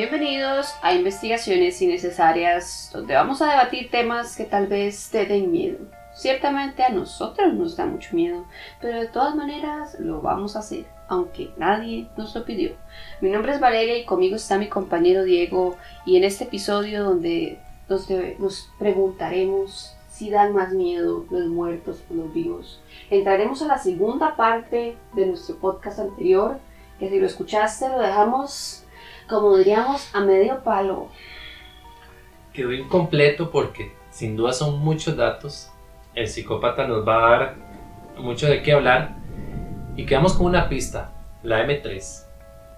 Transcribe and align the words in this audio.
Bienvenidos 0.00 0.72
a 0.80 0.94
Investigaciones 0.94 1.82
Innecesarias, 1.82 2.88
donde 2.90 3.12
vamos 3.12 3.42
a 3.42 3.50
debatir 3.50 3.90
temas 3.90 4.34
que 4.34 4.44
tal 4.44 4.66
vez 4.66 5.10
te 5.10 5.26
den 5.26 5.52
miedo. 5.52 5.76
Ciertamente 6.14 6.82
a 6.82 6.88
nosotros 6.88 7.52
nos 7.52 7.76
da 7.76 7.84
mucho 7.84 8.16
miedo, 8.16 8.46
pero 8.80 8.98
de 8.98 9.08
todas 9.08 9.36
maneras 9.36 10.00
lo 10.00 10.22
vamos 10.22 10.56
a 10.56 10.60
hacer, 10.60 10.86
aunque 11.06 11.50
nadie 11.58 12.08
nos 12.16 12.34
lo 12.34 12.46
pidió. 12.46 12.72
Mi 13.20 13.28
nombre 13.28 13.52
es 13.52 13.60
Valeria 13.60 13.98
y 13.98 14.06
conmigo 14.06 14.36
está 14.36 14.56
mi 14.56 14.70
compañero 14.70 15.22
Diego 15.22 15.76
y 16.06 16.16
en 16.16 16.24
este 16.24 16.44
episodio 16.44 17.04
donde 17.04 17.58
nos, 17.90 18.08
nos 18.38 18.70
preguntaremos 18.78 19.94
si 20.10 20.30
dan 20.30 20.54
más 20.54 20.72
miedo 20.72 21.26
los 21.30 21.46
muertos 21.48 22.02
o 22.10 22.14
los 22.14 22.32
vivos. 22.32 22.80
Entraremos 23.10 23.60
a 23.60 23.66
la 23.66 23.76
segunda 23.76 24.34
parte 24.34 24.96
de 25.12 25.26
nuestro 25.26 25.56
podcast 25.56 25.98
anterior, 25.98 26.58
que 26.98 27.10
si 27.10 27.20
lo 27.20 27.26
escuchaste 27.26 27.86
lo 27.90 27.98
dejamos, 27.98 28.86
como 29.30 29.56
diríamos, 29.56 30.14
a 30.14 30.20
medio 30.20 30.62
palo. 30.62 31.08
Quedó 32.52 32.72
incompleto 32.72 33.50
porque 33.50 33.94
sin 34.10 34.36
duda 34.36 34.52
son 34.52 34.80
muchos 34.80 35.16
datos. 35.16 35.70
El 36.14 36.28
psicópata 36.28 36.86
nos 36.86 37.06
va 37.06 37.16
a 37.16 37.30
dar 37.30 37.54
mucho 38.18 38.46
de 38.46 38.62
qué 38.62 38.72
hablar 38.72 39.10
y 39.96 40.04
quedamos 40.04 40.34
con 40.34 40.46
una 40.46 40.68
pista, 40.68 41.12
la 41.42 41.64
M3. 41.64 42.26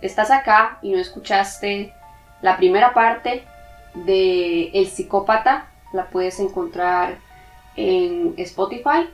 Estás 0.02 0.30
acá 0.30 0.78
y 0.82 0.92
no 0.92 0.98
escuchaste 0.98 1.94
la 2.42 2.56
primera 2.56 2.92
parte 2.92 3.44
de 3.94 4.68
El 4.74 4.86
psicópata, 4.86 5.70
la 5.92 6.06
puedes 6.06 6.38
encontrar 6.40 7.18
en 7.76 8.34
Spotify. 8.36 9.08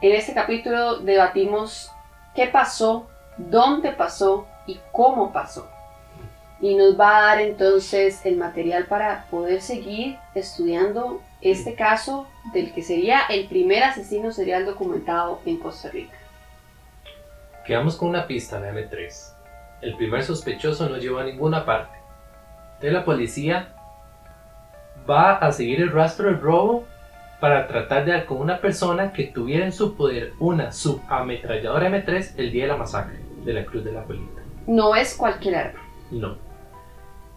En 0.00 0.12
este 0.12 0.32
capítulo 0.32 0.98
debatimos 0.98 1.90
qué 2.34 2.46
pasó, 2.46 3.08
dónde 3.36 3.90
pasó 3.92 4.46
y 4.66 4.78
cómo 4.92 5.32
pasó. 5.32 5.68
Y 6.60 6.74
nos 6.74 6.98
va 6.98 7.18
a 7.18 7.22
dar 7.22 7.40
entonces 7.40 8.24
el 8.26 8.36
material 8.36 8.86
para 8.86 9.26
poder 9.30 9.60
seguir 9.60 10.16
estudiando 10.34 11.22
este 11.40 11.74
caso 11.74 12.26
del 12.52 12.72
que 12.72 12.82
sería 12.82 13.20
el 13.28 13.46
primer 13.46 13.84
asesino 13.84 14.32
serial 14.32 14.66
documentado 14.66 15.40
en 15.46 15.58
Costa 15.58 15.90
Rica. 15.90 16.16
Quedamos 17.64 17.96
con 17.96 18.08
una 18.08 18.26
pista, 18.26 18.58
la 18.58 18.72
M3. 18.72 19.34
El 19.82 19.96
primer 19.96 20.24
sospechoso 20.24 20.88
no 20.88 20.96
llevó 20.96 21.18
a 21.18 21.24
ninguna 21.24 21.64
parte. 21.64 21.96
De 22.80 22.90
la 22.90 23.04
policía 23.04 23.74
va 25.08 25.36
a 25.36 25.52
seguir 25.52 25.80
el 25.80 25.92
rastro 25.92 26.26
del 26.26 26.40
robo 26.40 26.84
para 27.40 27.68
tratar 27.68 28.04
de 28.04 28.12
dar 28.12 28.26
con 28.26 28.38
una 28.38 28.58
persona 28.60 29.12
que 29.12 29.24
tuviera 29.24 29.64
en 29.64 29.72
su 29.72 29.96
poder 29.96 30.32
una 30.40 30.72
subametralladora 30.72 31.88
M3 31.88 32.32
el 32.36 32.50
día 32.50 32.64
de 32.64 32.68
la 32.68 32.76
masacre 32.76 33.18
de 33.44 33.52
la 33.52 33.64
Cruz 33.64 33.84
de 33.84 33.92
la 33.92 34.02
Colita. 34.02 34.42
No 34.66 34.96
es 34.96 35.14
cualquier 35.14 35.54
arma. 35.54 35.80
No. 36.10 36.36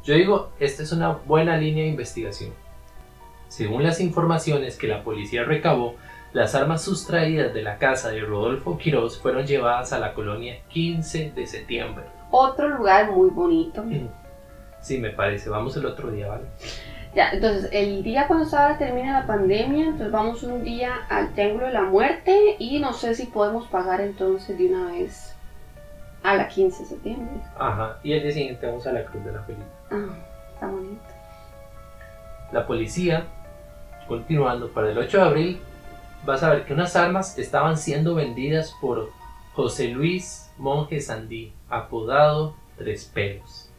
Yo 0.03 0.15
digo, 0.15 0.49
esta 0.59 0.83
es 0.83 0.91
una 0.91 1.09
buena 1.11 1.57
línea 1.57 1.83
de 1.83 1.89
investigación. 1.89 2.53
Según 3.47 3.83
las 3.83 3.99
informaciones 3.99 4.77
que 4.77 4.87
la 4.87 5.03
policía 5.03 5.43
recabó, 5.43 5.95
las 6.33 6.55
armas 6.55 6.83
sustraídas 6.83 7.53
de 7.53 7.61
la 7.61 7.77
casa 7.77 8.09
de 8.09 8.21
Rodolfo 8.21 8.77
Quiroz 8.77 9.19
fueron 9.19 9.45
llevadas 9.45 9.91
a 9.93 9.99
la 9.99 10.13
colonia 10.13 10.59
15 10.69 11.33
de 11.35 11.45
septiembre. 11.45 12.05
Otro 12.31 12.69
lugar 12.69 13.11
muy 13.11 13.29
bonito. 13.29 13.83
Sí, 14.81 14.97
me 14.97 15.11
parece. 15.11 15.47
Vamos 15.47 15.77
el 15.77 15.85
otro 15.85 16.09
día, 16.09 16.27
¿vale? 16.27 16.45
Ya, 17.13 17.29
entonces 17.29 17.69
el 17.71 18.01
día 18.01 18.25
cuando 18.27 18.45
ahora 18.57 18.79
termina 18.79 19.19
la 19.19 19.27
pandemia, 19.27 19.85
entonces 19.85 20.11
vamos 20.11 20.41
un 20.41 20.63
día 20.63 21.01
al 21.07 21.33
Triángulo 21.33 21.67
de 21.67 21.73
la 21.73 21.83
Muerte 21.83 22.55
y 22.57 22.79
no 22.79 22.91
sé 22.93 23.13
si 23.13 23.27
podemos 23.27 23.67
pagar 23.67 24.01
entonces 24.01 24.57
de 24.57 24.73
una 24.73 24.91
vez 24.91 25.35
a 26.23 26.35
la 26.35 26.47
15 26.47 26.79
de 26.79 26.89
septiembre. 26.89 27.29
Ajá, 27.59 27.99
y 28.01 28.13
el 28.13 28.23
día 28.23 28.31
siguiente 28.31 28.65
vamos 28.65 28.87
a 28.87 28.93
la 28.93 29.05
Cruz 29.05 29.23
de 29.23 29.33
la 29.33 29.43
Feliz. 29.43 29.65
Ah, 29.91 30.15
está 30.53 30.67
bonito. 30.67 31.01
La 32.51 32.65
policía, 32.67 33.27
continuando 34.07 34.69
para 34.71 34.91
el 34.91 34.97
8 34.97 35.17
de 35.17 35.23
abril, 35.23 35.61
va 36.27 36.35
a 36.35 36.37
saber 36.37 36.65
que 36.65 36.73
unas 36.73 36.95
armas 36.95 37.37
estaban 37.37 37.77
siendo 37.77 38.15
vendidas 38.15 38.75
por 38.81 39.09
José 39.53 39.87
Luis 39.89 40.49
Monje 40.57 40.99
Sandí, 41.01 41.53
apodado 41.69 42.55
Tres 42.77 43.05
Pelos. 43.13 43.69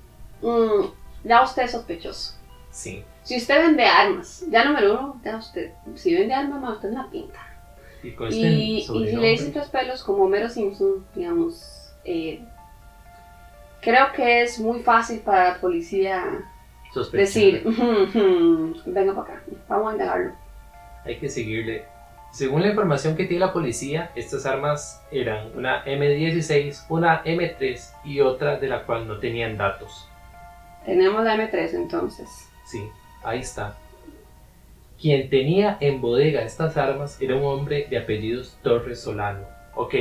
Mm, 0.43 0.87
ya 1.25 1.43
usted 1.43 1.63
es 1.65 1.73
sospechoso. 1.73 2.35
Sí. 2.71 3.05
Si 3.23 3.37
usted 3.37 3.61
vende 3.67 3.85
armas, 3.85 4.45
ya 4.51 4.65
número 4.65 4.93
uno, 4.99 5.21
ya 5.25 5.37
usted, 5.37 5.73
si 5.95 6.15
vende 6.15 6.35
armas, 6.35 6.61
más 6.61 6.75
usted 6.77 6.89
es 6.89 6.95
una 6.95 7.11
pinta. 7.11 7.39
Y, 8.03 8.13
con 8.13 8.29
este 8.29 8.41
Y, 8.41 8.79
y 8.79 8.81
si 8.81 8.87
sobrenombre- 8.89 9.21
le 9.21 9.29
dicen 9.31 9.53
tres 9.53 9.69
pelos 9.69 10.03
como 10.03 10.25
Homero 10.25 10.49
Simpson, 10.49 11.05
digamos, 11.15 11.93
eh, 12.05 12.43
creo 13.83 14.13
que 14.13 14.43
es 14.43 14.59
muy 14.59 14.81
fácil 14.81 15.21
para 15.21 15.51
la 15.51 15.61
policía 15.61 16.25
sospechar. 16.93 17.19
decir, 17.27 17.63
"Ujú, 17.67 17.83
ujú, 18.05 18.75
venga 18.87 19.15
para 19.15 19.35
acá, 19.35 19.43
vamos 19.69 19.91
a 19.91 19.93
indagarlo. 19.93 20.33
Hay 21.05 21.19
que 21.19 21.29
seguirle. 21.29 21.85
Según 22.33 22.63
la 22.63 22.69
información 22.69 23.15
que 23.15 23.25
tiene 23.27 23.45
la 23.45 23.53
policía, 23.53 24.11
estas 24.15 24.47
armas 24.47 25.03
eran 25.11 25.49
una 25.55 25.85
M16, 25.85 26.87
una 26.89 27.23
M3 27.25 27.93
y 28.05 28.21
otra 28.21 28.57
de 28.59 28.69
la 28.69 28.85
cual 28.85 29.07
no 29.07 29.19
tenían 29.19 29.59
datos. 29.59 30.09
Tenemos 30.87 31.23
la 31.25 31.35
M3 31.35 31.75
entonces. 31.75 32.29
Sí, 32.65 32.89
ahí 33.23 33.41
está. 33.41 33.77
Quien 35.01 35.29
tenía 35.29 35.77
en 35.81 36.01
bodega 36.01 36.43
estas 36.43 36.77
armas 36.77 37.21
era 37.21 37.35
un 37.35 37.45
hombre 37.45 37.87
de 37.91 37.99
apellidos 37.99 38.57
Torres 38.63 39.01
Solano. 39.01 39.45
Ok, 39.75 39.95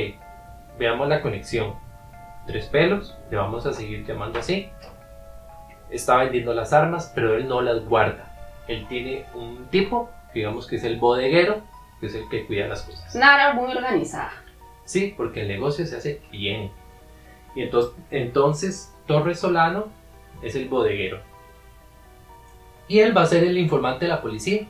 veamos 0.78 1.08
la 1.08 1.20
conexión. 1.20 1.74
Tres 2.46 2.66
pelos, 2.66 3.16
le 3.30 3.36
vamos 3.36 3.66
a 3.66 3.72
seguir 3.72 4.04
llamando 4.04 4.40
así. 4.40 4.68
Está 5.90 6.16
vendiendo 6.16 6.54
las 6.54 6.72
armas, 6.72 7.12
pero 7.14 7.36
él 7.36 7.46
no 7.46 7.60
las 7.60 7.84
guarda. 7.84 8.32
Él 8.66 8.86
tiene 8.88 9.26
un 9.34 9.66
tipo, 9.66 10.10
digamos 10.34 10.66
que 10.66 10.76
es 10.76 10.84
el 10.84 10.98
bodeguero, 10.98 11.62
que 12.00 12.06
es 12.06 12.14
el 12.14 12.28
que 12.28 12.46
cuida 12.46 12.66
las 12.66 12.82
cosas. 12.82 13.14
Área 13.14 13.52
muy 13.52 13.72
organizada. 13.72 14.32
Sí, 14.84 15.14
porque 15.16 15.42
el 15.42 15.48
negocio 15.48 15.86
se 15.86 15.96
hace 15.96 16.20
bien. 16.30 16.70
Y 17.54 17.62
entonces, 17.62 17.92
entonces 18.10 18.94
Torres 19.06 19.40
Solano 19.40 19.86
es 20.42 20.56
el 20.56 20.68
bodeguero. 20.68 21.20
Y 22.88 22.98
él 23.00 23.16
va 23.16 23.22
a 23.22 23.26
ser 23.26 23.44
el 23.44 23.56
informante 23.58 24.06
de 24.06 24.10
la 24.10 24.20
policía. 24.20 24.66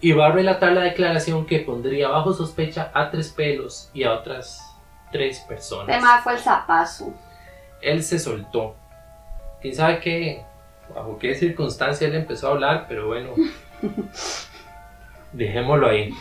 Y 0.00 0.12
va 0.12 0.26
a 0.26 0.32
relatar 0.32 0.72
la 0.72 0.82
declaración 0.82 1.46
que 1.46 1.60
pondría 1.60 2.08
bajo 2.08 2.32
sospecha 2.32 2.90
a 2.94 3.10
tres 3.10 3.30
pelos 3.30 3.90
y 3.94 4.04
a 4.04 4.12
otras 4.12 4.65
tres 5.16 5.40
personas. 5.40 5.86
Tema 5.86 6.20
fue 6.22 6.34
el 6.34 6.38
zapazo. 6.38 7.14
Él 7.80 8.02
se 8.02 8.18
soltó. 8.18 8.76
¿Quién 9.62 9.74
sabe 9.74 10.00
qué? 10.00 10.44
Bajo 10.94 11.18
qué 11.18 11.34
circunstancia 11.34 12.06
él 12.06 12.14
empezó 12.14 12.48
a 12.48 12.50
hablar, 12.52 12.86
pero 12.86 13.06
bueno. 13.06 13.30
Dejémoslo 15.32 15.88
ahí. 15.88 16.12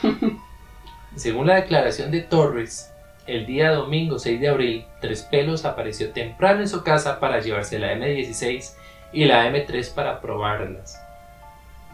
Según 1.16 1.48
la 1.48 1.56
declaración 1.56 2.10
de 2.10 2.22
Torres, 2.22 2.94
el 3.28 3.46
día 3.46 3.72
domingo 3.72 4.18
6 4.18 4.40
de 4.40 4.48
abril, 4.48 4.86
Tres 5.02 5.24
Pelos 5.24 5.66
apareció 5.66 6.12
temprano 6.12 6.62
en 6.62 6.70
su 6.70 6.84
casa 6.84 7.20
para 7.20 7.42
llevarse 7.42 7.78
la 7.78 7.94
M16 7.94 8.74
y 9.12 9.26
la 9.26 9.50
M3 9.50 9.94
para 9.94 10.22
probarlas. 10.22 11.02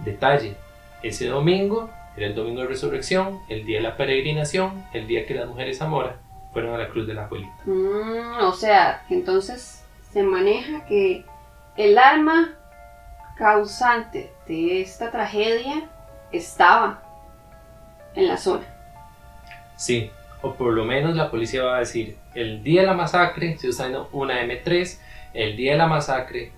Detalle, 0.05 0.55
ese 1.01 1.27
domingo 1.27 1.89
era 2.15 2.27
el 2.27 2.35
domingo 2.35 2.61
de 2.61 2.67
resurrección, 2.67 3.39
el 3.49 3.65
día 3.65 3.77
de 3.77 3.83
la 3.83 3.97
peregrinación, 3.97 4.85
el 4.93 5.07
día 5.07 5.25
que 5.25 5.33
las 5.33 5.47
mujeres 5.47 5.79
Zamora 5.79 6.17
fueron 6.53 6.75
a 6.75 6.77
la 6.77 6.89
cruz 6.89 7.07
de 7.07 7.13
la 7.13 7.25
abuelita. 7.25 7.53
Mm, 7.65 8.43
o 8.43 8.53
sea, 8.53 9.05
entonces 9.09 9.83
se 10.11 10.23
maneja 10.23 10.85
que 10.85 11.25
el 11.77 11.97
arma 11.97 12.55
causante 13.37 14.31
de 14.47 14.81
esta 14.81 15.11
tragedia 15.11 15.89
estaba 16.31 17.01
en 18.15 18.27
la 18.27 18.37
zona. 18.37 18.65
Sí, 19.77 20.11
o 20.41 20.53
por 20.53 20.73
lo 20.73 20.85
menos 20.85 21.15
la 21.15 21.31
policía 21.31 21.63
va 21.63 21.77
a 21.77 21.79
decir, 21.79 22.17
el 22.35 22.63
día 22.63 22.81
de 22.81 22.87
la 22.87 22.93
masacre 22.93 23.57
se 23.57 23.69
usando 23.69 24.09
una 24.11 24.41
M3, 24.43 24.99
el 25.33 25.55
día 25.55 25.73
de 25.73 25.77
la 25.77 25.87
masacre 25.87 26.51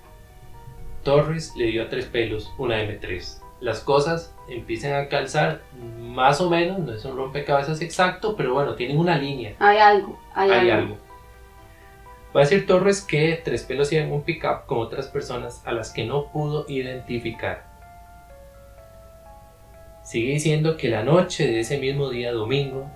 Torres 1.03 1.53
le 1.55 1.65
dio 1.67 1.83
a 1.83 1.89
tres 1.89 2.05
pelos 2.05 2.51
una 2.57 2.81
M3. 2.81 3.42
Las 3.63 3.79
cosas 3.79 4.35
empiezan 4.49 4.93
a 4.93 5.07
calzar 5.07 5.61
más 5.97 6.41
o 6.41 6.49
menos, 6.49 6.79
no 6.79 6.93
es 6.93 7.05
un 7.05 7.15
rompecabezas 7.15 7.79
exacto, 7.81 8.35
pero 8.35 8.53
bueno, 8.53 8.75
tienen 8.75 8.97
una 8.99 9.17
línea, 9.17 9.55
Hay 9.59 9.77
algo, 9.77 10.19
hay, 10.35 10.51
hay 10.51 10.69
algo. 10.69 10.83
algo. 10.95 10.97
Va 12.35 12.41
a 12.41 12.43
decir 12.43 12.67
Torres 12.67 13.01
que 13.01 13.41
tres 13.41 13.63
pelos 13.63 13.93
iba 13.93 14.03
en 14.03 14.11
un 14.11 14.23
pickup 14.23 14.65
con 14.65 14.79
otras 14.79 15.07
personas 15.07 15.61
a 15.65 15.71
las 15.71 15.91
que 15.93 16.03
no 16.03 16.29
pudo 16.29 16.65
identificar. 16.67 17.63
Sigue 20.03 20.33
diciendo 20.33 20.75
que 20.75 20.89
la 20.89 21.03
noche 21.03 21.47
de 21.47 21.61
ese 21.61 21.77
mismo 21.77 22.09
día, 22.09 22.33
domingo 22.33 22.91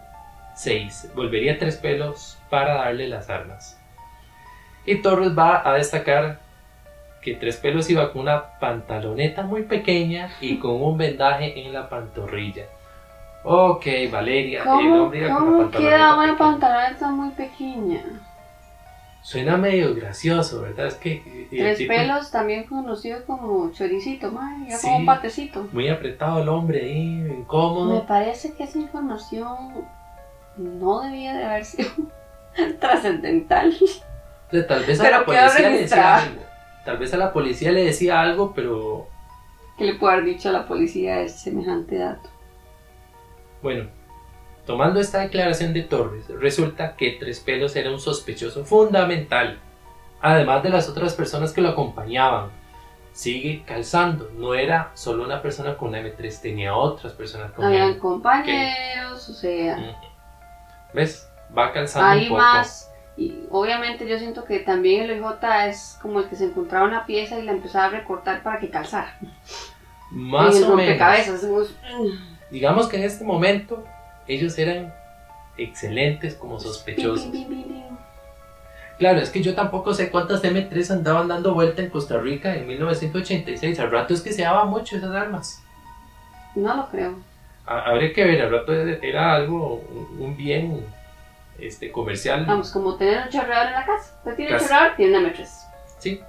6, 0.55 1.11
volvería 1.15 1.57
tres 1.57 1.77
pelos 1.77 2.37
para 2.49 2.73
darle 2.73 3.07
las 3.07 3.29
armas. 3.29 3.79
Y 4.85 5.01
Torres 5.01 5.37
va 5.37 5.65
a 5.65 5.75
destacar 5.75 6.39
que 7.27 7.35
tres 7.35 7.57
pelos 7.57 7.89
iba 7.89 8.13
con 8.13 8.21
una 8.21 8.57
pantaloneta 8.59 9.44
muy 9.44 9.63
pequeña 9.63 10.29
y 10.39 10.59
con 10.59 10.81
un 10.81 10.97
vendaje 10.97 11.59
en 11.65 11.74
la 11.74 11.89
pantorrilla. 11.89 12.63
Ok, 13.44 13.85
Valeria, 14.09 14.59
el 14.59 14.65
¿Cómo, 14.65 15.03
hombre 15.03 15.19
iba 15.19 15.38
con 15.38 15.71
la 15.71 15.77
queda 15.77 16.18
una 16.18 16.38
pantaloneta 16.38 17.09
muy 17.09 17.29
pequeña? 17.31 18.01
Suena 19.21 19.57
medio 19.57 19.94
gracioso, 19.94 20.62
¿verdad? 20.62 20.88
Es 20.88 20.94
que... 20.95 21.21
el 21.51 21.59
Tres 21.59 21.77
tipo 21.79 21.94
pelos, 21.94 22.31
también 22.31 22.63
conocido 22.63 23.25
como 23.25 23.74
choricito, 23.74 24.31
mae, 24.31 24.68
era 24.68 24.77
Sí. 24.77 24.88
como 24.88 24.97
un 25.00 25.06
patecito. 25.06 25.68
Muy 25.74 25.89
apretado 25.89 26.41
el 26.41 26.47
hombre 26.47 26.81
ahí, 26.85 27.07
Me 27.18 27.39
incómodo. 27.39 28.06
parece 28.06 28.53
que 28.53 28.63
esa 28.63 28.79
información 28.79 29.85
no 30.56 31.01
debía 31.01 31.33
de 31.33 31.44
haber 31.44 31.65
sido 31.65 31.89
trascendental. 32.79 33.75
O 33.81 34.51
sea, 34.51 34.65
tal 34.65 34.85
vez 34.85 34.97
a 35.00 35.03
Pero 35.03 35.18
la 35.19 35.25
quedó 35.25 35.35
policía 35.35 35.69
le 35.69 35.77
decía 35.79 36.15
algo. 36.15 36.46
Tal 36.88 37.00
vez 37.00 37.13
a 37.13 37.18
la 37.18 37.34
policía 37.34 37.74
le 37.74 37.84
decía 37.84 38.22
algo, 38.22 38.54
pero 38.56 39.10
¿Qué 39.78 39.84
le 39.84 39.95
puedo 39.95 40.13
haber 40.13 40.24
dicho 40.24 40.48
a 40.48 40.54
la 40.54 40.66
policía 40.66 41.18
de 41.18 41.28
semejante 41.28 41.98
dato? 41.98 42.30
bueno. 43.62 43.89
Tomando 44.66 45.01
esta 45.01 45.19
declaración 45.19 45.74
de 45.74 45.81
Torres, 45.81 46.30
resulta 46.30 46.95
que 46.95 47.18
Tres 47.19 47.42
Pelos 47.42 47.75
era 47.75 47.92
un 47.92 48.00
sospechoso 48.00 48.63
fundamental, 48.63 49.60
además 50.22 50.63
de 50.63 50.69
las 50.69 50.88
otras 50.88 51.13
personas 51.13 51.51
que 51.51 51.60
lo 51.60 51.69
acompañaban. 51.69 52.51
Sigue 53.12 53.63
calzando, 53.66 54.30
no 54.38 54.54
era 54.54 54.92
solo 54.94 55.25
una 55.25 55.42
persona 55.42 55.75
con 55.75 55.89
una 55.89 56.00
M3, 56.00 56.42
tenía 56.42 56.74
otras 56.74 57.12
personas 57.12 57.51
con 57.51 57.66
Habían 57.66 58.00
compañeros, 58.00 59.28
o 59.28 59.34
sea. 59.34 60.00
¿Ves? 60.94 61.30
Va 61.57 61.74
calzando 61.74 62.07
hay 62.07 62.24
un 62.24 62.30
poco. 62.30 62.42
más. 62.42 62.89
Y 63.17 63.33
obviamente 63.49 64.07
yo 64.07 64.19
siento 64.19 64.45
que 64.45 64.59
también 64.59 65.09
el 65.09 65.23
OJ 65.23 65.43
es 65.69 65.97
como 66.01 66.19
el 66.19 66.29
que 66.29 66.35
se 66.35 66.45
encontraba 66.45 66.85
una 66.87 67.05
pieza 67.07 67.39
y 67.39 67.43
la 67.43 67.51
empezaba 67.53 67.85
a 67.85 67.89
recortar 67.89 68.43
para 68.43 68.59
que 68.59 68.69
calzara. 68.69 69.17
Más 70.11 70.55
en 70.55 70.63
el 70.63 70.69
o 70.71 70.75
menos. 70.75 70.85
rompecabezas. 70.85 71.35
hacemos, 71.35 71.73
Digamos 72.51 72.87
que 72.87 72.97
en 72.97 73.03
este 73.03 73.23
momento 73.25 73.83
ellos 74.27 74.57
eran 74.59 74.93
excelentes 75.57 76.35
como 76.35 76.59
sospechosos. 76.59 77.27
Claro, 78.99 79.19
es 79.19 79.29
que 79.29 79.41
yo 79.43 79.53
tampoco 79.53 79.93
sé 79.93 80.09
cuántas 80.09 80.43
M3 80.43 80.91
andaban 80.91 81.27
dando 81.27 81.53
vuelta 81.53 81.81
en 81.83 81.89
Costa 81.89 82.17
Rica 82.17 82.55
en 82.55 82.67
1986. 82.67 83.79
Al 83.79 83.91
rato 83.91 84.13
es 84.13 84.21
que 84.21 84.31
se 84.33 84.41
daba 84.43 84.65
mucho 84.65 84.97
esas 84.97 85.11
armas. 85.11 85.61
No 86.55 86.75
lo 86.75 86.87
creo. 86.89 87.15
Ha- 87.67 87.81
Habría 87.91 88.11
que 88.13 88.23
ver, 88.25 88.41
al 88.41 88.51
rato 88.51 88.73
era 88.73 89.35
algo, 89.35 89.83
un 90.19 90.35
bien 90.35 90.83
este, 91.59 91.92
comercial. 91.92 92.45
Vamos, 92.45 92.71
como 92.71 92.95
tener 92.95 93.24
un 93.24 93.30
chorreador 93.30 93.68
en 93.68 93.74
la 93.74 93.86
casa. 93.86 94.15
Usted 94.18 94.36
tiene 94.36 94.54
un 94.54 94.59
chorreador, 94.59 94.95
tiene 94.95 95.18
una 95.18 95.33
M3. 95.33 95.48
Sí. 96.00 96.21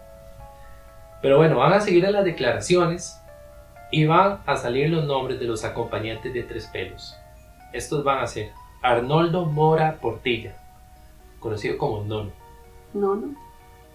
Pero 1.21 1.39
bueno, 1.39 1.57
van 1.59 1.73
a 1.73 1.81
seguir 1.81 2.05
en 2.05 2.13
las 2.13 2.25
declaraciones 2.25 3.21
y 3.91 4.07
van 4.07 4.41
a 4.47 4.57
salir 4.57 4.91
los 4.91 5.05
nombres 5.05 5.41
de 5.41 5.47
los 5.47 5.65
acompañantes 5.65 6.33
de 6.33 6.43
Tres 6.43 6.67
Pelos. 6.67 7.17
Estos 7.73 8.05
van 8.05 8.19
a 8.19 8.27
ser 8.27 8.53
Arnoldo 8.83 9.45
Mora 9.45 9.97
Portilla, 10.01 10.57
conocido 11.41 11.77
como 11.77 12.05
Nono. 12.05 12.31
No, 12.95 13.15
no. 13.15 13.35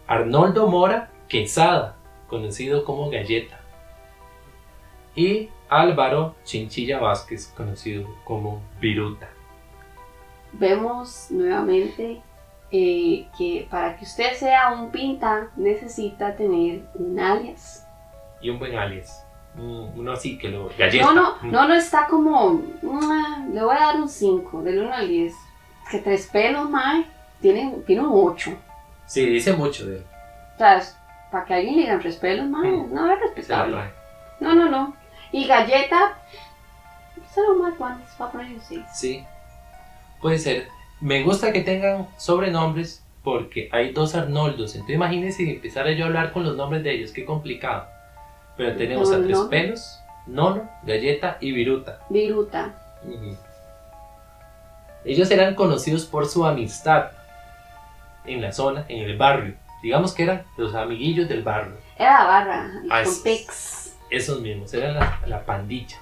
Arnoldo 0.08 0.68
Mora 0.68 1.10
Quesada, 1.28 1.96
conocido 2.28 2.84
como 2.84 3.10
Galleta. 3.10 3.60
Y 5.16 5.50
Álvaro 5.70 6.36
Chinchilla 6.44 7.00
Vázquez, 7.00 7.48
conocido 7.56 8.08
como 8.26 8.62
Viruta. 8.80 9.30
Vemos 10.54 11.28
nuevamente 11.32 12.22
eh, 12.72 13.28
que 13.38 13.68
para 13.70 13.96
que 13.98 14.06
usted 14.06 14.34
sea 14.34 14.72
un 14.72 14.90
pinta 14.92 15.48
necesita 15.56 16.36
tener 16.36 16.84
un 16.96 17.20
alias. 17.20 17.86
Y 18.42 18.50
un 18.50 18.60
buen 18.60 18.76
alias. 18.78 19.24
Un- 19.56 19.92
Uno 19.96 20.12
así 20.14 20.38
que 20.38 20.50
lo. 20.50 20.70
Galleta. 20.78 21.06
No, 21.06 21.14
no, 21.14 21.36
Mm. 21.42 21.52
no, 21.52 21.68
no 21.68 21.74
está 21.76 22.08
como. 22.08 22.62
Le 22.82 23.64
voy 23.64 23.76
a 23.76 23.80
dar 23.80 23.96
un 23.98 24.10
5, 24.10 24.62
del 24.64 24.80
1 24.84 24.94
al 24.94 25.08
10. 25.08 25.34
Es 25.34 25.90
que 25.92 26.00
tres 26.00 26.28
pelos, 26.32 26.70
mae, 26.70 27.06
tiene, 27.42 27.76
tiene 27.86 28.02
un 28.02 28.10
8. 28.12 28.52
Sí, 29.06 29.26
dice 29.28 29.54
mucho 29.54 29.86
de 29.86 29.98
él. 29.98 30.06
O 30.56 30.58
sea, 30.58 30.82
para 31.32 31.46
que 31.46 31.54
alguien 31.56 31.76
le 31.76 31.82
digan 31.82 32.00
tres 32.00 32.16
pelos, 32.18 32.48
mae, 32.48 32.72
Mm. 32.72 32.94
no 32.94 33.12
es 33.12 33.20
respetable. 33.20 33.78
No, 34.40 34.56
no, 34.56 34.70
no. 34.70 34.96
Y 35.32 35.46
galleta, 35.48 36.18
solo 37.34 37.56
más 37.64 37.78
guantes, 37.78 38.10
va 38.20 38.26
a 38.28 38.32
poner 38.32 38.48
un 38.54 38.62
6. 38.62 38.82
Sí. 38.94 39.26
Puede 40.24 40.40
ser. 40.40 40.70
Me 41.02 41.22
gusta 41.22 41.52
que 41.54 41.62
tengan 41.62 42.08
sobrenombres 42.18 43.04
porque 43.24 43.70
hay 43.72 43.92
dos 43.92 44.16
Arnoldos. 44.16 44.74
Entonces 44.74 44.96
imagínense 44.96 45.38
si 45.44 45.50
empezara 45.52 45.92
yo 45.92 46.06
a 46.06 46.08
hablar 46.08 46.32
con 46.32 46.44
los 46.44 46.56
nombres 46.56 46.82
de 46.84 46.94
ellos. 46.96 47.12
Qué 47.12 47.26
complicado. 47.26 47.88
Pero 48.58 48.76
tenemos 48.78 49.12
a 49.12 49.18
No, 49.18 49.24
Tres 49.26 49.38
no. 49.38 49.50
Pelos, 49.50 50.00
Nono, 50.26 50.70
Galleta 50.84 51.38
y 51.42 51.52
Viruta. 51.52 52.00
Viruta. 52.10 52.74
Ellos 55.06 55.30
eran 55.32 55.56
conocidos 55.56 56.06
por 56.06 56.26
su 56.28 56.46
amistad 56.46 57.12
en 58.26 58.42
la 58.42 58.52
zona, 58.54 58.86
en 58.88 59.04
el 59.04 59.18
barrio. 59.18 59.56
Digamos 59.82 60.14
que 60.14 60.24
eran 60.24 60.44
los 60.56 60.74
amiguillos 60.74 61.28
del 61.28 61.44
barrio. 61.44 61.76
Era 61.98 62.20
la 62.20 62.26
barra, 62.26 62.72
Ah, 62.90 63.04
con 63.04 63.12
es- 63.12 63.20
pex. 63.20 63.96
Esos 64.10 64.40
mismos, 64.42 64.74
eran 64.74 64.94
la, 64.94 65.20
la 65.26 65.44
pandilla. 65.44 65.98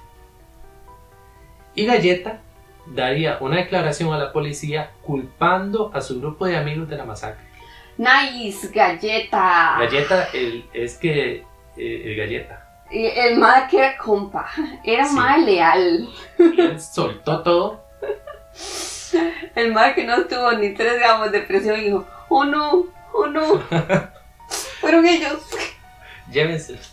Y 1.74 1.86
Galleta 1.86 2.40
daría 2.86 3.38
una 3.40 3.56
declaración 3.56 4.12
a 4.12 4.18
la 4.18 4.32
policía 4.32 4.90
culpando 5.02 5.90
a 5.94 6.00
su 6.00 6.20
grupo 6.20 6.46
de 6.46 6.56
amigos 6.56 6.88
de 6.88 6.96
la 6.96 7.04
masacre. 7.04 7.44
Nice, 7.98 8.68
galleta. 8.68 9.76
Galleta 9.78 10.28
el- 10.32 10.64
es 10.72 10.96
que 10.96 11.44
eh, 11.76 12.02
el 12.04 12.16
Galleta. 12.16 12.58
El 12.90 13.38
mae 13.38 13.68
que 13.70 13.78
era 13.78 13.96
compa. 13.96 14.46
Era 14.84 15.04
Sí. 15.06 15.14
mae 15.14 15.40
leal. 15.40 16.08
Él 16.38 16.80
soltó 16.80 17.42
todo. 17.42 17.84
El 19.54 19.72
mae 19.72 19.94
que 19.94 20.04
no 20.04 20.24
tuvo 20.26 20.52
ni 20.52 20.74
3 20.74 20.98
gramos 20.98 21.32
de 21.32 21.40
presión 21.40 21.78
y 21.80 21.84
dijo, 21.84 22.06
oh 22.28 22.44
no, 22.44 22.86
oh 23.12 23.26
no. 23.26 23.42
Fueron 24.80 25.06
ellos. 25.06 25.40
Llévenselos. 26.30 26.92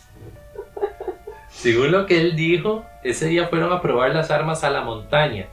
Según 1.48 1.92
lo 1.92 2.06
que 2.06 2.20
él 2.20 2.36
dijo, 2.36 2.84
ese 3.04 3.26
día 3.26 3.48
fueron 3.48 3.72
a 3.72 3.82
probar 3.82 4.14
las 4.14 4.30
armas 4.30 4.64
a 4.64 4.70
la 4.70 4.80
montaña. 4.82 5.46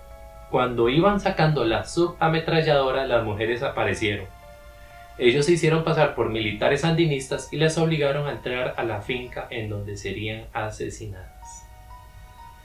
Cuando 0.51 0.88
iban 0.89 1.19
sacando 1.19 1.65
la 1.65 1.83
subametralladora, 1.85 3.05
las 3.05 3.23
mujeres 3.23 3.63
aparecieron. 3.63 4.25
Ellos 5.17 5.45
se 5.45 5.53
hicieron 5.53 5.83
pasar 5.83 6.13
por 6.15 6.29
militares 6.29 6.81
sandinistas 6.81 7.51
y 7.51 7.57
les 7.57 7.77
obligaron 7.77 8.27
a 8.27 8.31
entrar 8.31 8.75
a 8.77 8.83
la 8.83 9.01
finca 9.01 9.47
en 9.49 9.69
donde 9.69 9.97
serían 9.97 10.45
asesinadas. 10.53 11.65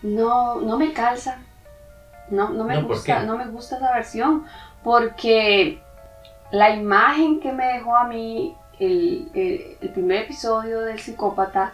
No, 0.02 0.61
no 0.61 0.76
me 0.79 0.93
calza. 0.93 1.38
No, 2.29 2.50
no 2.50 2.64
me 2.64 2.75
No, 2.75 2.82
¿por 2.82 2.96
gusta, 2.96 3.23
no 3.25 3.37
me 3.37 3.46
gusta 3.46 3.77
esa 3.77 3.93
versión. 3.94 4.44
Porque 4.84 5.81
la 6.51 6.70
imagen 6.70 7.41
que 7.41 7.53
me 7.53 7.65
dejó 7.67 7.96
a 7.96 8.05
mí 8.06 8.55
el, 8.79 9.29
el- 9.34 9.77
el 9.81 9.89
primer 9.91 10.22
episodio 10.24 10.81
del 10.81 10.98
psicópata 10.98 11.72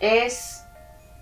es 0.00 0.64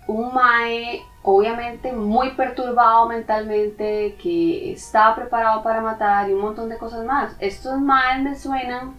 un 0.07 0.33
mae 0.33 1.01
obviamente 1.23 1.91
muy 1.91 2.31
perturbado 2.31 3.07
mentalmente, 3.07 4.15
que 4.21 4.73
estaba 4.73 5.15
preparado 5.15 5.63
para 5.63 5.81
matar 5.81 6.29
y 6.29 6.33
un 6.33 6.41
montón 6.41 6.69
de 6.69 6.77
cosas 6.77 7.05
más. 7.05 7.35
Estos 7.39 7.79
maes 7.79 8.21
me 8.21 8.35
suenan 8.35 8.95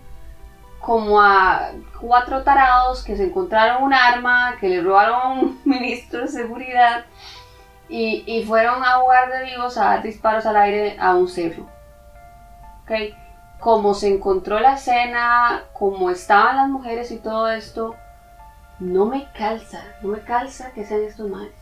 como 0.81 1.21
a 1.21 1.71
cuatro 2.01 2.43
tarados 2.43 3.05
que 3.05 3.17
se 3.17 3.25
encontraron 3.25 3.83
un 3.83 3.93
arma, 3.93 4.57
que 4.59 4.69
le 4.69 4.83
robaron 4.83 5.15
a 5.15 5.29
un 5.29 5.61
ministro 5.65 6.23
de 6.23 6.29
seguridad 6.29 7.05
y, 7.89 8.45
fueron 8.47 8.85
a 8.85 8.93
jugar 8.99 9.33
de 9.33 9.45
vivos 9.45 9.77
a 9.77 9.87
dar 9.87 10.03
disparos 10.03 10.47
al 10.47 10.57
aire 10.57 10.97
a 11.01 11.15
un 11.15 11.29
cerro. 11.29 11.67
¿Ok? 12.83 13.17
Como 13.59 13.95
se 13.95 14.15
encontró 14.15 14.61
la 14.61 14.75
escena, 14.75 15.65
como 15.73 16.09
estaban 16.11 16.57
las 16.57 16.69
mujeres 16.69 17.11
y 17.11 17.19
todo 17.19 17.51
esto, 17.51 17.97
no 18.79 19.07
me 19.07 19.31
calza, 19.33 19.83
no 20.03 20.11
me 20.11 20.21
calza 20.21 20.71
que 20.71 20.85
sean 20.85 21.03
estos 21.03 21.29
maes. 21.29 21.60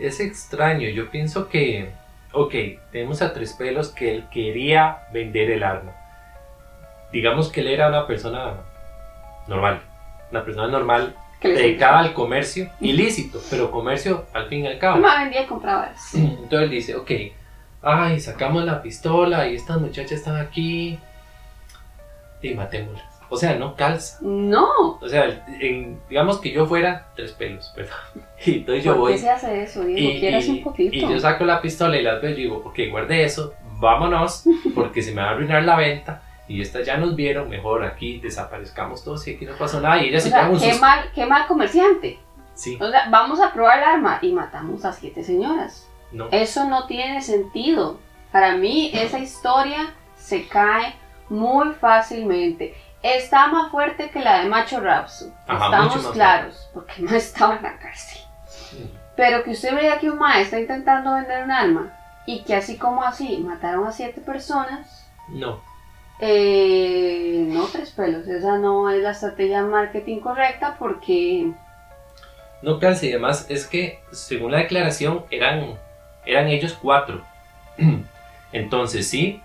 Es 0.00 0.18
extraño, 0.18 0.88
yo 0.88 1.10
pienso 1.10 1.48
que, 1.48 1.90
ok, 2.32 2.54
tenemos 2.90 3.20
a 3.20 3.34
Tres 3.34 3.52
Pelos 3.52 3.90
que 3.90 4.10
él 4.10 4.24
quería 4.32 5.06
vender 5.12 5.50
el 5.50 5.62
arma. 5.62 5.92
Digamos 7.12 7.50
que 7.50 7.60
él 7.60 7.68
era 7.68 7.88
una 7.88 8.06
persona 8.06 8.54
normal, 9.46 9.82
una 10.30 10.44
persona 10.44 10.68
normal 10.68 11.14
dedicada 11.42 11.98
al 11.98 12.14
comercio 12.14 12.70
ilícito, 12.80 13.40
pero 13.50 13.70
comercio 13.70 14.26
al 14.32 14.48
fin 14.48 14.64
y 14.64 14.68
al 14.68 14.78
cabo. 14.78 14.98
Me 14.98 15.18
vendía 15.18 15.42
y 15.42 15.46
compraba 15.46 15.90
eso. 15.90 16.16
Entonces 16.16 16.60
él 16.60 16.70
dice, 16.70 16.96
ok, 16.96 17.10
ay, 17.82 18.20
sacamos 18.20 18.64
la 18.64 18.80
pistola 18.80 19.48
y 19.48 19.56
estas 19.56 19.78
muchachas 19.78 20.12
están 20.12 20.36
aquí 20.36 20.98
y 22.40 22.54
matémoslas. 22.54 23.09
O 23.32 23.36
sea, 23.36 23.54
no 23.54 23.76
calza. 23.76 24.18
No, 24.20 24.98
O 25.00 25.08
sea, 25.08 25.44
en- 25.60 26.00
digamos 26.08 26.38
que 26.40 26.50
yo 26.52 26.66
fuera 26.66 27.06
tres 27.16 27.32
pelos, 27.32 27.72
¿verdad? 27.76 27.94
Y 28.44 28.54
entonces 28.56 28.84
yo 28.84 28.92
¿por 28.92 29.00
voy 29.00 29.12
qué 29.12 29.18
se 29.18 29.30
hace 29.30 29.62
eso? 29.62 29.88
Y, 29.88 30.18
Quieras 30.20 30.46
y- 30.46 30.50
un 30.50 30.62
poquito. 30.64 30.94
y 30.96 31.00
yo 31.00 31.18
saco 31.20 31.44
la 31.44 31.62
pistola 31.62 31.96
y 31.96 32.02
las 32.02 32.20
veo 32.20 32.30
y 32.32 32.34
digo, 32.34 32.56
ok, 32.64 32.78
guarde 32.90 33.24
eso, 33.24 33.54
vámonos, 33.78 34.44
porque 34.74 35.00
se 35.02 35.12
me 35.14 35.22
va 35.22 35.28
a 35.28 35.30
arruinar 35.32 35.62
la 35.62 35.76
venta. 35.76 36.22
Y 36.48 36.60
estas 36.60 36.84
ya 36.84 36.96
nos 36.96 37.14
vieron, 37.14 37.48
mejor 37.48 37.84
aquí 37.84 38.18
desaparezcamos 38.18 39.04
todos 39.04 39.24
y 39.28 39.36
aquí 39.36 39.44
no 39.46 39.52
pasó 39.56 39.80
nada. 39.80 40.02
Y 40.02 40.08
ellas 40.08 40.22
O 40.22 40.24
se 40.24 40.30
sea, 40.30 40.50
qué 40.72 40.78
mal, 40.80 41.10
qué 41.14 41.24
mal 41.26 41.46
comerciante. 41.46 42.18
Sí, 42.54 42.76
O 42.80 42.90
sea, 42.90 43.08
vamos 43.08 43.40
a 43.40 43.52
probar 43.52 43.78
el 43.78 43.84
arma 43.84 44.18
y 44.20 44.32
matamos 44.32 44.84
a 44.84 44.92
siete 44.92 45.22
señoras. 45.22 45.88
no. 46.10 46.28
Eso 46.32 46.64
no 46.68 46.86
tiene 46.88 47.22
sentido. 47.22 48.00
Para 48.32 48.56
mí 48.56 48.90
esa 48.92 49.18
historia 49.20 49.94
se 50.16 50.48
cae 50.48 50.94
Muy 51.28 51.68
fácilmente. 51.80 52.74
Está 53.02 53.46
más 53.48 53.70
fuerte 53.70 54.10
que 54.10 54.20
la 54.20 54.40
de 54.42 54.48
Macho 54.48 54.80
Rapso. 54.80 55.32
Ajá, 55.46 55.64
Estamos 55.66 56.06
claros, 56.12 56.68
porque 56.74 57.02
no 57.02 57.10
estaba 57.16 57.56
en 57.56 57.62
la 57.62 57.78
cárcel. 57.78 58.20
Pero 59.16 59.42
que 59.42 59.50
usted 59.50 59.74
vea 59.74 59.98
que 59.98 60.10
un 60.10 60.18
maestro 60.18 60.58
está 60.58 60.74
intentando 60.74 61.14
vender 61.14 61.44
un 61.44 61.50
alma 61.50 61.92
y 62.26 62.42
que 62.44 62.54
así 62.54 62.76
como 62.78 63.02
así 63.02 63.38
mataron 63.38 63.86
a 63.86 63.92
siete 63.92 64.20
personas, 64.20 65.06
No. 65.28 65.60
eh, 66.20 67.44
no 67.48 67.64
tres 67.66 67.90
pelos. 67.90 68.26
Esa 68.26 68.58
no 68.58 68.88
es 68.90 69.02
la 69.02 69.10
estrategia 69.12 69.62
de 69.62 69.68
marketing 69.68 70.20
correcta 70.20 70.76
porque 70.78 71.50
No 72.62 72.78
canse 72.78 73.06
y 73.06 73.10
además 73.12 73.46
es 73.48 73.66
que, 73.66 74.00
según 74.12 74.52
la 74.52 74.58
declaración, 74.58 75.24
eran, 75.30 75.74
eran 76.26 76.48
ellos 76.48 76.78
cuatro. 76.80 77.22
Entonces 78.52 79.08
sí, 79.08 79.42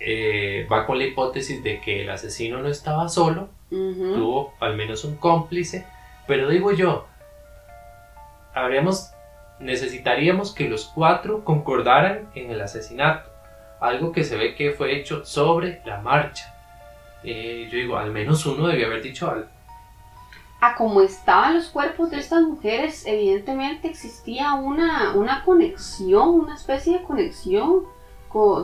eh, 0.00 0.66
va 0.70 0.86
con 0.86 0.98
la 0.98 1.04
hipótesis 1.04 1.62
de 1.62 1.80
que 1.80 2.02
el 2.02 2.10
asesino 2.10 2.58
no 2.60 2.68
estaba 2.68 3.08
solo, 3.08 3.48
tuvo 4.14 4.54
al 4.60 4.76
menos 4.76 5.04
un 5.04 5.16
cómplice, 5.16 5.84
pero 6.26 6.48
digo 6.48 6.72
yo, 6.72 7.06
habríamos, 8.54 9.10
necesitaríamos 9.60 10.54
que 10.54 10.68
los 10.68 10.86
cuatro 10.94 11.44
concordaran 11.44 12.28
en 12.34 12.50
el 12.50 12.60
asesinato, 12.60 13.30
algo 13.80 14.12
que 14.12 14.24
se 14.24 14.36
ve 14.36 14.54
que 14.54 14.72
fue 14.72 14.96
hecho 14.96 15.24
sobre 15.24 15.80
la 15.84 16.00
marcha. 16.00 16.52
Eh, 17.24 17.68
yo 17.70 17.76
digo, 17.78 17.96
al 17.98 18.12
menos 18.12 18.46
uno 18.46 18.68
debió 18.68 18.86
haber 18.86 19.02
dicho 19.02 19.30
algo. 19.30 19.46
a 20.60 20.74
como 20.74 21.02
estaban 21.02 21.54
los 21.54 21.68
cuerpos 21.68 22.10
de 22.10 22.18
estas 22.18 22.42
mujeres, 22.42 23.04
evidentemente 23.06 23.88
existía 23.88 24.54
una, 24.54 25.12
una 25.14 25.44
conexión, 25.44 26.28
una 26.30 26.54
especie 26.54 26.98
de 26.98 27.02
conexión 27.04 27.82
co- 27.82 27.95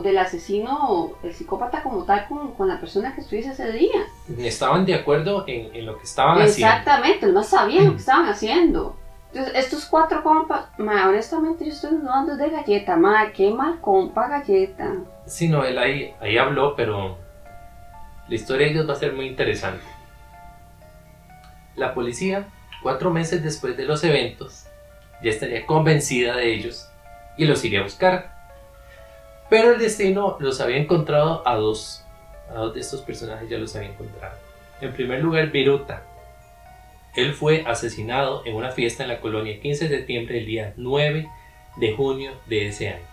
del 0.03 0.17
asesino, 0.17 1.13
el 1.23 1.33
psicópata 1.33 1.81
como 1.81 2.03
tal, 2.03 2.27
con, 2.27 2.53
con 2.53 2.67
la 2.67 2.79
persona 2.79 3.13
que 3.15 3.21
estuviese 3.21 3.51
ese 3.51 3.71
día. 3.71 4.01
Estaban 4.37 4.85
de 4.85 4.95
acuerdo 4.95 5.45
en, 5.47 5.75
en 5.75 5.85
lo 5.85 5.97
que 5.97 6.03
estaban 6.03 6.41
haciendo. 6.41 6.67
Exactamente, 6.67 7.27
más 7.27 7.47
sabían 7.47 7.85
lo 7.85 7.91
que 7.91 7.97
estaban 7.97 8.27
haciendo. 8.27 8.95
Entonces, 9.33 9.65
estos 9.65 9.85
cuatro 9.85 10.21
compas, 10.21 10.65
ma, 10.77 11.09
honestamente 11.09 11.65
yo 11.65 11.71
estoy 11.71 11.97
dudando 11.97 12.37
de 12.37 12.49
galleta, 12.51 12.95
ma, 12.95 13.31
qué 13.31 13.49
mal 13.51 13.79
compa 13.81 14.27
galleta. 14.27 14.93
Sí, 15.25 15.49
no, 15.49 15.63
él 15.63 15.77
ahí, 15.79 16.13
ahí 16.21 16.37
habló, 16.37 16.75
pero 16.75 17.17
la 18.27 18.35
historia 18.35 18.67
de 18.67 18.73
ellos 18.73 18.87
va 18.87 18.93
a 18.93 18.97
ser 18.97 19.13
muy 19.13 19.25
interesante. 19.25 19.83
La 21.75 21.95
policía, 21.95 22.45
cuatro 22.83 23.09
meses 23.09 23.43
después 23.43 23.75
de 23.75 23.85
los 23.85 24.03
eventos, 24.03 24.65
ya 25.23 25.31
estaría 25.31 25.65
convencida 25.65 26.35
de 26.35 26.53
ellos 26.53 26.87
y 27.37 27.45
los 27.45 27.65
iría 27.65 27.79
a 27.79 27.83
buscar. 27.83 28.32
Pero 29.53 29.73
el 29.73 29.77
destino 29.79 30.35
los 30.39 30.59
había 30.61 30.77
encontrado 30.77 31.47
a 31.47 31.53
dos. 31.57 32.03
A 32.49 32.55
dos 32.55 32.73
de 32.73 32.79
estos 32.79 33.01
personajes 33.01 33.47
ya 33.47 33.59
los 33.59 33.75
había 33.75 33.89
encontrado. 33.89 34.35
En 34.81 34.91
primer 34.93 35.21
lugar, 35.21 35.51
Viruta. 35.51 36.01
Él 37.15 37.35
fue 37.35 37.63
asesinado 37.67 38.41
en 38.47 38.55
una 38.55 38.71
fiesta 38.71 39.03
en 39.03 39.09
la 39.09 39.21
colonia 39.21 39.61
15 39.61 39.89
de 39.89 39.97
septiembre 39.97 40.37
del 40.37 40.47
día 40.47 40.73
9 40.75 41.29
de 41.75 41.95
junio 41.95 42.31
de 42.47 42.69
ese 42.69 42.89
año. 42.89 43.05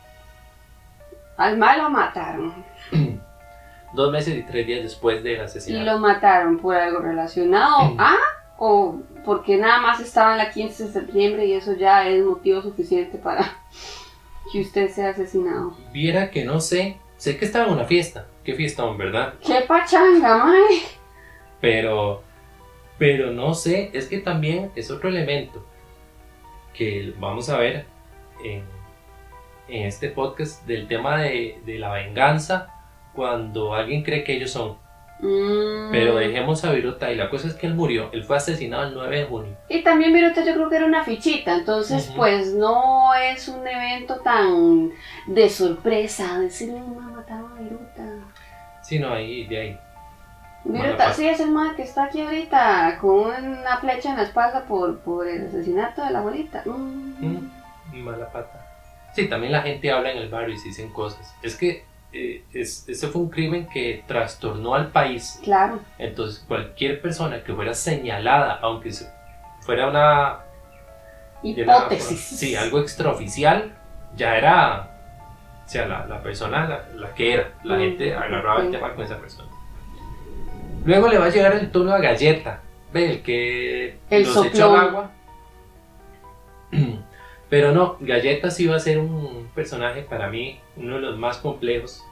Al 1.37 1.59
mal 1.59 1.77
lo 1.77 1.91
mataron. 1.91 2.65
Dos 3.93 4.11
meses 4.11 4.35
y 4.39 4.43
tres 4.43 4.67
días 4.67 4.83
después 4.83 5.23
del 5.23 5.37
Y 5.37 5.41
asesinato. 5.41 5.85
lo 5.85 5.99
mataron 5.99 6.57
por 6.57 6.75
algo 6.75 7.01
relacionado 7.01 7.95
a 7.99 8.15
o 8.57 8.99
porque 9.27 9.59
nada 9.59 9.83
más 9.83 10.01
estaba 10.01 10.33
en 10.33 10.39
la 10.39 10.51
15 10.51 10.85
de 10.87 10.91
septiembre 10.91 11.45
y 11.45 11.53
eso 11.53 11.75
ya 11.75 12.09
es 12.09 12.25
motivo 12.25 12.63
suficiente 12.63 13.19
para 13.19 13.45
que 14.51 14.61
usted 14.61 14.89
sea 14.91 15.11
asesinado. 15.11 15.77
Viera 15.93 16.31
que 16.31 16.45
no 16.45 16.61
sé, 16.61 16.99
sé 17.17 17.37
que 17.37 17.45
estaba 17.45 17.67
en 17.67 17.73
una 17.75 17.85
fiesta, 17.85 18.27
qué 18.45 18.55
fiesta, 18.55 18.85
¿verdad? 18.93 19.35
¡Qué 19.45 19.63
pachanga, 19.67 20.45
mae! 20.45 20.83
Pero, 21.61 22.23
pero 22.99 23.31
no 23.31 23.55
sé, 23.55 23.91
es 23.93 24.07
que 24.07 24.19
también 24.19 24.71
es 24.75 24.91
otro 24.91 25.09
elemento 25.09 25.65
que 26.73 27.13
vamos 27.19 27.49
a 27.51 27.59
ver 27.59 27.85
en, 28.45 28.63
en 29.69 29.87
este 29.87 30.09
podcast 30.09 30.67
del 30.67 30.89
tema 30.89 31.21
de, 31.21 31.61
de 31.67 31.79
la 31.79 31.93
venganza 31.93 32.75
cuando 33.15 33.75
alguien 33.75 34.03
cree 34.03 34.25
que 34.25 34.35
ellos 34.35 34.51
son. 34.51 34.79
Mm. 35.23 35.91
Pero 35.91 36.17
dejemos 36.17 36.65
a 36.65 36.73
Viruta 36.73 37.13
y 37.13 37.17
la 37.17 37.29
cosa 37.29 37.49
es 37.49 37.55
que 37.55 37.67
él 37.67 37.75
murió, 37.75 38.09
él 38.13 38.25
fue 38.25 38.37
asesinado 38.37 38.85
el 38.85 38.95
9 38.95 39.19
de 39.19 39.25
junio. 39.27 39.57
Y 39.69 39.83
también 39.83 40.13
Viruta 40.13 40.45
yo 40.45 40.55
creo 40.55 40.71
que 40.71 40.77
era 40.77 40.87
una 40.87 41.05
fichita, 41.05 41.55
entonces 41.55 42.11
pues 42.17 42.55
no 42.55 43.15
es 43.15 43.49
un 43.49 43.67
evento 43.67 44.17
tan 44.21 44.91
de 45.27 45.49
sorpresa, 45.49 46.39
decirle 46.41 46.81
me 46.81 47.13
mataron 47.13 47.53
a 47.53 47.61
Viruta. 47.61 48.03
Sí, 48.83 48.99
no, 48.99 49.13
ahí, 49.13 49.47
de 49.47 49.61
ahí. 49.61 49.79
Viruta, 50.65 51.13
sí 51.13 51.27
es 51.27 51.41
el 51.41 51.51
man 51.51 51.75
que 51.75 51.83
está 51.83 52.05
aquí 52.05 52.21
ahorita 52.21 52.99
con 53.01 53.31
una 53.31 53.79
flecha 53.79 54.11
en 54.11 54.17
la 54.17 54.25
espalda 54.25 54.65
por, 54.65 55.01
por 55.01 55.27
el 55.27 55.47
asesinato 55.47 56.05
de 56.05 56.11
la 56.11 56.19
abuelita. 56.21 56.63
Mm. 56.65 57.51
Mm, 57.93 57.99
mala 58.05 58.31
pata. 58.31 58.67
Sí, 59.15 59.29
también 59.29 59.53
la 59.53 59.63
gente 59.63 59.91
habla 59.91 60.13
en 60.13 60.19
el 60.19 60.29
barrio 60.29 60.55
y 60.55 60.59
se 60.59 60.69
dicen 60.69 60.93
cosas. 60.93 61.35
Es 61.43 61.57
que 61.57 61.85
eh, 62.13 62.43
es, 62.53 62.89
ese 62.89 63.09
fue 63.09 63.23
un 63.23 63.31
crimen 63.31 63.69
que 63.73 64.03
trastornó 64.07 64.75
al 64.75 64.89
país. 64.89 65.41
Claro. 65.43 65.81
Entonces, 65.99 66.45
cualquier 66.49 67.01
persona 67.01 67.43
que 67.45 67.53
fuera 67.55 67.75
señalada, 67.75 68.59
aunque 68.63 68.91
fuera 69.61 69.89
una. 69.89 70.41
Hipótesis. 71.43 72.21
sí, 72.21 72.55
algo 72.57 72.81
extraoficial, 72.81 73.73
ya 74.17 74.37
era. 74.37 74.91
O 75.65 75.69
sea, 75.69 75.87
la, 75.87 76.05
la 76.07 76.21
persona 76.23 76.67
la, 76.69 76.85
la 76.97 77.15
que 77.15 77.35
era. 77.35 77.53
La 77.65 77.77
Mm, 77.77 77.81
gente 77.81 78.15
agarraba 78.15 78.61
el 78.61 78.67
ok. 78.67 78.73
tema 78.73 78.95
con 78.95 79.05
esa 79.05 79.19
persona. 79.19 79.49
Luego 80.85 81.09
le 81.09 81.19
va 81.19 81.27
a 81.27 81.31
llegar 81.31 81.53
el 81.55 81.71
turno 81.71 81.93
a 81.95 81.99
Galleta. 82.01 82.61
Ve, 82.93 83.11
el 83.13 83.23
que 83.23 83.99
El 84.11 84.25
los 84.25 84.47
echó 84.47 84.75
al 84.75 84.89
agua. 84.89 85.11
Pero 87.49 87.73
no, 87.73 87.97
Galleta 88.01 88.51
sí 88.51 88.67
va 88.67 88.77
a 88.77 88.81
ser 88.81 88.99
un 88.99 89.40
personaje 89.61 90.01
para 90.01 90.31
mí, 90.31 90.59
uno 90.75 90.95
de 90.95 91.03
los 91.03 91.19
más 91.19 91.37
complejos. 91.37 92.03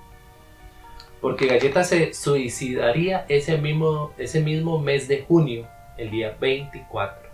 Porque 1.22 1.46
Galleta 1.46 1.82
se 1.82 2.12
suicidaría 2.12 3.24
ese 3.30 3.56
mismo, 3.56 4.12
ese 4.18 4.42
mismo 4.42 4.78
mes 4.78 5.08
de 5.08 5.22
junio, 5.22 5.66
el 5.96 6.10
día 6.10 6.36
24 6.38 7.26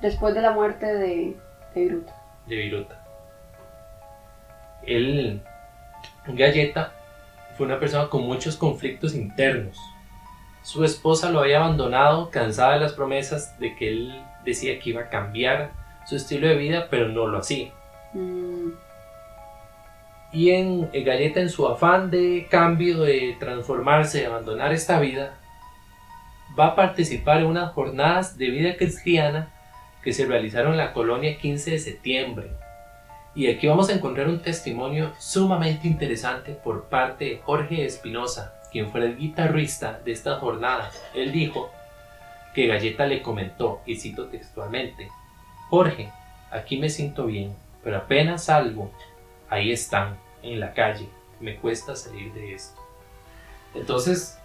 Después 0.00 0.34
de 0.34 0.42
la 0.42 0.50
muerte 0.50 0.84
de, 0.84 1.36
de 1.76 1.80
Viruta. 1.80 2.12
de 2.46 2.56
Viruta. 2.56 3.06
Él, 4.84 5.40
Galleta, 6.26 6.92
fue 7.56 7.66
una 7.66 7.78
persona 7.78 8.08
con 8.08 8.22
muchos 8.22 8.56
conflictos 8.56 9.14
internos. 9.14 9.78
Su 10.62 10.84
esposa 10.84 11.30
lo 11.30 11.38
había 11.38 11.58
abandonado, 11.58 12.30
cansada 12.30 12.74
de 12.74 12.80
las 12.80 12.94
promesas 12.94 13.56
de 13.60 13.76
que 13.76 13.90
él 13.90 14.24
decía 14.44 14.80
que 14.80 14.90
iba 14.90 15.02
a 15.02 15.08
cambiar 15.08 15.70
su 16.04 16.16
estilo 16.16 16.48
de 16.48 16.56
vida, 16.56 16.88
pero 16.90 17.06
no 17.06 17.28
lo 17.28 17.38
hacía. 17.38 17.70
Mm, 18.12 18.70
Y 20.32 20.50
en 20.50 20.88
eh, 20.92 21.02
Galleta, 21.02 21.40
en 21.40 21.50
su 21.50 21.66
afán 21.68 22.10
de 22.10 22.46
cambio, 22.50 23.02
de 23.02 23.36
transformarse, 23.38 24.20
de 24.20 24.26
abandonar 24.26 24.72
esta 24.72 24.98
vida, 24.98 25.34
va 26.58 26.68
a 26.68 26.76
participar 26.76 27.40
en 27.40 27.46
unas 27.46 27.72
jornadas 27.72 28.38
de 28.38 28.50
vida 28.50 28.76
cristiana 28.76 29.50
que 30.02 30.12
se 30.12 30.26
realizaron 30.26 30.72
en 30.72 30.78
la 30.78 30.92
colonia 30.92 31.38
15 31.38 31.72
de 31.72 31.78
septiembre. 31.78 32.50
Y 33.34 33.46
aquí 33.46 33.66
vamos 33.66 33.88
a 33.88 33.94
encontrar 33.94 34.28
un 34.28 34.40
testimonio 34.40 35.12
sumamente 35.18 35.86
interesante 35.86 36.52
por 36.52 36.84
parte 36.88 37.24
de 37.24 37.38
Jorge 37.38 37.84
Espinosa, 37.84 38.54
quien 38.70 38.90
fue 38.90 39.04
el 39.04 39.16
guitarrista 39.16 40.00
de 40.04 40.12
estas 40.12 40.38
jornadas. 40.38 41.02
Él 41.14 41.32
dijo 41.32 41.70
que 42.54 42.66
Galleta 42.66 43.06
le 43.06 43.22
comentó, 43.22 43.80
y 43.86 43.96
cito 43.96 44.26
textualmente, 44.26 45.08
Jorge, 45.70 46.10
aquí 46.50 46.76
me 46.76 46.90
siento 46.90 47.24
bien, 47.24 47.54
pero 47.82 47.96
apenas 47.96 48.44
salgo, 48.44 48.92
ahí 49.52 49.70
están, 49.70 50.18
en 50.42 50.58
la 50.60 50.72
calle, 50.72 51.08
me 51.40 51.56
cuesta 51.56 51.94
salir 51.94 52.32
de 52.32 52.54
esto. 52.54 52.80
Entonces, 53.74 54.38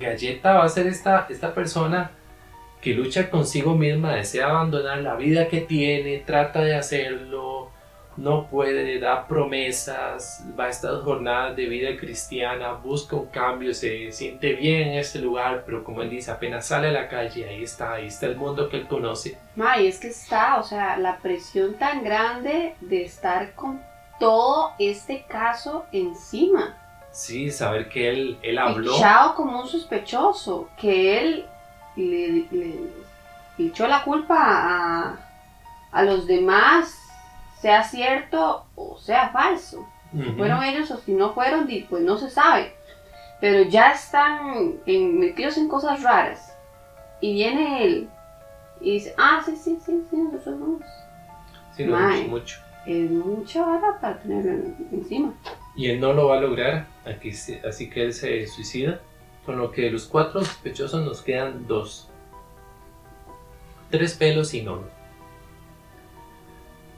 Galleta 0.00 0.54
va 0.54 0.64
a 0.64 0.68
ser 0.68 0.86
esta, 0.86 1.26
esta 1.28 1.54
persona 1.54 2.10
que 2.80 2.94
lucha 2.94 3.28
consigo 3.30 3.74
misma, 3.74 4.14
desea 4.14 4.48
abandonar 4.48 4.98
la 4.98 5.16
vida 5.16 5.48
que 5.48 5.60
tiene, 5.60 6.18
trata 6.18 6.60
de 6.62 6.74
hacerlo, 6.76 7.70
no 8.16 8.48
puede, 8.48 8.98
da 8.98 9.26
promesas, 9.28 10.44
va 10.58 10.64
a 10.64 10.68
estas 10.68 11.02
jornadas 11.02 11.56
de 11.56 11.66
vida 11.66 11.96
cristiana, 11.96 12.72
busca 12.72 13.16
un 13.16 13.26
cambio, 13.26 13.72
se 13.74 14.10
siente 14.12 14.54
bien 14.54 14.88
en 14.88 14.98
este 14.98 15.20
lugar, 15.20 15.62
pero 15.64 15.84
como 15.84 16.02
él 16.02 16.10
dice, 16.10 16.30
apenas 16.30 16.66
sale 16.66 16.88
a 16.88 16.92
la 16.92 17.08
calle, 17.08 17.48
ahí 17.48 17.62
está, 17.62 17.94
ahí 17.94 18.06
está 18.06 18.26
el 18.26 18.36
mundo 18.36 18.68
que 18.68 18.78
él 18.78 18.88
conoce. 18.88 19.38
ma, 19.54 19.78
y 19.78 19.86
es 19.86 19.98
que 19.98 20.08
está, 20.08 20.58
o 20.58 20.64
sea, 20.64 20.96
la 20.98 21.18
presión 21.18 21.74
tan 21.74 22.02
grande 22.02 22.74
de 22.80 23.04
estar 23.04 23.54
con 23.54 23.87
todo 24.18 24.72
este 24.78 25.24
caso 25.24 25.86
encima. 25.92 26.76
Sí, 27.10 27.50
saber 27.50 27.88
que 27.88 28.08
él, 28.10 28.38
él 28.42 28.58
habló. 28.58 28.94
Fichado 28.94 29.34
como 29.34 29.60
un 29.62 29.66
sospechoso, 29.68 30.68
que 30.76 31.18
él 31.20 31.46
le, 31.96 32.46
le- 32.50 32.90
le 33.56 33.66
echó 33.66 33.86
la 33.88 34.04
culpa 34.04 34.36
a, 34.38 35.16
a 35.90 36.02
los 36.04 36.26
demás, 36.26 36.94
sea 37.60 37.82
cierto 37.82 38.66
o 38.76 38.98
sea 38.98 39.30
falso. 39.30 39.86
Ujú. 40.12 40.36
Fueron 40.36 40.62
ellos 40.62 40.90
o 40.90 40.98
si 40.98 41.12
no 41.12 41.32
fueron, 41.34 41.68
pues 41.88 42.02
no 42.02 42.16
se 42.18 42.30
sabe. 42.30 42.74
pero 43.40 43.62
ya 43.62 43.92
están 43.92 44.78
en- 44.86 45.18
metidos 45.20 45.56
en 45.58 45.68
cosas 45.68 46.02
raras. 46.02 46.52
Y 47.20 47.34
viene 47.34 47.84
él 47.84 48.08
y 48.80 48.92
dice, 48.94 49.14
ah, 49.18 49.40
sí, 49.44 49.56
sí, 49.56 49.78
sí, 49.84 50.04
sí, 50.10 50.16
nosotros. 50.16 50.80
Sí, 51.76 51.84
no 51.84 51.96
mucho. 52.28 52.58
Es 52.88 53.10
mucha 53.10 53.66
vara 53.66 54.00
para 54.00 54.18
tenerlo 54.18 54.50
en- 54.52 54.88
encima. 54.92 55.34
Y 55.76 55.90
él 55.90 56.00
no 56.00 56.12
lo 56.14 56.28
va 56.28 56.38
a 56.38 56.40
lograr, 56.40 56.86
aquí 57.04 57.30
así 57.66 57.90
que 57.90 58.02
él 58.02 58.12
se 58.14 58.46
suicida. 58.46 59.00
Con 59.44 59.58
lo 59.58 59.70
que 59.70 59.82
de 59.82 59.90
los 59.90 60.06
cuatro 60.06 60.40
sospechosos 60.44 61.04
nos 61.04 61.22
quedan 61.22 61.66
dos. 61.66 62.08
Tres 63.90 64.14
pelos 64.14 64.52
y 64.54 64.62
Nono. 64.62 64.86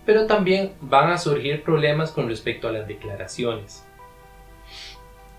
Pero 0.05 0.27
también 0.27 0.75
van 0.81 1.11
a 1.11 1.19
surgir 1.19 1.63
problemas 1.63 2.11
con 2.11 2.29
respecto 2.29 2.67
a 2.69 2.73
las 2.73 2.89
declaraciones. 2.89 3.85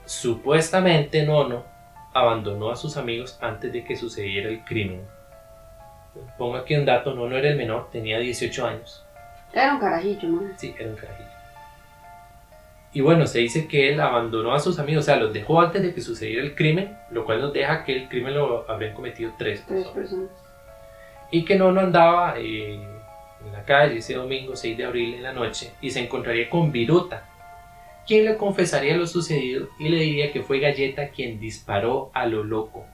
Supuestamente 0.05 1.25
Nono 1.25 1.63
abandonó 2.13 2.69
a 2.71 2.75
sus 2.75 2.97
amigos 2.97 3.37
antes 3.41 3.71
de 3.73 3.83
que 3.83 3.95
sucediera 3.95 4.49
el 4.49 4.63
crimen. 4.63 5.01
Pongo 6.37 6.55
aquí 6.57 6.75
un 6.75 6.85
dato, 6.85 7.13
Nono 7.13 7.37
era 7.37 7.49
el 7.49 7.57
menor, 7.57 7.89
tenía 7.91 8.19
18 8.19 8.65
años. 8.65 9.05
Era 9.53 9.73
un 9.75 9.79
carajillo, 9.79 10.29
man. 10.29 10.53
Sí, 10.57 10.73
era 10.77 10.89
un 10.89 10.95
carajillo. 10.95 11.29
Y 12.93 13.01
bueno, 13.01 13.25
se 13.25 13.39
dice 13.39 13.67
que 13.67 13.89
él 13.93 14.01
abandonó 14.01 14.53
a 14.53 14.59
sus 14.59 14.77
amigos, 14.77 15.03
o 15.03 15.05
sea, 15.05 15.15
los 15.15 15.31
dejó 15.31 15.61
antes 15.61 15.81
de 15.81 15.93
que 15.93 16.01
sucediera 16.01 16.43
el 16.43 16.55
crimen, 16.55 16.97
lo 17.09 17.23
cual 17.25 17.39
nos 17.39 17.53
deja 17.53 17.85
que 17.85 17.95
el 17.95 18.09
crimen 18.09 18.33
lo 18.35 18.69
habrían 18.69 18.93
cometido 18.93 19.31
tres 19.37 19.63
Tres 19.65 19.85
personas. 19.87 19.93
personas. 19.95 20.29
Y 21.31 21.45
que 21.45 21.55
no, 21.55 21.71
no 21.71 21.79
andaba 21.79 22.35
eh, 22.37 22.73
en 22.75 23.51
la 23.53 23.63
calle 23.63 23.97
ese 23.99 24.15
domingo 24.15 24.55
6 24.57 24.77
de 24.77 24.83
abril 24.85 25.13
en 25.15 25.23
la 25.23 25.31
noche 25.31 25.71
y 25.81 25.89
se 25.89 26.01
encontraría 26.01 26.49
con 26.49 26.73
Viruta, 26.73 27.23
quien 28.05 28.25
le 28.25 28.35
confesaría 28.35 28.97
lo 28.97 29.07
sucedido 29.07 29.69
y 29.79 29.87
le 29.87 29.97
diría 29.99 30.31
que 30.33 30.41
fue 30.41 30.59
Galleta 30.59 31.09
quien 31.09 31.39
disparó 31.39 32.11
a 32.13 32.25
lo 32.25 32.43
loco. 32.43 32.85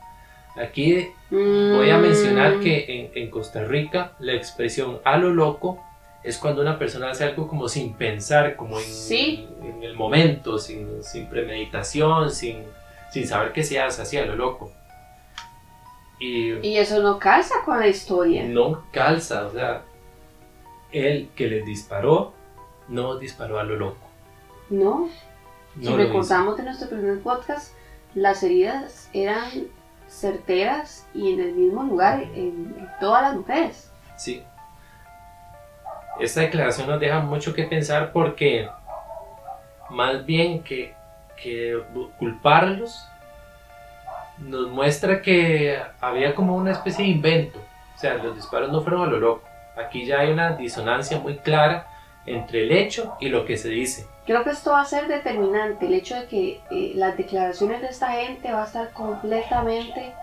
Aquí 0.61 1.07
Voy 1.31 1.89
a 1.89 1.97
mencionar 1.97 2.57
Mm, 2.57 2.61
que 2.61 2.85
en, 3.15 3.23
en 3.23 3.29
Costa 3.31 3.63
Rica 3.63 4.13
la 4.19 4.33
expresión 4.33 4.99
a 5.03 5.17
lo 5.17 5.29
loco 5.31 5.83
es 6.27 6.37
cuando 6.37 6.61
una 6.61 6.77
persona 6.77 7.09
hace 7.11 7.23
algo 7.23 7.47
como 7.47 7.67
sin 7.69 7.93
pensar, 7.93 8.55
como 8.55 8.77
en, 8.79 8.85
Sí. 8.85 9.47
en 9.63 9.83
el 9.83 9.95
momento, 9.95 10.57
sin, 10.57 11.03
sin 11.03 11.27
premeditación, 11.29 12.31
sin, 12.31 12.63
sin 13.11 13.27
saber 13.27 13.53
qué 13.53 13.63
se 13.63 13.79
hace, 13.79 14.01
así 14.01 14.17
a 14.17 14.25
lo 14.25 14.35
loco. 14.35 14.71
Y 16.19 16.53
Y 16.67 16.77
eso 16.77 17.01
no 17.01 17.19
calza 17.19 17.55
con 17.63 17.79
la 17.79 17.87
historia. 17.87 18.43
no 18.43 18.83
calza, 18.91 19.45
o 19.47 19.51
sea, 19.51 19.83
él 20.91 21.29
que 21.35 21.47
les 21.47 21.65
disparó, 21.65 22.33
no 22.87 23.17
disparó 23.17 23.59
a 23.59 23.63
lo 23.63 23.75
loco. 23.75 24.07
No. 24.69 25.09
No 25.75 25.81
si 25.81 25.85
lo 25.85 25.91
hizo. 25.91 25.97
recordamos 25.97 26.57
de 26.57 26.63
nuestro 26.63 26.89
primer 26.89 27.19
podcast, 27.21 27.73
las 28.15 28.41
heridas 28.41 29.09
eran 29.13 29.47
certeras 30.07 31.05
y 31.13 31.33
en 31.33 31.39
el 31.41 31.53
mismo 31.53 31.83
lugar 31.83 32.23
en 32.33 32.75
todas 32.99 33.21
las 33.21 33.35
mujeres. 33.35 33.91
Sí. 34.17 34.41
Esta 36.19 36.41
declaración 36.41 36.87
nos 36.87 36.99
deja 36.99 37.19
mucho 37.19 37.53
que 37.53 37.63
pensar 37.63 38.11
porque 38.11 38.69
más 39.89 40.25
bien 40.25 40.63
que, 40.63 40.95
culparlos 42.17 43.07
nos 44.39 44.69
muestra 44.69 45.21
que 45.21 45.79
había 46.01 46.35
como 46.35 46.55
una 46.55 46.71
especie 46.71 47.05
de 47.05 47.11
invento. 47.11 47.59
O 47.95 47.99
sea, 47.99 48.15
los 48.15 48.35
disparos 48.35 48.71
no 48.71 48.81
fueron 48.81 49.03
a 49.03 49.05
lo 49.07 49.19
loco. 49.19 49.43
Aquí 49.75 50.05
ya 50.05 50.19
hay 50.19 50.31
una 50.31 50.55
disonancia 50.55 51.19
muy 51.19 51.37
clara 51.37 51.87
entre 52.25 52.63
el 52.63 52.71
hecho 52.71 53.15
y 53.19 53.29
lo 53.29 53.45
que 53.45 53.57
se 53.57 53.69
dice. 53.69 54.05
Creo 54.25 54.43
que 54.43 54.49
esto 54.49 54.71
va 54.71 54.81
a 54.81 54.85
ser 54.85 55.07
determinante, 55.07 55.85
el 55.85 55.93
hecho 55.93 56.15
de 56.15 56.27
que 56.27 56.61
eh, 56.69 56.91
las 56.95 57.15
declaraciones 57.15 57.81
de 57.81 57.87
esta 57.87 58.11
gente 58.11 58.51
va 58.51 58.63
a 58.63 58.65
estar 58.65 58.91
completamente 58.91 60.13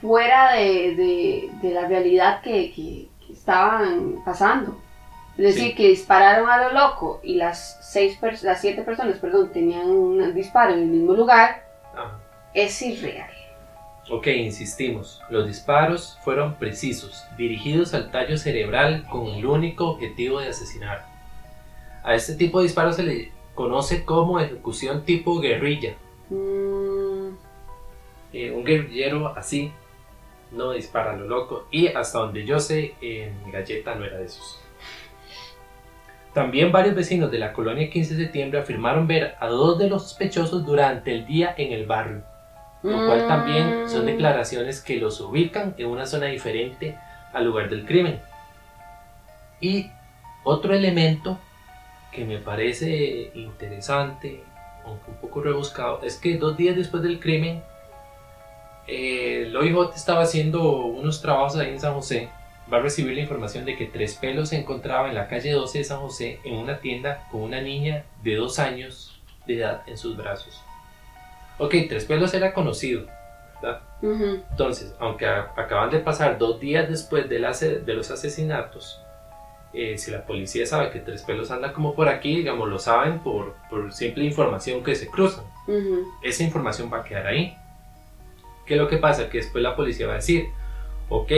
fuera 0.00 0.52
de, 0.52 1.50
la 1.62 1.88
realidad 1.88 2.40
que- 2.42 3.08
que 3.26 3.32
estaban 3.32 4.16
pasando. 4.24 4.78
Es 5.36 5.44
decir, 5.44 5.68
Sí. 5.70 5.74
que 5.74 5.88
dispararon 5.88 6.48
a 6.48 6.56
lo 6.68 6.72
loco 6.72 7.20
y 7.22 7.34
las, 7.34 7.78
seis 7.82 8.18
pers- 8.20 8.42
las 8.42 8.60
siete 8.60 8.82
personas 8.82 9.18
perdón, 9.18 9.52
tenían 9.52 9.88
un 9.90 10.34
disparo 10.34 10.72
en 10.72 10.80
el 10.80 10.86
mismo 10.88 11.12
lugar, 11.12 11.64
Ah, 11.94 12.18
es 12.54 12.80
irreal. 12.82 13.30
Ok, 14.10 14.26
insistimos. 14.28 15.20
Los 15.30 15.46
disparos 15.46 16.18
fueron 16.22 16.54
precisos, 16.54 17.24
dirigidos 17.36 17.92
al 17.92 18.10
tallo 18.10 18.36
cerebral 18.38 19.04
con 19.10 19.26
el 19.28 19.44
único 19.44 19.88
objetivo 19.90 20.40
de 20.40 20.48
asesinar. 20.50 21.04
A 22.04 22.14
este 22.14 22.34
tipo 22.34 22.58
de 22.58 22.64
disparos 22.64 22.96
se 22.96 23.02
le 23.02 23.32
conoce 23.54 24.04
como 24.04 24.38
ejecución 24.40 25.04
tipo 25.04 25.38
guerrilla. 25.40 25.96
Mm, 26.30 27.34
Eh, 28.32 28.50
un 28.52 28.64
guerrillero 28.64 29.28
así 29.36 29.72
no 30.52 30.72
dispara 30.72 31.12
a 31.12 31.16
lo 31.16 31.26
loco 31.26 31.66
y 31.70 31.88
hasta 31.88 32.18
donde 32.18 32.44
yo 32.44 32.58
sé, 32.60 32.94
en 33.00 33.50
Galleta 33.50 33.94
no 33.94 34.04
era 34.04 34.18
de 34.18 34.26
esos. 34.26 34.60
También 36.32 36.70
varios 36.70 36.94
vecinos 36.94 37.30
de 37.30 37.38
la 37.38 37.52
colonia 37.52 37.88
15 37.90 38.14
de 38.14 38.24
septiembre 38.24 38.60
afirmaron 38.60 39.06
ver 39.06 39.36
a 39.40 39.48
dos 39.48 39.78
de 39.78 39.88
los 39.88 40.02
sospechosos 40.02 40.66
durante 40.66 41.14
el 41.14 41.26
día 41.26 41.54
en 41.56 41.72
el 41.72 41.86
barrio 41.86 42.22
lo 42.82 43.06
cual 43.06 43.26
también 43.26 43.88
son 43.88 44.02
mm, 44.02 44.06
declaraciones 44.06 44.80
que 44.80 44.96
los 44.96 45.20
ubican 45.20 45.74
en 45.78 45.86
una 45.86 46.06
zona 46.06 46.26
diferente 46.26 46.96
al 47.32 47.44
lugar 47.44 47.68
del 47.68 47.84
crimen. 47.84 48.20
Y 49.60 49.90
otro 50.44 50.74
elemento 50.74 51.38
que 52.12 52.24
me 52.24 52.38
parece 52.38 53.30
interesante, 53.34 54.42
aunque 54.84 55.10
un 55.10 55.16
poco 55.16 55.42
rebuscado, 55.42 56.00
es 56.02 56.16
que 56.16 56.36
dos 56.36 56.56
días 56.56 56.76
después 56.76 57.02
del 57.02 57.18
crimen, 57.18 57.62
eh, 58.86 59.44
el 59.46 59.56
OIJ 59.56 59.94
estaba 59.94 60.22
haciendo 60.22 60.62
unos 60.86 61.20
trabajos 61.20 61.56
ahí 61.56 61.70
en 61.70 61.80
San 61.80 61.94
José. 61.94 62.28
Va 62.72 62.78
a 62.78 62.80
recibir 62.80 63.14
la 63.14 63.20
información 63.20 63.64
de 63.64 63.76
que 63.76 63.86
Tres 63.86 64.14
Pelos 64.14 64.48
se 64.48 64.56
encontraba 64.58 65.08
en 65.08 65.14
la 65.14 65.28
calle 65.28 65.52
12 65.52 65.78
de 65.78 65.84
San 65.84 66.00
José 66.00 66.40
en 66.44 66.56
una 66.56 66.80
tienda 66.80 67.26
con 67.30 67.42
una 67.42 67.60
niña 67.60 68.04
de 68.22 68.34
dos 68.34 68.58
años 68.58 69.20
de 69.46 69.58
edad 69.58 69.82
en 69.86 69.96
sus 69.96 70.16
brazos. 70.16 70.62
Ok, 71.58 71.74
Tres 71.88 72.04
Pelos 72.04 72.34
era 72.34 72.52
conocido, 72.52 73.06
¿verdad? 73.62 73.82
Entonces, 74.02 74.94
aunque 74.98 75.26
acaban 75.26 75.90
de 75.90 76.00
pasar 76.00 76.38
dos 76.38 76.60
días 76.60 76.88
después 76.88 77.28
de 77.28 77.38
los 77.38 78.10
asesinatos, 78.10 79.00
eh, 79.72 79.98
si 79.98 80.10
la 80.10 80.24
policía 80.24 80.66
sabe 80.66 80.90
que 80.90 81.00
Tres 81.00 81.22
Pelos 81.22 81.50
anda 81.50 81.72
como 81.72 81.94
por 81.94 82.08
aquí, 82.08 82.36
digamos, 82.36 82.68
lo 82.68 82.78
saben 82.78 83.20
por, 83.20 83.54
por 83.70 83.92
simple 83.92 84.24
información 84.24 84.82
que 84.82 84.94
se 84.94 85.08
cruzan. 85.08 85.44
Esa 86.22 86.42
información 86.42 86.90
va 86.92 86.98
a 86.98 87.04
quedar 87.04 87.26
ahí. 87.26 87.56
¿Qué 88.66 88.74
es 88.74 88.80
lo 88.80 88.88
que 88.88 88.98
pasa? 88.98 89.30
Que 89.30 89.38
después 89.38 89.62
la 89.62 89.76
policía 89.76 90.06
va 90.06 90.14
a 90.14 90.16
decir, 90.16 90.48
ok, 91.08 91.32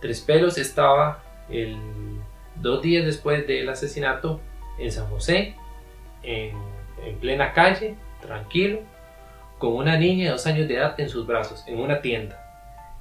Tres 0.00 0.20
Pelos 0.20 0.58
estaba 0.58 1.22
el, 1.48 1.78
dos 2.56 2.82
días 2.82 3.06
después 3.06 3.46
del 3.46 3.68
asesinato 3.70 4.38
en 4.78 4.92
San 4.92 5.06
José, 5.06 5.54
en, 6.22 6.52
en 7.02 7.16
plena 7.20 7.54
calle, 7.54 7.94
tranquilo, 8.20 8.80
con 9.58 9.72
una 9.72 9.96
niña 9.96 10.26
de 10.26 10.30
dos 10.32 10.46
años 10.46 10.68
de 10.68 10.74
edad 10.74 11.00
en 11.00 11.08
sus 11.08 11.26
brazos, 11.26 11.64
en 11.66 11.80
una 11.80 12.02
tienda. 12.02 12.38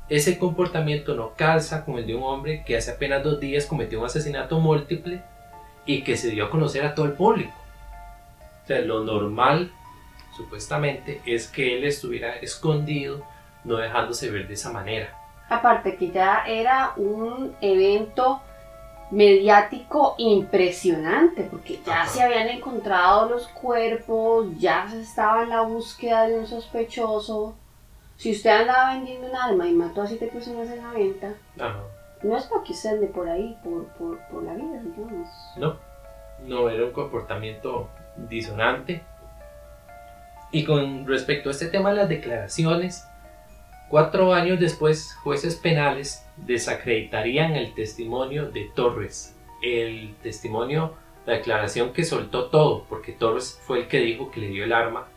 Ese 0.07 0.37
comportamiento 0.37 1.13
no 1.13 1.33
calza 1.35 1.83
con 1.83 1.97
el 1.97 2.07
de 2.07 2.15
un 2.15 2.23
hombre 2.23 2.63
que 2.65 2.77
hace 2.77 2.91
apenas 2.91 3.21
dos 3.21 3.39
días 3.39 3.65
cometió 3.65 3.99
un 3.99 4.05
asesinato 4.05 4.59
múltiple 4.59 5.21
y 5.85 6.03
que 6.03 6.15
se 6.15 6.29
dio 6.29 6.45
a 6.45 6.49
conocer 6.49 6.85
a 6.85 6.95
todo 6.95 7.05
el 7.05 7.13
público. 7.13 7.53
O 8.63 8.67
sea, 8.67 8.79
lo 8.79 9.03
normal, 9.03 9.71
supuestamente, 10.35 11.21
es 11.25 11.47
que 11.47 11.77
él 11.77 11.83
estuviera 11.83 12.35
escondido, 12.37 13.21
no 13.63 13.77
dejándose 13.77 14.29
ver 14.29 14.47
de 14.47 14.55
esa 14.55 14.71
manera. 14.71 15.17
Aparte 15.49 15.95
que 15.95 16.11
ya 16.11 16.43
era 16.47 16.93
un 16.97 17.55
evento 17.61 18.41
mediático 19.11 20.15
impresionante, 20.17 21.43
porque 21.43 21.79
ya 21.85 22.01
Ajá. 22.01 22.07
se 22.09 22.23
habían 22.23 22.47
encontrado 22.49 23.29
los 23.29 23.47
cuerpos, 23.49 24.47
ya 24.57 24.87
se 24.89 25.01
estaba 25.01 25.43
en 25.43 25.49
la 25.49 25.61
búsqueda 25.61 26.27
de 26.27 26.39
un 26.39 26.47
sospechoso. 26.47 27.55
Si 28.15 28.31
usted 28.31 28.49
andaba 28.49 28.93
vendiendo 28.95 29.27
un 29.27 29.35
alma 29.35 29.67
y 29.67 29.73
mató 29.73 30.01
a 30.01 30.07
siete 30.07 30.27
personas 30.27 30.69
en 30.69 30.81
la 30.81 30.91
venta, 30.91 31.33
Ajá. 31.59 31.81
no 32.23 32.37
es 32.37 32.45
porque 32.45 32.71
usted 32.73 32.91
ande 32.91 33.07
por 33.07 33.29
ahí, 33.29 33.55
por, 33.63 33.85
por, 33.89 34.19
por 34.29 34.43
la 34.43 34.53
vida, 34.53 34.81
digamos. 34.83 35.27
No, 35.57 35.77
no 36.45 36.69
era 36.69 36.85
un 36.85 36.91
comportamiento 36.91 37.89
disonante. 38.17 39.03
Y 40.53 40.65
con 40.65 41.07
respecto 41.07 41.49
a 41.49 41.51
este 41.51 41.65
tema 41.65 41.89
de 41.89 41.95
las 41.95 42.09
declaraciones, 42.09 43.07
cuatro 43.89 44.35
años 44.35 44.59
después, 44.59 45.15
jueces 45.23 45.55
penales 45.55 46.23
desacreditarían 46.37 47.55
el 47.55 47.73
testimonio 47.73 48.51
de 48.51 48.69
Torres. 48.75 49.35
El 49.63 50.13
testimonio, 50.21 50.93
la 51.25 51.33
declaración 51.33 51.91
que 51.91 52.03
soltó 52.03 52.51
todo, 52.51 52.85
porque 52.87 53.13
Torres 53.13 53.59
fue 53.65 53.79
el 53.79 53.87
que 53.87 53.99
dijo 54.01 54.29
que 54.29 54.41
le 54.41 54.49
dio 54.49 54.63
el 54.65 54.73
arma 54.73 55.07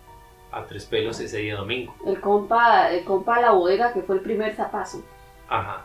a 0.51 0.65
Tres 0.65 0.87
Pelos 0.87 1.21
ese 1.21 1.37
día 1.37 1.57
domingo. 1.57 1.95
El 2.07 2.19
compa, 2.19 2.91
el 2.91 3.05
compa 3.05 3.37
de 3.37 3.43
la 3.43 3.51
bodega 3.51 3.93
que 3.93 4.01
fue 4.01 4.17
el 4.17 4.23
primer 4.23 4.57
zapazo. 4.57 5.05
Ajá. 5.51 5.85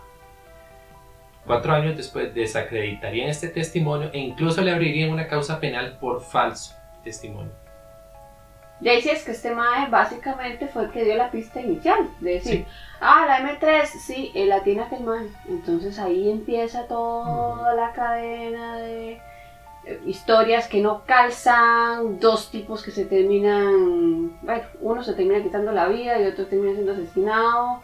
Cuatro 1.45 1.73
años 1.73 1.97
después 1.97 2.33
desacreditarían 2.33 3.27
este 3.27 3.49
testimonio 3.49 4.11
e 4.13 4.19
incluso 4.19 4.61
le 4.61 4.71
abrirían 4.71 5.09
una 5.09 5.27
causa 5.27 5.59
penal 5.59 5.97
por 5.99 6.21
falso 6.21 6.73
testimonio. 7.03 7.51
De 8.81 8.89
ahí 8.89 9.01
sí 9.01 9.09
es 9.09 9.23
que 9.23 9.31
este 9.31 9.53
mae 9.53 9.89
básicamente 9.89 10.67
fue 10.67 10.85
el 10.85 10.91
que 10.91 11.03
dio 11.03 11.15
la 11.15 11.29
pista 11.29 11.61
inicial. 11.61 12.09
De 12.19 12.33
decir, 12.33 12.65
ah, 12.99 13.25
la 13.27 13.39
M3, 13.39 13.85
sí, 13.85 14.31
eh, 14.33 14.47
la 14.47 14.63
tiene 14.63 14.81
aquel 14.81 15.01
mae. 15.01 15.27
Entonces 15.47 15.99
ahí 15.99 16.31
empieza 16.31 16.87
toda 16.87 17.75
la 17.75 17.93
cadena 17.93 18.77
de 18.77 19.21
eh, 19.85 20.01
historias 20.07 20.67
que 20.67 20.81
no 20.81 21.03
calzan, 21.05 22.19
dos 22.19 22.49
tipos 22.49 22.81
que 22.83 22.89
se 22.89 23.05
terminan, 23.05 24.39
bueno, 24.41 24.63
uno 24.81 25.03
se 25.03 25.13
termina 25.13 25.43
quitando 25.43 25.71
la 25.71 25.87
vida 25.87 26.19
y 26.19 26.25
otro 26.25 26.47
termina 26.47 26.73
siendo 26.73 26.93
asesinado. 26.93 27.81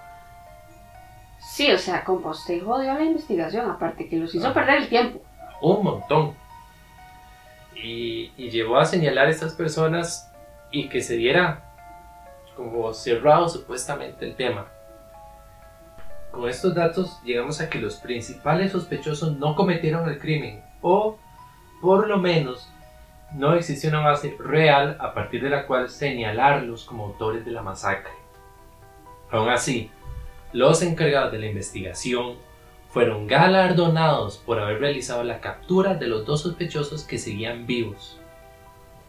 Sí, 1.39 1.71
o 1.71 1.77
sea, 1.77 2.03
composte 2.03 2.55
y 2.55 2.59
jodió 2.59 2.95
la 2.95 3.03
investigación, 3.03 3.69
aparte 3.69 4.09
que 4.09 4.17
los 4.17 4.33
hizo 4.33 4.45
Ajá. 4.45 4.53
perder 4.55 4.77
el 4.77 4.89
tiempo. 4.89 5.21
un 5.61 5.83
montón. 5.83 6.33
Y, 7.75 8.31
y 8.35 8.49
llevó 8.49 8.77
a 8.77 8.85
señalar 8.85 9.27
a 9.27 9.29
estas 9.29 9.53
personas 9.53 10.26
y 10.71 10.89
que 10.89 11.01
se 11.01 11.15
diera 11.15 11.63
como 12.55 12.93
cerrado 12.93 13.47
supuestamente 13.49 14.25
el 14.25 14.35
tema. 14.35 14.67
Con 16.31 16.49
estos 16.49 16.75
datos 16.75 17.21
llegamos 17.23 17.61
a 17.61 17.69
que 17.69 17.79
los 17.79 17.95
principales 17.95 18.71
sospechosos 18.71 19.37
no 19.37 19.55
cometieron 19.55 20.09
el 20.09 20.19
crimen 20.19 20.63
o 20.81 21.17
por 21.81 22.07
lo 22.07 22.17
menos 22.17 22.69
no 23.33 23.53
existe 23.53 23.87
una 23.87 23.99
base 23.99 24.35
real 24.39 24.97
a 24.99 25.13
partir 25.13 25.43
de 25.43 25.49
la 25.49 25.65
cual 25.65 25.89
señalarlos 25.89 26.85
como 26.85 27.05
autores 27.05 27.45
de 27.45 27.51
la 27.51 27.61
masacre. 27.61 28.11
Aún 29.31 29.49
así, 29.49 29.91
los 30.53 30.81
encargados 30.81 31.31
de 31.31 31.39
la 31.39 31.47
investigación 31.47 32.35
fueron 32.89 33.27
galardonados 33.27 34.37
por 34.37 34.59
haber 34.59 34.79
realizado 34.79 35.23
la 35.23 35.41
captura 35.41 35.95
de 35.95 36.07
los 36.07 36.25
dos 36.25 36.41
sospechosos 36.41 37.03
que 37.03 37.17
seguían 37.17 37.67
vivos. 37.67 38.19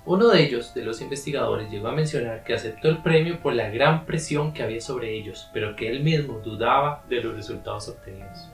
Uno 0.04 0.28
de 0.28 0.42
ellos, 0.42 0.72
de 0.74 0.82
los 0.84 1.00
investigadores, 1.02 1.70
llegó 1.70 1.88
a 1.88 1.92
mencionar 1.92 2.42
que 2.44 2.54
aceptó 2.54 2.88
el 2.88 2.98
premio 2.98 3.40
por 3.40 3.52
la 3.54 3.68
gran 3.68 4.06
presión 4.06 4.52
que 4.54 4.62
había 4.62 4.80
sobre 4.80 5.12
ellos, 5.14 5.50
pero 5.52 5.76
que 5.76 5.88
él 5.88 6.02
mismo 6.02 6.38
dudaba 6.38 7.02
de 7.08 7.20
los 7.22 7.34
resultados 7.37 7.88
obtenidos. 7.88 8.48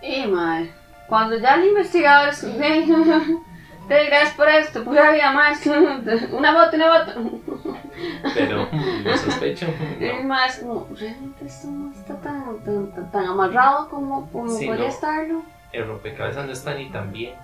Y 0.00 0.26
madre, 0.26 0.70
cuando 1.08 1.36
ya 1.38 1.56
el 1.56 1.68
investigador 1.68 2.30
es, 2.30 2.40
"Te 3.88 4.04
gracias 4.06 4.34
por 4.34 4.48
esto, 4.48 4.84
pura 4.84 5.12
vida 5.12 5.32
más, 5.32 5.64
una 6.32 6.52
foto, 6.54 6.76
una 6.76 7.04
foto. 7.04 7.40
Pero 8.34 8.68
lo 9.04 9.16
sospecho, 9.16 9.66
Y 10.00 10.04
no. 10.04 10.22
más 10.24 10.58
como, 10.58 10.88
realmente 10.98 11.44
esto 11.46 11.68
no 11.68 11.92
está 11.92 12.14
tan, 12.20 12.58
tan, 12.64 12.92
tan, 12.92 13.10
tan 13.10 13.26
amarrado 13.26 13.88
como, 13.90 14.30
como 14.30 14.48
Sí, 14.50 14.66
podría 14.66 14.84
no. 14.84 14.90
estarlo. 14.90 15.42
El 15.72 15.86
rompecabezas 15.86 16.46
no 16.46 16.52
está 16.52 16.74
ni 16.74 16.88
tan 16.90 17.12
bien. 17.12 17.34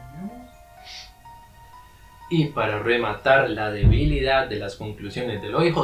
Y 2.30 2.46
para 2.46 2.78
rematar 2.78 3.50
la 3.50 3.70
debilidad 3.70 4.48
de 4.48 4.56
las 4.56 4.76
conclusiones 4.76 5.42
del 5.42 5.54
OIJ, 5.54 5.76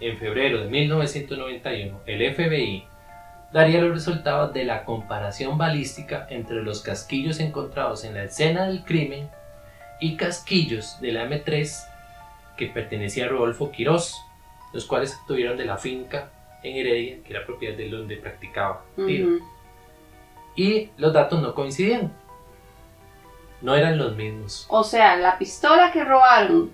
en 0.00 0.18
febrero 0.18 0.60
de 0.60 0.68
1991, 0.68 2.00
el 2.06 2.34
FBI 2.34 2.84
daría 3.52 3.80
los 3.80 3.92
resultados 3.92 4.52
de 4.52 4.64
la 4.64 4.84
comparación 4.84 5.56
balística 5.56 6.26
entre 6.28 6.62
los 6.62 6.82
casquillos 6.82 7.40
encontrados 7.40 8.04
en 8.04 8.14
la 8.14 8.24
escena 8.24 8.66
del 8.66 8.84
crimen 8.84 9.28
y 10.00 10.16
casquillos 10.16 11.00
de 11.00 11.12
la 11.12 11.24
M3 11.24 11.86
que 12.56 12.66
pertenecía 12.66 13.26
a 13.26 13.28
Rodolfo 13.28 13.70
Quirós, 13.70 14.20
los 14.72 14.84
cuales 14.84 15.16
obtuvieron 15.22 15.56
de 15.56 15.64
la 15.64 15.78
finca 15.78 16.30
en 16.62 16.76
Heredia, 16.76 17.18
que 17.24 17.32
era 17.32 17.46
propiedad 17.46 17.76
de 17.76 17.88
donde 17.88 18.16
practicaba 18.16 18.84
tiro 18.96 19.38
y 20.56 20.90
los 20.96 21.12
datos 21.12 21.42
no 21.42 21.54
coincidían. 21.54 22.12
No 23.62 23.74
eran 23.74 23.96
los 23.98 24.14
mismos. 24.16 24.66
O 24.68 24.84
sea, 24.84 25.16
la 25.16 25.38
pistola 25.38 25.90
que 25.92 26.04
robaron 26.04 26.72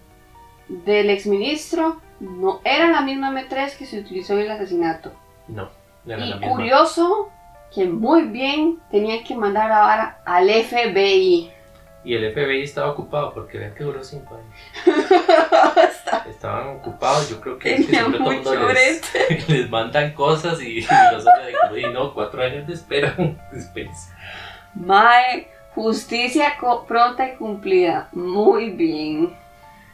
del 0.69 1.11
exministro 1.11 2.01
no 2.21 2.61
era 2.65 2.89
la 2.89 3.01
misma 3.01 3.31
M3 3.33 3.77
que 3.77 3.87
se 3.87 4.01
utilizó 4.01 4.35
en 4.35 4.41
el 4.41 4.51
asesinato. 4.51 5.13
No, 5.49 5.69
no 6.05 6.15
eran 6.15 6.31
la 6.31 6.37
Y 6.37 6.39
misma. 6.41 6.55
curioso 6.55 7.31
que 7.75 7.85
muy 7.87 8.23
bien 8.23 8.79
tenían 8.91 9.23
que 9.25 9.35
mandar 9.37 9.71
ahora 9.71 10.21
al 10.25 10.49
FBI. 10.51 11.53
Y 12.03 12.15
el 12.15 12.33
FBI 12.33 12.63
estaba 12.63 12.91
ocupado 12.93 13.33
porque 13.35 13.59
vean 13.59 13.75
que 13.75 13.85
duró 13.85 14.03
5 14.03 14.35
años. 14.35 15.07
Estaban 16.31 16.77
ocupados, 16.79 17.29
yo 17.29 17.41
creo 17.41 17.59
que, 17.59 17.75
es 17.75 17.87
que 17.87 17.93
siempre 17.93 18.19
todo 18.19 18.33
mundo 18.33 18.55
les, 18.73 19.49
les 19.49 19.69
mandan 19.71 20.13
cosas 20.15 20.61
y, 20.63 20.79
y 20.79 20.87
los 21.13 21.27
otros 21.27 21.73
de 21.73 21.81
"Y 21.83 21.93
no, 21.93 22.15
4 22.15 22.43
años 22.43 22.67
de 22.67 22.75
espera. 22.75 23.15
Espérense. 23.53 24.11
Mae, 24.75 25.49
justicia 25.75 26.55
pronta 26.87 27.29
y 27.29 27.37
cumplida. 27.37 28.09
Muy 28.13 28.71
bien. 28.71 29.37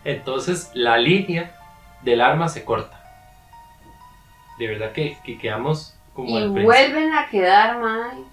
Entonces 0.04 0.70
la 0.74 0.98
línea 0.98 1.50
del 2.02 2.20
arma 2.20 2.48
se 2.48 2.64
corta. 2.64 3.00
De 4.58 4.68
verdad 4.68 4.92
que, 4.92 5.18
que 5.24 5.36
quedamos 5.38 5.94
como 6.14 6.28
Y 6.30 6.36
al 6.38 6.48
vuelven 6.50 7.12
a 7.12 7.28
quedar, 7.28 7.78
mae, 7.78 8.24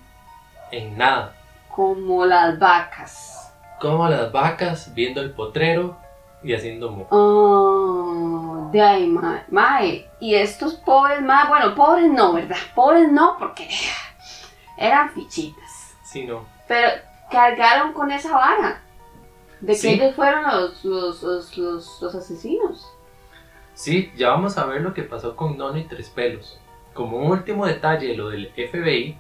en 0.72 0.98
nada. 0.98 1.34
como 1.70 2.26
las 2.26 2.58
vacas. 2.58 3.54
Como 3.82 4.08
las 4.08 4.32
vacas 4.32 4.94
viendo 4.94 5.20
el 5.22 5.32
potrero 5.32 5.98
y 6.42 6.54
haciendo 6.54 6.92
mo. 6.92 7.08
Oh, 7.10 8.70
de 8.72 8.82
ahí, 8.82 9.08
mae. 9.08 9.42
Mae, 9.50 10.08
y 10.22 10.36
estos 10.36 10.76
pobres, 10.76 11.22
mae, 11.22 11.48
bueno, 11.50 11.76
pobres 11.76 12.10
no, 12.10 12.34
¿verdad? 12.34 12.56
Pobres 12.74 13.12
no, 13.12 13.36
porque 13.38 13.68
eran 14.78 15.10
fichitas. 15.12 15.96
Sí, 16.06 16.26
no. 16.26 16.46
Pero 16.68 16.90
cargaron 17.34 17.92
con 17.92 18.12
esa 18.12 18.32
vara. 18.34 18.82
De 19.60 19.74
que 19.74 19.80
Sí. 19.80 19.90
ellos 19.94 20.16
fueron 20.16 20.44
los, 20.44 20.86
los, 20.86 21.22
los, 21.24 21.58
los, 21.58 22.02
los 22.02 22.16
asesinos. 22.16 22.90
Sí, 23.74 24.12
ya 24.16 24.30
vamos 24.30 24.58
a 24.58 24.66
ver 24.66 24.82
lo 24.82 24.94
que 24.94 25.04
pasó 25.04 25.36
con 25.36 25.58
Nono 25.58 25.78
y 25.80 25.84
Tres 25.86 26.10
Pelos. 26.10 26.60
Como 26.94 27.18
un 27.18 27.32
último 27.32 27.66
detalle 27.66 28.08
de 28.10 28.16
lo 28.16 28.30
del 28.30 28.52
FBI, 28.56 29.18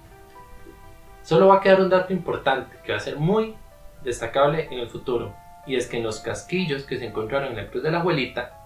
solo 1.23 1.47
va 1.47 1.55
a 1.55 1.61
quedar 1.61 1.81
un 1.81 1.89
dato 1.89 2.13
importante 2.13 2.77
que 2.85 2.91
va 2.91 2.97
a 2.99 3.01
ser 3.01 3.17
muy 3.17 3.55
destacable 4.03 4.67
en 4.69 4.79
el 4.79 4.89
futuro. 4.89 5.33
Y 5.65 5.75
es 5.75 5.87
que 5.87 5.97
en 5.97 6.03
los 6.03 6.19
casquillos 6.19 6.83
que 6.83 6.99
se 6.99 7.05
encontraron 7.07 7.49
en 7.51 7.57
la 7.57 7.67
cruz 7.69 7.81
de 7.83 7.89
la 7.91 8.01
abuelita, 8.01 8.59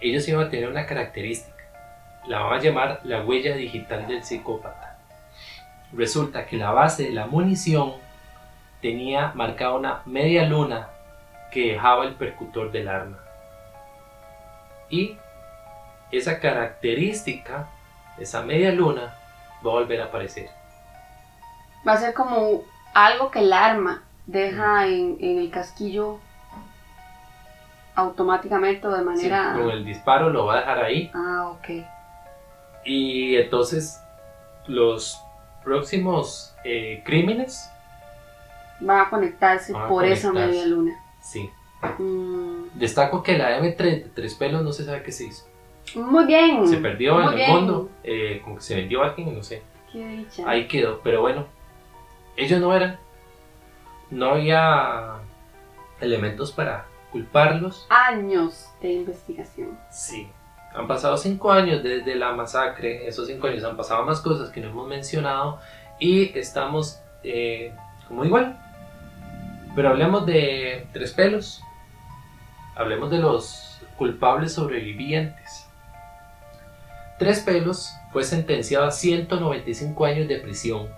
ellos 0.00 0.26
iban 0.28 0.46
a 0.46 0.50
tener 0.50 0.68
una 0.70 0.86
característica. 0.86 1.56
La 2.26 2.40
van 2.40 2.58
a 2.58 2.62
llamar 2.62 3.00
la 3.04 3.24
huella 3.24 3.54
digital 3.56 4.06
del 4.06 4.22
psicópata. 4.24 4.89
Resulta 5.92 6.46
que 6.46 6.56
la 6.56 6.70
base 6.70 7.04
de 7.04 7.10
la 7.10 7.26
munición 7.26 7.94
tenía 8.80 9.32
marcada 9.34 9.74
una 9.74 10.02
media 10.06 10.44
luna 10.46 10.88
que 11.50 11.72
dejaba 11.72 12.04
el 12.04 12.14
percutor 12.14 12.70
del 12.70 12.88
arma. 12.88 13.18
Y 14.88 15.16
esa 16.12 16.38
característica, 16.40 17.68
esa 18.18 18.42
media 18.42 18.72
luna, 18.72 19.14
va 19.64 19.70
a 19.70 19.74
volver 19.74 20.00
a 20.00 20.04
aparecer. 20.06 20.48
Va 21.86 21.92
a 21.94 21.96
ser 21.96 22.14
como 22.14 22.62
algo 22.94 23.30
que 23.30 23.40
el 23.40 23.52
arma 23.52 24.02
deja 24.26 24.86
en, 24.86 25.16
en 25.20 25.38
el 25.38 25.50
casquillo 25.50 26.18
automáticamente 27.94 28.86
o 28.86 28.90
de 28.90 28.98
Sí, 28.98 29.04
manera... 29.04 29.52
con 29.54 29.70
el 29.70 29.84
disparo 29.84 30.30
lo 30.30 30.46
va 30.46 30.54
a 30.54 30.60
dejar 30.60 30.84
ahí. 30.84 31.10
Ah, 31.14 31.48
ok. 31.52 31.84
Y 32.84 33.36
entonces 33.36 34.00
los 34.66 35.20
próximos 35.64 36.54
eh, 36.64 37.02
crímenes, 37.04 37.70
Va 38.86 39.02
a 39.02 39.10
conectarse 39.10 39.76
a 39.76 39.88
por 39.88 40.04
esa 40.06 40.32
media 40.32 40.64
luna. 40.66 40.92
sí. 41.22 41.50
Mm, 41.98 42.78
Destaco 42.78 43.22
que 43.22 43.38
la 43.38 43.58
M3 43.58 43.76
de 43.78 44.10
tres 44.14 44.34
pelos 44.34 44.62
no 44.62 44.72
se 44.72 44.84
sabe 44.84 45.02
qué 45.02 45.12
se 45.12 45.24
hizo. 45.24 45.46
Muy 45.94 46.26
bien. 46.26 46.66
Se 46.68 46.76
perdió 46.76 47.32
en 47.32 47.38
el 47.38 47.50
mundo, 47.50 47.90
eh, 48.04 48.40
como 48.44 48.56
que 48.56 48.62
se 48.62 48.76
vendió 48.76 49.02
a 49.02 49.08
alguien, 49.08 49.34
no 49.34 49.42
sé. 49.42 49.62
Qué 49.90 50.06
dicha. 50.06 50.44
Ahí 50.48 50.68
quedó, 50.68 51.00
pero 51.02 51.20
bueno, 51.22 51.46
ellos 52.36 52.60
no 52.60 52.74
eran. 52.74 52.98
No 54.10 54.30
había 54.32 55.16
elementos 56.00 56.52
para 56.52 56.86
culparlos. 57.12 57.86
Años 57.88 58.68
de 58.80 58.92
investigación. 58.92 59.78
Sí. 59.90 60.30
Han 60.74 60.86
pasado 60.86 61.16
cinco 61.16 61.50
años 61.52 61.82
desde 61.82 62.14
la 62.14 62.32
masacre. 62.32 63.06
Esos 63.08 63.26
cinco 63.26 63.46
años 63.48 63.64
han 63.64 63.76
pasado 63.76 64.04
más 64.04 64.20
cosas 64.20 64.50
que 64.50 64.60
no 64.60 64.68
hemos 64.68 64.86
mencionado. 64.88 65.58
Y 65.98 66.36
estamos 66.38 67.00
eh, 67.24 67.74
como 68.08 68.24
igual. 68.24 68.56
Pero 69.74 69.88
hablemos 69.90 70.26
de 70.26 70.86
tres 70.92 71.12
pelos. 71.12 71.62
Hablemos 72.76 73.10
de 73.10 73.18
los 73.18 73.80
culpables 73.96 74.52
sobrevivientes. 74.54 75.66
Tres 77.18 77.40
pelos 77.40 77.90
fue 78.12 78.24
sentenciado 78.24 78.86
a 78.86 78.90
195 78.90 80.04
años 80.06 80.26
de 80.28 80.36
prisión 80.36 80.88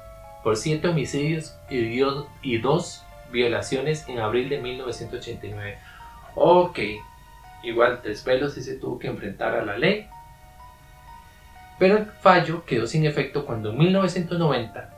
por 0.45 0.57
siete 0.57 0.89
homicidios 0.89 1.57
y, 1.69 1.81
dio- 1.81 2.29
y 2.43 2.59
dos 2.59 3.05
violaciones 3.33 4.09
en 4.09 4.21
abril 4.21 4.49
de 4.49 4.61
1989. 4.61 5.79
Ok, 6.35 6.79
igual 7.63 8.01
Tres 8.03 8.23
Pelos 8.23 8.55
sí 8.55 8.63
se 8.63 8.77
tuvo 8.77 8.99
que 8.99 9.09
enfrentar 9.09 9.55
a 9.55 9.65
la 9.65 9.79
ley. 9.79 10.07
Pero 11.79 11.97
el 11.99 12.07
fallo 12.07 12.65
quedó 12.65 12.87
sin 12.87 13.07
efecto 13.07 13.45
cuando 13.45 13.71
en 13.71 13.79
1990 13.79 14.91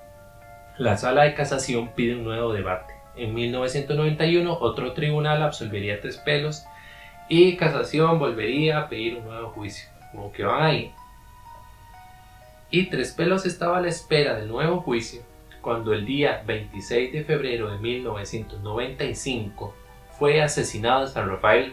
la 0.78 0.96
sala 0.96 1.22
de 1.22 1.34
casación 1.34 1.92
pide 1.94 2.16
un 2.16 2.24
nuevo 2.24 2.52
debate. 2.52 2.94
En 3.16 3.32
1991 3.32 4.58
otro 4.60 4.92
tribunal 4.92 5.42
absolvería 5.42 6.00
Tres 6.00 6.18
Pelos 6.18 6.64
Y 7.28 7.56
casación 7.56 8.18
volvería 8.18 8.78
a 8.80 8.88
pedir 8.88 9.16
un 9.16 9.24
nuevo 9.24 9.50
juicio. 9.50 9.88
Como 10.10 10.32
que 10.32 10.44
van 10.44 10.62
ahí. 10.62 10.92
Y 12.70 12.90
Tres 12.90 13.12
Pelos 13.12 13.46
estaba 13.46 13.78
a 13.78 13.80
la 13.80 13.88
espera 13.88 14.34
del 14.34 14.48
nuevo 14.48 14.80
juicio 14.80 15.22
cuando 15.64 15.94
el 15.94 16.04
día 16.04 16.42
26 16.46 17.12
de 17.12 17.24
febrero 17.24 17.70
de 17.70 17.78
1995 17.78 19.74
fue 20.18 20.42
asesinado 20.42 21.06
San 21.06 21.30
Rafael, 21.30 21.72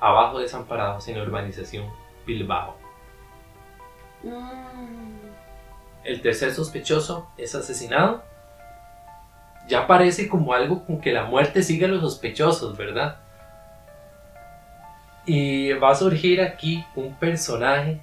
abajo 0.00 0.38
desamparados 0.38 1.06
en 1.08 1.18
la 1.18 1.24
urbanización 1.24 1.86
Bilbao. 2.26 2.76
Mm. 4.22 5.30
El 6.04 6.22
tercer 6.22 6.52
sospechoso 6.52 7.30
es 7.36 7.54
asesinado. 7.54 8.24
Ya 9.68 9.86
parece 9.86 10.28
como 10.28 10.52
algo 10.52 10.84
con 10.84 11.00
que 11.00 11.12
la 11.12 11.24
muerte 11.24 11.62
sigue 11.62 11.84
a 11.84 11.88
los 11.88 12.00
sospechosos, 12.00 12.76
¿verdad? 12.76 13.18
Y 15.26 15.72
va 15.74 15.90
a 15.90 15.94
surgir 15.94 16.40
aquí 16.40 16.84
un 16.96 17.14
personaje 17.14 18.00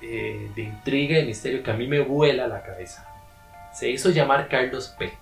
eh, 0.00 0.50
de 0.54 0.62
intriga 0.62 1.18
y 1.18 1.26
misterio 1.26 1.62
que 1.62 1.70
a 1.70 1.74
mí 1.74 1.86
me 1.86 2.00
vuela 2.00 2.46
la 2.46 2.62
cabeza. 2.62 3.06
Se 3.72 3.90
hizo 3.90 4.10
llamar 4.10 4.48
Carlos 4.48 4.94
P. 4.98 5.12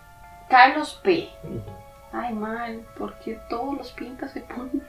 Carlos 0.49 1.01
P. 1.03 1.31
Ay, 2.13 2.35
mal, 2.35 2.81
¿por 2.99 3.15
qué 3.21 3.39
todos 3.49 3.75
los 3.77 3.93
pintas 3.93 4.33
se 4.33 4.41
ponen? 4.43 4.83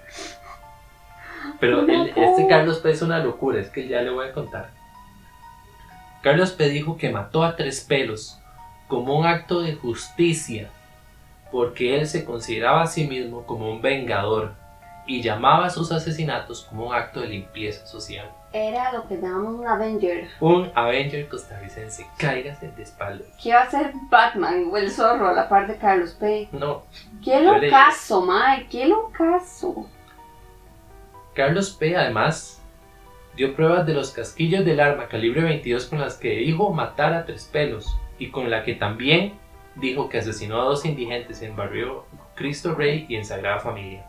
Pero 1.59 1.81
el- 1.81 2.09
este 2.15 2.47
Carlos 2.47 2.79
P 2.79 2.91
es 2.91 3.01
una 3.01 3.19
locura, 3.19 3.59
es 3.59 3.69
que 3.69 3.87
ya 3.87 4.01
le 4.01 4.09
voy 4.09 4.27
a 4.27 4.33
contar. 4.33 4.69
Carlos 6.21 6.51
P 6.51 6.69
dijo 6.69 6.97
que 6.97 7.09
mató 7.09 7.43
a 7.43 7.55
tres 7.55 7.81
pelos 7.81 8.39
como 8.87 9.17
un 9.17 9.25
acto 9.25 9.61
de 9.61 9.75
justicia, 9.75 10.69
porque 11.51 11.97
él 11.99 12.07
se 12.07 12.23
consideraba 12.25 12.83
a 12.83 12.87
sí 12.87 13.07
mismo 13.07 13.45
como 13.45 13.69
un 13.71 13.81
vengador 13.81 14.53
y 15.05 15.21
llamaba 15.21 15.65
a 15.65 15.69
sus 15.69 15.91
asesinatos 15.91 16.63
como 16.63 16.87
un 16.87 16.95
acto 16.95 17.19
de 17.21 17.27
limpieza 17.27 17.85
social. 17.85 18.29
Era 18.53 18.93
lo 18.93 19.07
que 19.07 19.17
llamamos 19.17 19.55
un 19.55 19.67
Avenger. 19.67 20.29
Un 20.39 20.71
Avenger 20.75 21.27
costarricense, 21.27 22.05
cáigase 22.17 22.69
de 22.69 22.83
espalda. 22.83 23.25
¿Qué 23.41 23.51
va 23.51 23.63
a 23.63 23.71
ser 23.71 23.93
Batman 24.11 24.69
o 24.71 24.77
el 24.77 24.91
zorro 24.91 25.27
a 25.27 25.33
la 25.33 25.49
par 25.49 25.67
de 25.67 25.75
Carlos 25.77 26.11
P? 26.11 26.49
No, 26.51 26.83
¡Qué 27.23 27.41
locazo, 27.41 28.21
Mae! 28.21 28.67
¡Qué 28.67 28.85
locazo! 28.85 29.87
Carlos 31.33 31.71
P. 31.71 31.97
además 31.97 32.61
dio 33.35 33.55
pruebas 33.55 33.87
de 33.87 33.95
los 33.95 34.11
casquillos 34.11 34.63
del 34.63 34.79
arma 34.79 35.07
calibre 35.07 35.41
22 35.41 35.87
con 35.87 35.99
las 35.99 36.15
que 36.17 36.29
dijo 36.29 36.71
matar 36.71 37.13
a 37.13 37.25
tres 37.25 37.49
pelos 37.51 37.97
y 38.19 38.29
con 38.29 38.51
la 38.51 38.63
que 38.63 38.75
también 38.75 39.33
dijo 39.75 40.09
que 40.09 40.19
asesinó 40.19 40.61
a 40.61 40.65
dos 40.65 40.85
indigentes 40.85 41.41
en 41.41 41.55
barrio 41.55 42.05
Cristo 42.35 42.75
Rey 42.75 43.07
y 43.09 43.15
en 43.15 43.25
Sagrada 43.25 43.59
Familia. 43.59 44.05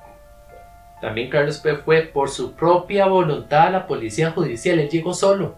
También 1.04 1.28
Carlos 1.28 1.58
P. 1.58 1.76
fue 1.76 2.00
por 2.00 2.30
su 2.30 2.54
propia 2.54 3.04
voluntad 3.04 3.66
a 3.66 3.70
la 3.70 3.86
policía 3.86 4.30
judicial, 4.30 4.78
él 4.78 4.88
llegó 4.88 5.12
solo. 5.12 5.54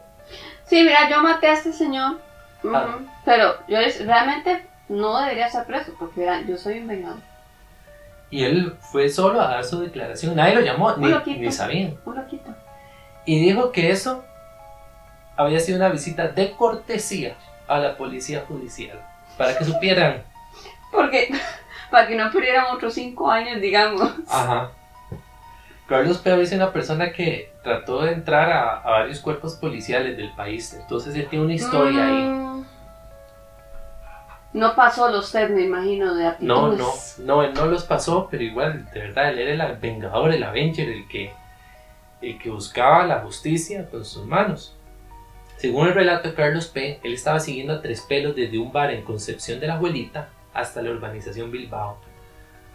Sí, 0.65 0.83
mira, 0.83 1.09
yo 1.09 1.23
maté 1.23 1.47
a 1.47 1.53
este 1.53 1.73
señor. 1.73 2.19
Ah. 2.65 2.99
Pero 3.25 3.55
yo 3.69 3.79
realmente 4.05 4.67
no 4.89 5.21
debería 5.21 5.47
estar 5.47 5.65
preso 5.65 5.95
porque 6.01 6.29
yo 6.49 6.57
soy 6.57 6.81
un 6.81 6.89
vengador. 6.89 7.19
Y 8.29 8.43
él 8.43 8.75
fue 8.91 9.09
solo 9.09 9.41
a 9.41 9.47
dar 9.47 9.65
su 9.65 9.79
declaración, 9.79 10.35
nadie 10.35 10.57
lo 10.57 10.63
llamó, 10.63 10.97
ni, 10.97 11.11
loquito. 11.11 11.41
ni 11.41 11.53
sabían. 11.53 11.97
Un 12.05 12.17
loquito. 12.17 12.53
Y 13.25 13.39
dijo 13.39 13.71
que 13.71 13.93
eso 13.93 14.25
había 15.37 15.61
sido 15.61 15.79
una 15.79 15.91
visita 15.91 16.27
de 16.27 16.57
cortesía 16.57 17.37
a 17.69 17.79
la 17.79 17.97
policía 17.97 18.45
judicial, 18.49 19.01
para 19.39 19.57
que 19.57 19.65
supieran 19.65 20.25
Porque, 20.91 21.31
para 21.93 22.09
que 22.09 22.17
no 22.17 22.33
perdieran 22.33 22.65
otros 22.75 22.95
cinco 22.95 23.31
años, 23.31 23.61
digamos. 23.61 24.13
Ajá. 24.29 24.73
Carlos 25.89 26.19
P. 26.19 26.41
es 26.43 26.53
una 26.53 26.73
persona 26.73 27.13
que 27.13 27.53
trató 27.63 28.03
de 28.03 28.13
entrar 28.13 28.51
a, 28.51 28.79
a 28.81 28.91
varios 28.91 29.21
cuerpos 29.21 29.55
policiales 29.55 30.17
del 30.17 30.35
país, 30.35 30.75
entonces 30.75 31.15
él 31.15 31.29
tiene 31.29 31.45
una 31.45 31.55
historia 31.55 32.07
ahí. 32.09 32.25
Mm. 32.25 32.67
No 34.53 34.75
pasó 34.75 35.11
los 35.11 35.31
test, 35.31 35.51
me 35.51 35.63
imagino, 35.63 36.15
de 36.15 36.25
No, 36.41 36.67
aptitudes. 36.67 37.17
no, 37.19 37.37
no, 37.37 37.43
él 37.43 37.53
no 37.55 37.67
los 37.67 37.85
pasó, 37.85 38.27
pero 38.31 38.43
igual, 38.43 38.89
de 38.93 39.01
verdad, 39.01 39.29
él 39.31 39.39
era 39.39 39.67
el 39.67 39.77
vengador, 39.77 40.33
el 40.33 40.43
Avenger, 40.43 40.89
el 40.89 41.07
que, 41.09 41.33
el 42.23 42.39
que 42.39 42.49
buscaba 42.51 43.05
la 43.07 43.21
justicia 43.21 43.89
con 43.91 44.05
sus 44.05 44.25
manos. 44.25 44.75
Según 45.59 45.89
el 45.89 45.95
relato 45.95 46.29
de 46.29 46.35
Carlos 46.35 46.67
P., 46.69 47.01
él 47.03 47.13
estaba 47.15 47.39
siguiendo 47.39 47.75
a 47.75 47.83
Tres 47.83 48.01
Pelos 48.09 48.35
desde 48.35 48.59
un 48.59 48.73
bar 48.73 48.91
en 48.93 49.03
Concepción 49.05 49.61
de 49.61 49.67
la 49.67 49.75
Abuelita 49.75 50.29
hasta 50.55 50.81
la 50.83 50.91
urbanización 50.91 51.51
Bilbao. 51.51 51.99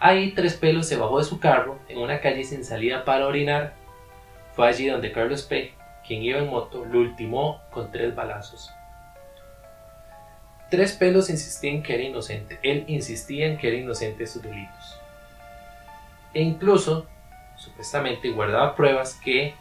Ahí 0.03 0.31
Tres 0.31 0.55
Pelos 0.55 0.87
se 0.87 0.97
bajó 0.97 1.19
de 1.19 1.25
su 1.25 1.39
carro 1.39 1.77
en 1.87 1.99
una 1.99 2.21
calle 2.21 2.43
sin 2.43 2.65
salida 2.65 3.05
para 3.05 3.27
orinar. 3.27 3.73
Fue 4.55 4.67
allí 4.67 4.87
donde 4.87 5.11
Carlos 5.11 5.43
P., 5.43 5.75
quien 6.05 6.23
iba 6.23 6.39
en 6.39 6.49
moto, 6.49 6.83
lo 6.83 7.01
ultimó 7.01 7.61
con 7.69 7.91
tres 7.91 8.15
balazos. 8.15 8.71
Tres 10.71 10.93
Pelos 10.93 11.29
insistía 11.29 11.69
en 11.69 11.83
que 11.83 11.93
era 11.93 12.03
inocente. 12.03 12.57
Él 12.63 12.83
insistía 12.87 13.45
en 13.45 13.59
que 13.59 13.67
era 13.67 13.77
inocente 13.77 14.23
de 14.23 14.27
sus 14.27 14.41
delitos. 14.41 14.99
E 16.33 16.41
incluso, 16.41 17.05
supuestamente, 17.55 18.31
guardaba 18.31 18.75
pruebas 18.75 19.13
que 19.23 19.53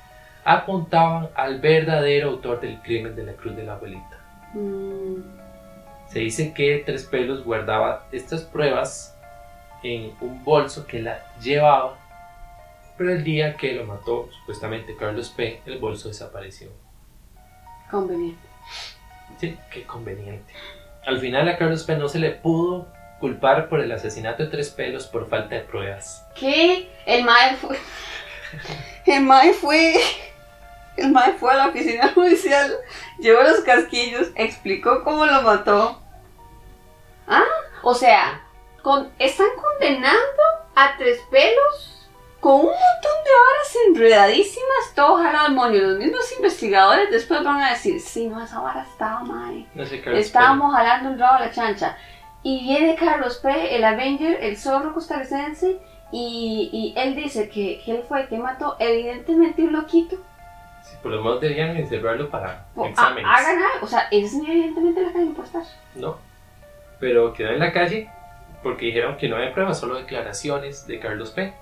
apuntaban 0.43 1.29
al 1.35 1.61
verdadero 1.61 2.31
autor 2.31 2.61
del 2.63 2.81
crimen 2.81 3.15
de 3.15 3.25
la 3.25 3.35
Cruz 3.35 3.57
de 3.57 3.65
la 3.65 3.75
Abuelita. 3.75 4.19
Mm. 4.55 5.17
Se 6.09 6.21
dice 6.21 6.55
que 6.55 6.83
Tres 6.87 7.05
Pelos 7.05 7.45
guardaba 7.45 8.07
estas 8.11 8.41
pruebas 8.41 9.10
en 9.83 10.15
un 10.21 10.45
bolso 10.45 10.87
que 10.87 11.01
la 11.01 11.35
llevaba, 11.41 11.99
pero 12.97 13.13
el 13.13 13.25
día 13.25 13.57
que 13.57 13.73
lo 13.73 13.85
mató, 13.85 14.29
supuestamente 14.31 14.97
Carlos 14.97 15.31
P., 15.31 15.63
el 15.67 15.79
bolso 15.79 16.09
desapareció. 16.09 16.71
Conveniente. 17.91 18.47
Sí, 19.39 19.57
qué 19.71 19.85
conveniente. 19.85 20.53
Al 21.07 21.19
final 21.19 21.49
a 21.49 21.57
Carlos 21.57 21.85
P. 21.85 21.97
no 21.97 22.09
se 22.09 22.19
le 22.19 22.31
pudo 22.31 22.89
culpar 23.21 23.69
por 23.69 23.81
el 23.81 23.93
asesinato 23.93 24.43
de 24.43 24.51
Tres 24.51 24.71
Pelos 24.71 25.07
por 25.07 25.29
falta 25.29 25.55
de 25.55 25.63
pruebas. 25.63 26.27
¿Qué? 26.35 26.91
El 27.07 27.25
mae 27.25 27.57
fue. 27.57 27.79
El 29.07 29.23
mae 29.25 29.53
fue. 29.53 30.01
El 30.97 31.13
mae 31.13 31.33
fue 31.35 31.53
a 31.53 31.57
la 31.57 31.69
oficina 31.69 32.13
judicial, 32.13 32.71
llevó 33.19 33.43
los 33.43 33.61
casquillos, 33.61 34.29
explicó 34.35 35.03
cómo 35.03 35.25
lo 35.25 35.41
mató. 35.43 36.03
Ah, 37.27 37.45
o 37.83 37.95
sea, 37.95 38.43
con, 38.83 39.11
están 39.19 39.49
condenando 39.61 40.43
a 40.75 40.97
tres 40.97 41.21
pelos 41.31 42.09
con 42.41 42.53
un 42.55 42.67
montón 42.67 43.17
de 43.25 43.31
horas 43.31 43.77
enredadísimas, 43.89 44.95
todo 44.95 45.17
jalado 45.19 45.47
al 45.47 45.55
moño. 45.55 45.79
Los 45.81 45.99
mismos 45.99 46.33
investigadores 46.37 47.11
después 47.11 47.45
van 47.45 47.61
a 47.61 47.71
decir: 47.71 48.01
Sí, 48.01 48.29
no, 48.29 48.43
esa 48.43 48.61
vara 48.61 48.83
estaba 48.83 49.21
mae. 49.21 49.67
No 49.75 49.85
sé, 49.85 50.01
Carlos 50.01 50.25
Estábamos 50.25 50.75
jalando 50.75 51.11
el 51.11 51.19
rabo 51.19 51.37
a 51.37 51.41
la 51.41 51.51
chancha. 51.51 51.97
Y 52.43 52.63
viene 52.63 52.95
Carlos 52.97 53.37
P., 53.43 53.77
el 53.77 53.85
Avenger, 53.85 54.43
el 54.43 54.57
zorro 54.57 54.95
costarricense, 54.95 55.79
y, 56.11 56.71
y 56.73 56.99
él 56.99 57.15
dice 57.15 57.51
que, 57.51 57.83
que 57.85 57.91
él 57.93 58.05
fue 58.09 58.23
el 58.23 58.29
que 58.29 58.39
mató, 58.39 58.77
evidentemente 58.79 59.63
un 59.63 59.75
loquito. 59.75 60.17
Sí, 60.83 60.97
por 61.03 61.13
lo 61.13 61.23
menos 61.23 61.43
deberían 61.43 61.77
encerrarlo 61.77 62.31
para 62.31 62.65
ha- 62.75 62.87
exámenes. 62.89 63.31
hagan 63.31 63.63
algo. 63.63 63.85
O 63.85 63.87
sea, 63.87 64.09
señor 64.09 64.49
evidentemente 64.49 65.03
la 65.03 65.13
calle 65.13 65.31
por 65.37 65.45
estar. 65.45 65.63
No. 65.95 66.17
Pero 66.99 67.35
quedó 67.35 67.51
en 67.51 67.59
la 67.59 67.71
calle 67.73 68.11
porque 68.63 68.87
dijeron 68.87 69.17
que 69.17 69.29
no 69.29 69.37
había 69.37 69.53
pruebas, 69.53 69.81
solo 69.81 69.97
declaraciones 69.97 70.87
de 70.87 70.99
Carlos 70.99 71.31
P. 71.31 71.53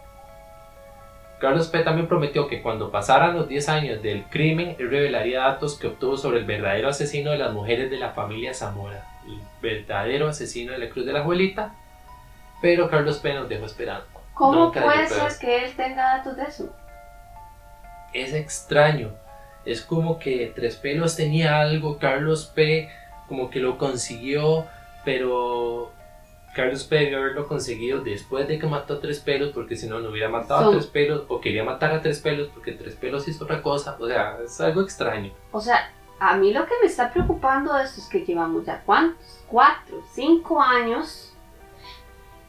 Carlos 1.38 1.68
P. 1.68 1.84
también 1.84 2.08
prometió 2.08 2.48
que 2.48 2.62
cuando 2.62 2.90
pasaran 2.90 3.36
los 3.36 3.48
10 3.48 3.68
años 3.68 4.02
del 4.02 4.24
crimen, 4.24 4.74
él 4.78 4.90
revelaría 4.90 5.40
datos 5.40 5.78
que 5.78 5.86
obtuvo 5.86 6.16
sobre 6.16 6.38
el 6.38 6.44
verdadero 6.44 6.88
asesino 6.88 7.30
de 7.30 7.38
las 7.38 7.52
mujeres 7.52 7.90
de 7.90 7.98
la 7.98 8.10
familia 8.10 8.54
Zamora, 8.54 9.04
el 9.24 9.38
verdadero 9.62 10.28
asesino 10.28 10.72
de 10.72 10.78
la 10.78 10.88
Cruz 10.88 11.06
de 11.06 11.12
la 11.12 11.20
Abuelita, 11.20 11.74
pero 12.60 12.90
Carlos 12.90 13.18
P. 13.18 13.34
nos 13.34 13.48
dejó 13.48 13.66
esperando. 13.66 14.06
¿Cómo 14.34 14.66
Nunca 14.66 14.82
puede 14.82 15.06
ser 15.06 15.32
que 15.40 15.64
él 15.64 15.76
tenga 15.76 16.16
datos 16.16 16.36
de 16.36 16.42
eso? 16.42 16.74
Es 18.12 18.32
extraño, 18.32 19.10
es 19.64 19.82
como 19.82 20.18
que 20.18 20.52
Tres 20.54 20.76
Pelos 20.76 21.14
tenía 21.14 21.60
algo, 21.60 21.98
Carlos 21.98 22.50
P. 22.52 22.90
como 23.28 23.48
que 23.48 23.60
lo 23.60 23.78
consiguió, 23.78 24.66
pero 25.04 25.92
Carlos 26.58 26.82
P. 26.82 26.96
debió 26.96 27.18
haberlo 27.18 27.46
conseguido 27.46 28.00
después 28.00 28.48
de 28.48 28.58
que 28.58 28.66
mató 28.66 28.94
a 28.94 29.00
Tres 29.00 29.20
Pelos, 29.20 29.52
porque 29.54 29.76
si 29.76 29.86
no, 29.86 30.00
no 30.00 30.10
hubiera 30.10 30.28
matado 30.28 30.70
a 30.70 30.72
Tres 30.72 30.88
Pelos, 30.88 31.22
o 31.28 31.40
quería 31.40 31.62
matar 31.62 31.92
a 31.92 32.02
Tres 32.02 32.18
Pelos 32.18 32.48
porque 32.52 32.72
Tres 32.72 32.96
Pelos 32.96 33.28
hizo 33.28 33.44
otra 33.44 33.62
cosa, 33.62 33.96
o 34.00 34.08
sea, 34.08 34.38
es 34.44 34.60
algo 34.60 34.80
extraño. 34.80 35.30
O 35.52 35.60
sea, 35.60 35.92
a 36.18 36.34
mí 36.36 36.52
lo 36.52 36.66
que 36.66 36.74
me 36.82 36.88
está 36.88 37.12
preocupando 37.12 37.72
de 37.74 37.84
esto 37.84 38.00
es 38.00 38.08
que 38.08 38.24
llevamos 38.24 38.66
ya 38.66 38.82
cuántos, 38.84 39.40
cuatro, 39.46 40.02
cinco 40.12 40.60
años. 40.60 41.32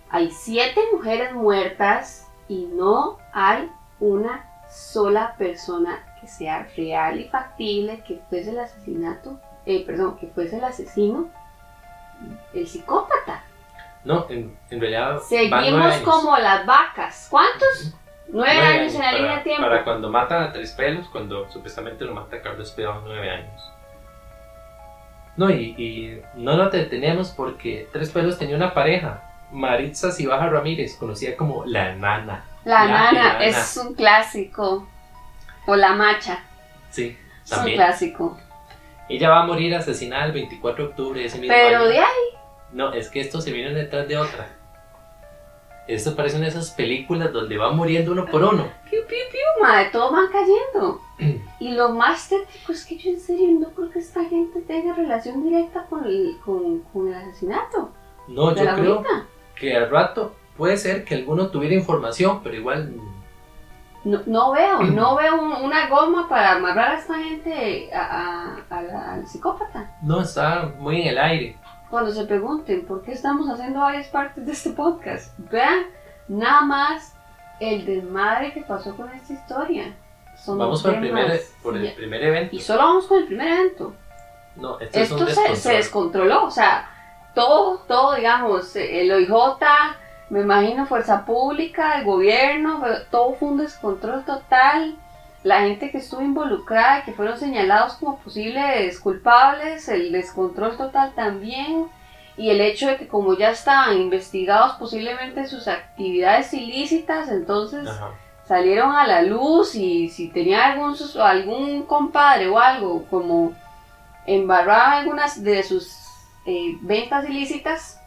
Hay 0.10 0.32
siete 0.32 0.82
mujeres 0.92 1.32
muertas 1.36 2.28
y 2.48 2.66
no 2.66 3.20
hay 3.32 3.70
una 4.00 4.44
sola 4.72 5.36
persona 5.38 6.04
que 6.20 6.28
sea 6.28 6.68
real 6.76 7.20
y 7.20 7.26
factible 7.26 8.04
que 8.08 8.20
fuese 8.28 8.50
el 8.50 8.60
asesinato, 8.60 9.40
eh, 9.68 9.86
perdón, 9.86 10.18
que 10.18 10.26
fuese 10.26 10.58
el 10.58 10.64
asesino, 10.64 11.30
el 12.56 12.68
psicópata. 12.68 13.44
No, 14.04 14.26
en, 14.30 14.58
en 14.70 14.80
realidad 14.80 15.20
Seguimos 15.20 15.96
como 15.98 16.38
las 16.38 16.66
vacas. 16.66 17.28
¿Cuántos? 17.30 17.94
Nueve, 18.32 18.54
Nueve 18.56 18.80
años 18.80 18.94
en 18.94 19.00
la 19.00 19.06
para- 19.08 19.18
línea 19.18 19.36
de 19.38 19.44
tiempo. 19.44 19.64
Para 19.64 19.84
cuando 19.84 20.10
matan 20.10 20.44
a 20.44 20.52
Tres 20.54 20.72
Pelos, 20.74 21.08
cuando 21.10 21.50
supuestamente 21.52 22.06
lo 22.06 22.14
mata 22.14 22.42
Carlos 22.42 22.70
Espinosa, 22.70 23.02
nueve 23.06 23.30
años. 23.30 23.72
No, 25.36 25.50
y, 25.50 25.74
y 25.78 26.22
no 26.36 26.56
nos 26.58 26.72
detenemos 26.72 27.30
porque 27.32 27.88
Tres 27.92 28.10
Pelos 28.12 28.38
tenía 28.38 28.56
una 28.56 28.74
pareja, 28.74 29.24
Maritza 29.52 30.12
Cibaja 30.12 30.48
Ramírez, 30.50 30.96
conocida 30.98 31.36
como 31.38 31.66
La 31.66 31.96
Nana. 31.96 32.44
La, 32.66 32.86
La 32.86 33.12
nana 33.12 33.44
es 33.44 33.78
un 33.78 33.96
clásico. 33.96 34.88
O 35.66 35.76
la 35.76 35.94
macha. 35.94 36.44
Sí, 36.90 37.18
Es 37.46 37.52
un 37.58 37.66
clásico. 37.74 38.38
Ella 39.08 39.30
va 39.30 39.42
a 39.42 39.46
morir 39.46 39.74
asesinada 39.76 40.26
el 40.26 40.34
24 40.34 40.84
de 40.84 40.90
octubre 40.92 41.20
de 41.22 41.26
ese 41.28 41.40
mismo 41.40 41.56
Pero 41.56 41.80
año. 41.80 41.88
de 41.88 42.00
ahí. 42.00 42.39
No, 42.72 42.94
es 42.94 43.10
que 43.10 43.20
esto 43.22 43.42
se 43.42 43.52
viene 43.52 43.74
detrás 43.74 44.08
de 44.08 44.18
otra. 44.18 44.48
Esto 45.88 46.16
parece 46.16 46.36
una 46.36 46.46
de 46.46 46.52
esas 46.52 46.70
películas 46.72 47.34
donde 47.34 47.58
va 47.58 47.72
muriendo 47.72 48.12
uno 48.12 48.26
por 48.28 48.44
uno. 48.44 48.68
Piu, 48.90 49.00
piu, 49.08 49.18
piu, 49.32 49.64
madre, 49.64 49.90
todos 49.92 50.12
van 50.12 50.28
cayendo. 50.32 51.02
Y 51.60 51.74
lo 51.74 51.90
más 51.90 52.30
tétrico 52.30 52.72
es 52.72 52.86
que 52.86 52.96
yo 52.98 53.10
en 53.12 53.20
serio 53.20 53.48
no 53.60 53.68
creo 53.72 53.90
que 53.90 54.00
esta 54.00 54.24
gente 54.24 54.62
tenga 54.62 54.94
relación 54.94 55.44
directa 55.44 55.86
con 55.90 56.06
el, 56.06 56.38
con, 56.46 56.80
con 56.94 57.10
el 57.10 57.16
asesinato 57.16 57.90
No, 58.30 58.56
yo 58.56 58.64
creo 58.76 59.04
que 59.56 59.76
al 59.76 59.90
rato 59.90 60.34
puede 60.56 60.78
ser 60.78 61.04
que 61.04 61.16
alguno 61.16 61.50
tuviera 61.50 61.76
información, 61.76 62.40
pero 62.42 62.56
igual 62.56 62.96
No, 64.06 64.22
no 64.26 64.52
veo, 64.54 64.84
no 64.84 65.18
veo 65.18 65.36
un- 65.42 65.66
una 65.66 65.90
goma 65.90 66.30
para 66.30 66.54
amarrar 66.54 66.92
a 66.96 67.00
esta 67.00 67.16
gente 67.16 67.90
a, 67.94 68.00
a- 68.70 68.78
a 68.78 68.82
la- 68.82 69.14
al 69.16 69.28
psicópata. 69.28 69.98
no 70.02 70.22
está 70.22 70.74
muy 70.80 71.02
en 71.02 71.08
el 71.10 71.18
aire. 71.18 71.58
Cuando 71.90 72.12
se 72.12 72.26
pregunten 72.26 72.86
por 72.86 73.02
qué 73.04 73.14
estamos 73.14 73.50
haciendo 73.50 73.80
varias 73.80 74.08
partes 74.08 74.46
de 74.46 74.52
este 74.52 74.72
podcast, 74.72 75.34
vean 75.50 75.86
nada 76.28 76.62
más 76.62 77.14
el 77.60 77.86
desmadre 77.86 78.54
que 78.54 78.62
pasó 78.62 78.96
con 78.96 79.10
esta 79.12 79.34
historia. 79.34 79.96
Son 80.38 80.58
Vamos 80.58 80.82
por 80.84 80.94
el, 80.94 81.00
primer, 81.02 81.42
por 81.62 81.76
el 81.76 81.94
primer 81.94 82.24
evento. 82.24 82.56
y 82.56 82.60
solo 82.60 82.80
vamos 82.80 83.08
con 83.08 83.18
el 83.20 83.26
primer 83.26 83.48
evento. 83.48 83.94
No, 84.56 84.80
esto, 84.80 85.00
es 85.00 85.12
Esto 85.12 85.26
se, 85.28 85.34
se 85.34 85.42
descontrol. 85.42 85.76
descontroló, 85.78 86.46
o 86.46 86.52
sea, 86.52 86.90
todo, 87.34 87.80
todo, 87.88 88.16
digamos, 88.16 88.76
eh, 88.76 89.02
el 89.02 89.12
OIJ, 89.12 89.32
me 90.30 90.42
imagino 90.42 90.86
Fuerza 90.86 91.26
Pública, 91.26 91.98
el 92.00 92.06
gobierno, 92.06 92.82
todo 93.10 93.34
fue 93.34 93.50
un 93.50 93.58
descontrol 93.58 94.24
total. 94.26 94.96
La 95.44 95.62
gente 95.62 95.90
que 95.92 96.00
estuvo 96.00 96.22
involucrada, 96.22 97.04
que 97.06 97.14
fueron 97.14 97.38
señalados 97.38 97.94
como 97.94 98.20
posibles 98.20 99.00
culpables, 99.00 99.88
el 99.88 100.12
descontrol 100.12 100.76
total 100.76 101.14
también. 101.16 101.88
Y 102.36 102.50
el 102.52 102.62
hecho 102.62 102.88
de 102.88 102.98
que 102.98 103.08
como 103.08 103.38
ya 103.38 103.52
estaban 103.52 103.98
investigados 103.98 104.74
posiblemente 104.78 105.46
sus 105.48 105.68
actividades 105.68 106.54
ilícitas, 106.54 107.30
entonces 107.30 107.88
Ajá. 107.88 108.12
salieron 108.48 108.94
a 108.96 109.06
la 109.08 109.22
luz 109.22 109.76
y 109.76 110.08
si 110.10 110.30
tenía 110.30 110.66
algún, 110.72 110.96
sus- 110.96 111.18
algún 111.18 111.84
compadre 111.84 112.48
o 112.48 112.58
algo 112.60 113.06
como 113.10 113.54
embarraba 114.26 114.94
algunas 115.00 115.44
de 115.44 115.64
sus 115.64 115.94
eh, 116.46 116.78
ventas 116.82 117.28
ilícitas, 117.28 118.00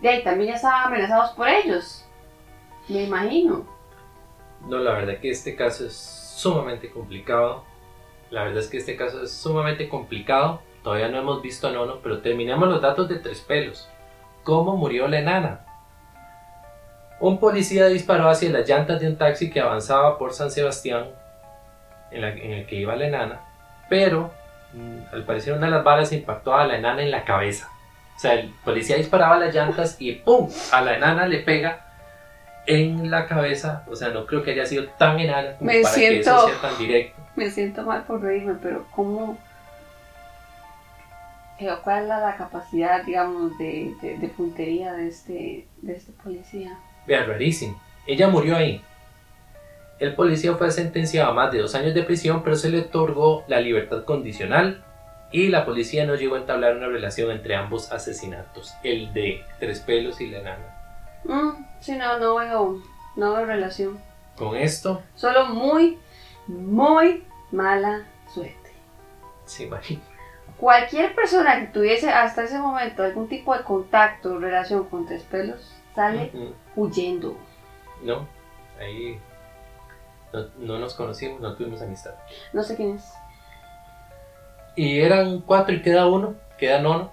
de 0.00 0.08
ahí 0.08 0.24
también 0.24 0.50
ya 0.50 0.56
estaban 0.56 0.86
amenazados 0.86 1.30
por 1.32 1.48
ellos. 1.48 2.04
Me 2.88 3.02
imagino. 3.04 3.66
No, 4.66 4.78
la 4.78 4.92
verdad 4.92 5.18
que 5.20 5.30
este 5.30 5.54
caso 5.54 5.84
es 5.86 6.17
sumamente 6.38 6.90
complicado. 6.90 7.64
La 8.30 8.44
verdad 8.44 8.60
es 8.60 8.68
que 8.68 8.76
este 8.78 8.96
caso 8.96 9.22
es 9.22 9.32
sumamente 9.32 9.88
complicado. 9.88 10.60
Todavía 10.84 11.08
no 11.08 11.18
hemos 11.18 11.42
visto 11.42 11.66
a 11.68 11.70
Nono, 11.72 11.98
pero 12.02 12.20
terminemos 12.20 12.68
los 12.68 12.80
datos 12.80 13.08
de 13.08 13.16
tres 13.18 13.40
pelos. 13.40 13.88
¿Cómo 14.44 14.76
murió 14.76 15.08
la 15.08 15.18
enana? 15.18 15.64
Un 17.20 17.38
policía 17.40 17.86
disparó 17.86 18.28
hacia 18.28 18.50
las 18.50 18.68
llantas 18.68 19.00
de 19.00 19.08
un 19.08 19.16
taxi 19.16 19.50
que 19.50 19.60
avanzaba 19.60 20.16
por 20.18 20.32
San 20.32 20.50
Sebastián, 20.50 21.06
en, 22.12 22.20
la- 22.20 22.28
en 22.30 22.52
el 22.52 22.66
que 22.66 22.76
iba 22.76 22.94
la 22.94 23.06
enana, 23.08 23.40
pero 23.90 24.30
mm, 24.72 25.12
al 25.14 25.24
parecer 25.24 25.54
una 25.54 25.66
de 25.66 25.72
las 25.72 25.84
balas 25.84 26.12
impactó 26.12 26.54
a 26.54 26.64
la 26.66 26.76
enana 26.78 27.02
en 27.02 27.10
la 27.10 27.24
cabeza. 27.24 27.68
O 28.16 28.20
sea, 28.20 28.34
el 28.34 28.54
policía 28.64 28.96
disparaba 28.96 29.36
las 29.38 29.52
llantas 29.54 29.96
y 30.00 30.12
¡pum! 30.12 30.48
A 30.72 30.80
la 30.80 30.96
enana 30.96 31.26
le 31.26 31.38
pega 31.40 31.87
en 32.68 33.10
la 33.10 33.26
cabeza. 33.26 33.82
O 33.90 33.96
sea, 33.96 34.08
no 34.10 34.26
creo 34.26 34.42
que 34.44 34.52
haya 34.52 34.64
sido 34.66 34.84
tan 34.98 35.18
enana 35.18 35.56
como 35.58 35.70
Me 35.72 35.80
para 35.80 35.94
que 35.94 36.20
eso 36.20 36.46
sea 36.48 36.60
tan 36.60 36.78
directo. 36.78 37.20
Me 37.36 37.50
siento 37.50 37.82
mal 37.82 38.04
por 38.04 38.20
reírme, 38.22 38.54
pero 38.62 38.86
¿cómo? 38.94 39.36
eh, 41.58 41.68
¿Cuál 41.82 42.02
es 42.02 42.08
la, 42.08 42.36
capacidad, 42.36 43.02
digamos, 43.04 43.56
de, 43.58 43.94
de- 44.00 44.18
de 44.18 44.28
puntería 44.28 44.92
de 44.92 45.08
este, 45.08 45.66
de 45.82 45.92
este 45.92 46.12
policía? 46.12 46.78
Vea, 47.06 47.24
rarísimo. 47.24 47.80
Ella 48.06 48.28
murió 48.28 48.56
ahí. 48.56 48.82
El 49.98 50.14
policía 50.14 50.54
fue 50.54 50.70
sentenciado 50.70 51.30
a 51.30 51.34
más 51.34 51.50
de 51.50 51.58
dos 51.58 51.74
años 51.74 51.94
de 51.94 52.02
prisión, 52.04 52.42
pero 52.44 52.54
se 52.54 52.70
le 52.70 52.80
otorgó 52.80 53.44
la 53.48 53.60
libertad 53.60 54.04
condicional 54.04 54.84
y 55.32 55.48
la 55.48 55.64
policía 55.64 56.06
no 56.06 56.14
llegó 56.14 56.36
a 56.36 56.38
entablar 56.38 56.76
una 56.76 56.86
relación 56.86 57.30
entre 57.32 57.56
ambos 57.56 57.90
asesinatos, 57.92 58.74
el 58.84 59.12
de 59.12 59.42
Tres 59.58 59.80
Pelos 59.80 60.20
y 60.20 60.28
la 60.28 60.38
enana. 60.38 60.77
Mm, 61.24 61.50
sí, 61.80 61.96
no, 61.96 62.18
no 62.18 62.36
veo, 62.36 62.82
no 63.16 63.34
veo 63.34 63.46
relación. 63.46 63.98
Con 64.36 64.56
esto, 64.56 65.02
Solo 65.16 65.46
muy, 65.46 65.98
muy 66.46 67.24
mala 67.50 68.04
suerte. 68.32 68.72
se 69.44 69.64
imagina. 69.64 70.00
Cualquier 70.58 71.14
persona 71.14 71.60
que 71.60 71.66
tuviese 71.68 72.10
hasta 72.10 72.42
ese 72.44 72.58
momento 72.58 73.02
algún 73.02 73.28
tipo 73.28 73.56
de 73.56 73.62
contacto 73.64 74.32
o 74.34 74.38
relación 74.38 74.84
con 74.84 75.06
tres 75.06 75.22
pelos 75.24 75.72
sale 75.94 76.32
huyendo. 76.76 77.36
No, 78.02 78.26
ahí 78.80 79.20
no, 80.32 80.46
no 80.58 80.78
nos 80.78 80.94
conocimos, 80.94 81.40
no 81.40 81.54
tuvimos 81.54 81.80
amistad. 81.82 82.14
No 82.52 82.62
sé 82.62 82.76
quién 82.76 82.96
es. 82.96 83.12
Y 84.76 85.00
eran 85.00 85.40
cuatro 85.40 85.74
y 85.74 85.82
queda 85.82 86.06
uno, 86.06 86.34
queda 86.56 86.80
Nono, 86.80 87.10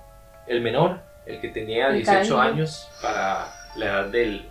el 0.47 0.61
menor, 0.61 1.01
el 1.25 1.39
que 1.41 1.49
tenía 1.49 1.87
El 1.87 1.97
18 1.97 2.17
cariño. 2.17 2.39
años 2.41 2.89
para 3.01 3.47
la 3.75 3.85
edad 3.85 4.05
del, 4.07 4.49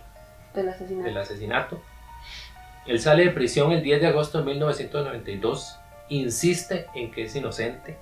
Del 0.53 0.69
asesinato. 0.69 1.03
del 1.07 1.17
asesinato. 1.17 1.81
Él 2.85 2.99
sale 2.99 3.25
de 3.25 3.31
prisión 3.31 3.71
el 3.71 3.81
10 3.81 4.01
de 4.01 4.07
agosto 4.07 4.37
de 4.39 4.45
1992, 4.45 5.79
insiste 6.09 6.87
en 6.93 7.11
que 7.11 7.23
es 7.23 7.35
inocente. 7.35 7.97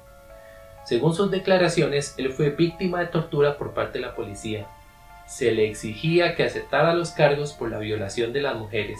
Según 0.86 1.14
sus 1.16 1.32
declaraciones, 1.32 2.16
él 2.18 2.34
fue 2.34 2.50
víctima 2.50 3.00
de 3.00 3.06
tortura 3.08 3.58
por 3.58 3.74
parte 3.74 4.00
de 4.00 4.06
la 4.06 4.16
policía. 4.16 4.68
Se 5.26 5.52
le 5.54 5.70
exigía 5.70 6.36
que 6.36 6.44
aceptara 6.44 6.94
los 6.94 7.12
cargos 7.12 7.54
por 7.54 7.70
la 7.72 7.78
violación 7.80 8.34
de 8.34 8.42
las 8.42 8.56
mujeres. 8.58 9.00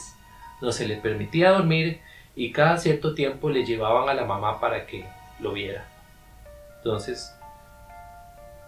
No 0.62 0.72
se 0.72 0.88
le 0.88 0.96
permitía 0.96 1.52
dormir 1.52 2.00
y 2.36 2.54
cada 2.54 2.78
cierto 2.78 3.14
tiempo 3.14 3.50
le 3.50 3.66
llevaban 3.66 4.08
a 4.08 4.14
la 4.14 4.24
mamá 4.24 4.62
para 4.62 4.86
que 4.86 5.06
lo 5.42 5.52
viera. 5.52 5.86
Entonces, 6.78 7.36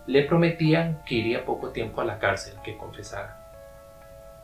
le 0.07 0.23
prometían 0.23 1.01
que 1.05 1.15
iría 1.15 1.45
poco 1.45 1.69
tiempo 1.69 2.01
a 2.01 2.05
la 2.05 2.19
cárcel, 2.19 2.55
que 2.63 2.75
confesara. 2.77 3.44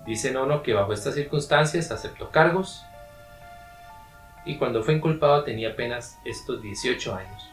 Dice 0.06 0.32
Nono 0.32 0.64
que 0.64 0.74
bajo 0.74 0.94
estas 0.94 1.16
circunstancias 1.16 1.92
aceptó 1.92 2.30
cargos 2.32 2.84
y 4.46 4.58
cuando 4.58 4.84
fue 4.84 4.96
inculpado 4.96 5.44
tenía 5.44 5.70
apenas 5.70 6.20
estos 6.26 6.62
18 6.62 7.16
años. 7.16 7.50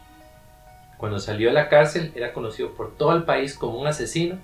Cuando 0.96 1.18
salió 1.18 1.48
de 1.48 1.54
la 1.54 1.68
cárcel 1.68 2.12
era 2.14 2.32
conocido 2.32 2.74
por 2.74 2.96
todo 2.96 3.12
el 3.14 3.24
país 3.24 3.56
como 3.56 3.78
un 3.78 3.86
asesino 3.86 4.38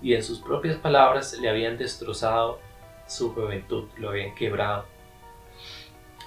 y 0.00 0.14
en 0.14 0.22
sus 0.22 0.40
propias 0.40 0.76
palabras 0.76 1.36
le 1.40 1.48
habían 1.48 1.76
destrozado 1.78 2.60
su 3.06 3.34
juventud, 3.34 3.88
lo 3.96 4.10
habían 4.10 4.34
quebrado. 4.34 4.86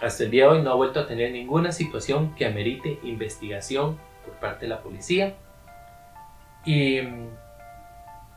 Hasta 0.01 0.25
el 0.25 0.32
día 0.32 0.43
de 0.43 0.49
hoy 0.51 0.62
no 0.62 0.71
ha 0.71 0.75
vuelto 0.75 0.99
a 0.99 1.08
tener 1.08 1.32
ninguna 1.32 1.71
situación 1.71 2.36
que 2.36 2.45
amerite 2.45 2.99
investigación 3.04 3.97
por 4.25 4.34
parte 4.36 4.65
de 4.65 4.69
la 4.69 4.81
policía. 4.81 5.35
Y 6.65 7.02
mm, 7.02 7.29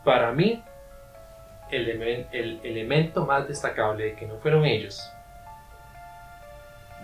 para 0.05 0.33
mí, 0.33 0.63
elemen- 1.71 2.27
el 2.33 2.61
elemento 2.65 3.25
más 3.27 3.47
destacable 3.49 4.05
de 4.05 4.15
que 4.15 4.27
no 4.27 4.37
fueron 4.39 4.65
ellos, 4.65 5.03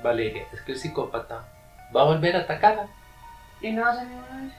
Valeria, 0.03 0.47
es 0.53 0.61
que 0.63 0.73
el 0.73 0.79
psicópata 0.79 1.45
va 1.95 2.03
a 2.03 2.05
volver 2.05 2.37
a 2.37 2.41
atacarla. 2.41 2.87
Y 3.61 3.73
no 3.73 3.85
ninguno 3.95 4.27
de 4.39 4.45
ellos. 4.47 4.55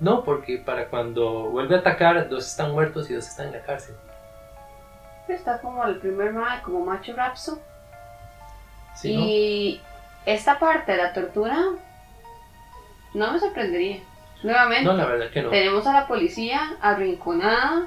No, 0.00 0.24
porque 0.24 0.58
para 0.58 0.86
cuando 0.88 1.50
vuelve 1.50 1.76
a 1.76 1.78
atacar, 1.78 2.28
dos 2.28 2.46
están 2.46 2.72
muertos 2.72 3.08
y 3.10 3.14
dos 3.14 3.26
están 3.26 3.46
en 3.46 3.52
la 3.54 3.62
cárcel. 3.62 3.94
Está 5.28 5.60
como 5.60 5.84
el 5.84 5.98
primer 5.98 6.32
mal, 6.32 6.60
como 6.62 6.84
macho 6.84 7.14
rapso. 7.16 7.60
¿Sí, 8.94 9.14
no? 9.14 9.20
y 9.24 9.80
esta 10.24 10.58
parte 10.58 10.92
de 10.92 10.98
la 10.98 11.12
tortura 11.12 11.56
no 13.14 13.32
me 13.32 13.38
sorprendería. 13.38 14.00
Nuevamente, 14.42 14.84
No, 14.84 14.92
la 14.92 15.06
verdad 15.06 15.30
que 15.30 15.42
no. 15.42 15.50
tenemos 15.50 15.86
a 15.86 15.92
la 15.92 16.06
policía 16.06 16.60
arrinconada, 16.80 17.86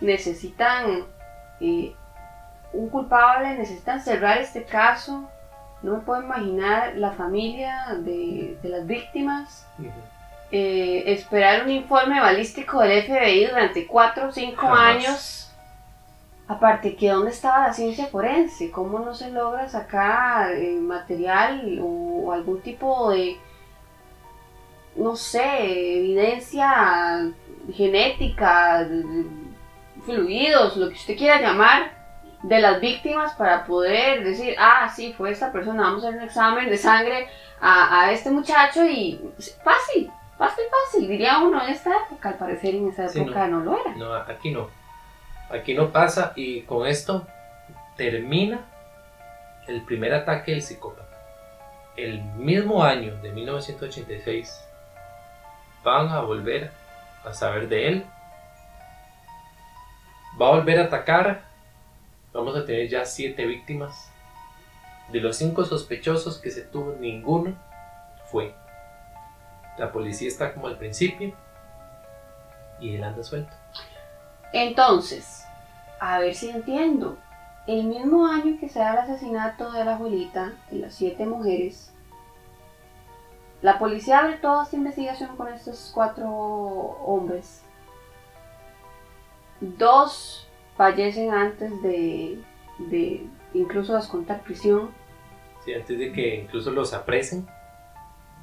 necesitan 0.00 1.04
eh, 1.60 1.94
un 2.72 2.88
culpable, 2.88 3.56
necesitan 3.56 4.00
cerrar 4.00 4.38
este 4.38 4.64
caso. 4.64 5.28
No 5.82 5.92
me 5.94 5.98
puedo 6.00 6.22
imaginar 6.22 6.96
la 6.96 7.12
familia 7.12 7.94
de, 7.98 8.58
de 8.62 8.68
las 8.68 8.86
víctimas. 8.86 9.66
Eh, 10.50 11.04
esperar 11.12 11.64
un 11.64 11.70
informe 11.70 12.20
balístico 12.20 12.80
del 12.80 13.02
FBI 13.02 13.46
durante 13.46 13.86
4 13.86 14.28
o 14.28 14.32
5 14.32 14.56
Jamás. 14.60 14.78
años. 14.96 15.40
Aparte, 16.46 16.94
que 16.94 17.08
dónde 17.10 17.30
estaba 17.30 17.66
la 17.68 17.72
ciencia 17.72 18.06
forense, 18.06 18.70
cómo 18.70 18.98
no 18.98 19.14
se 19.14 19.30
logra 19.30 19.68
sacar 19.68 20.52
eh, 20.52 20.78
material 20.78 21.78
o 21.82 22.32
algún 22.32 22.60
tipo 22.60 23.10
de, 23.10 23.38
no 24.96 25.16
sé, 25.16 25.98
evidencia 25.98 27.30
genética, 27.72 28.84
de- 28.84 29.02
de 29.02 29.24
fluidos, 30.04 30.76
lo 30.76 30.88
que 30.88 30.94
usted 30.94 31.16
quiera 31.16 31.40
llamar, 31.40 31.92
de 32.42 32.60
las 32.60 32.78
víctimas 32.80 33.32
para 33.34 33.64
poder 33.64 34.22
decir, 34.22 34.54
ah, 34.58 34.92
sí, 34.94 35.14
fue 35.16 35.30
esta 35.30 35.50
persona, 35.50 35.84
vamos 35.84 36.04
a 36.04 36.08
hacer 36.08 36.20
un 36.20 36.26
examen 36.26 36.68
de 36.68 36.76
sangre 36.76 37.28
a, 37.60 38.02
a 38.02 38.12
este 38.12 38.30
muchacho 38.30 38.84
y 38.84 39.18
fácil, 39.64 40.10
fácil, 40.36 40.64
fácil, 40.70 41.08
diría 41.08 41.38
uno 41.38 41.62
en 41.64 41.70
esta 41.70 41.90
época, 42.04 42.28
al 42.30 42.34
parecer 42.36 42.74
en 42.74 42.88
esa 42.88 43.08
Sí, 43.08 43.20
época 43.20 43.46
no 43.46 43.60
lo 43.60 43.80
era. 43.80 43.96
No, 43.96 44.12
aquí 44.14 44.50
no. 44.50 44.68
Aquí 45.50 45.72
no 45.74 45.90
pasa 45.90 46.32
y 46.36 46.62
con 46.62 46.86
esto 46.86 47.26
termina 47.96 48.60
el 49.66 49.82
primer 49.82 50.12
ataque 50.12 50.52
del 50.52 50.62
psicópata. 50.62 51.04
El 51.96 52.22
mismo 52.22 52.82
año 52.82 53.16
de 53.22 53.30
1986 53.30 54.64
van 55.82 56.08
a 56.08 56.20
volver 56.20 56.70
a 57.24 57.32
saber 57.32 57.68
de 57.68 57.88
él. 57.88 58.06
Va 60.40 60.48
a 60.48 60.50
volver 60.56 60.80
a 60.80 60.84
atacar. 60.84 61.42
Vamos 62.32 62.56
a 62.56 62.64
tener 62.64 62.88
ya 62.88 63.04
siete 63.04 63.46
víctimas. 63.46 64.10
De 65.12 65.20
los 65.20 65.36
cinco 65.36 65.64
sospechosos 65.64 66.38
que 66.38 66.50
se 66.50 66.62
tuvo, 66.62 66.96
ninguno 66.98 67.54
fue. 68.30 68.54
La 69.78 69.92
policía 69.92 70.28
está 70.28 70.54
como 70.54 70.66
al 70.66 70.78
principio 70.78 71.34
y 72.80 72.96
él 72.96 73.04
anda 73.04 73.22
suelto. 73.22 73.52
Entonces, 74.52 75.44
a 76.00 76.18
ver 76.18 76.34
si 76.34 76.50
entiendo. 76.50 77.18
El 77.66 77.84
mismo 77.84 78.26
año 78.26 78.58
que 78.60 78.68
se 78.68 78.78
da 78.78 78.92
el 78.92 78.98
asesinato 78.98 79.72
de 79.72 79.84
la 79.84 79.94
abuelita, 79.94 80.52
de 80.70 80.80
las 80.80 80.94
siete 80.94 81.24
mujeres, 81.24 81.94
la 83.62 83.78
policía 83.78 84.18
abre 84.18 84.36
toda 84.36 84.64
esta 84.64 84.76
investigación 84.76 85.34
con 85.36 85.48
estos 85.48 85.90
cuatro 85.94 86.28
hombres. 86.28 87.63
Dos 89.60 90.46
fallecen 90.76 91.32
antes 91.32 91.70
de, 91.82 92.38
de 92.78 93.26
incluso 93.54 93.94
descontar 93.94 94.42
prisión. 94.42 94.90
Sí, 95.64 95.72
antes 95.74 95.98
de 95.98 96.12
que 96.12 96.42
incluso 96.42 96.70
los 96.70 96.92
apresen. 96.92 97.46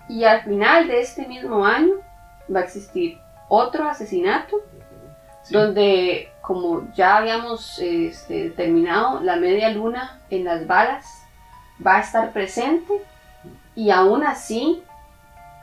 Y 0.09 0.23
al 0.23 0.41
final 0.43 0.87
de 0.87 1.01
este 1.01 1.27
mismo 1.27 1.65
año 1.65 1.95
va 2.53 2.61
a 2.61 2.63
existir 2.63 3.17
otro 3.49 3.87
asesinato 3.87 4.57
Sí. 5.43 5.55
donde 5.55 6.29
como 6.41 6.93
ya 6.93 7.17
habíamos 7.17 7.79
este, 7.79 8.49
determinado, 8.49 9.21
la 9.21 9.37
media 9.37 9.69
luna 9.69 10.19
en 10.29 10.43
las 10.43 10.67
balas 10.67 11.23
va 11.85 11.97
a 11.97 12.01
estar 12.01 12.31
presente 12.31 12.93
y 13.75 13.89
aún 13.89 14.23
así, 14.23 14.83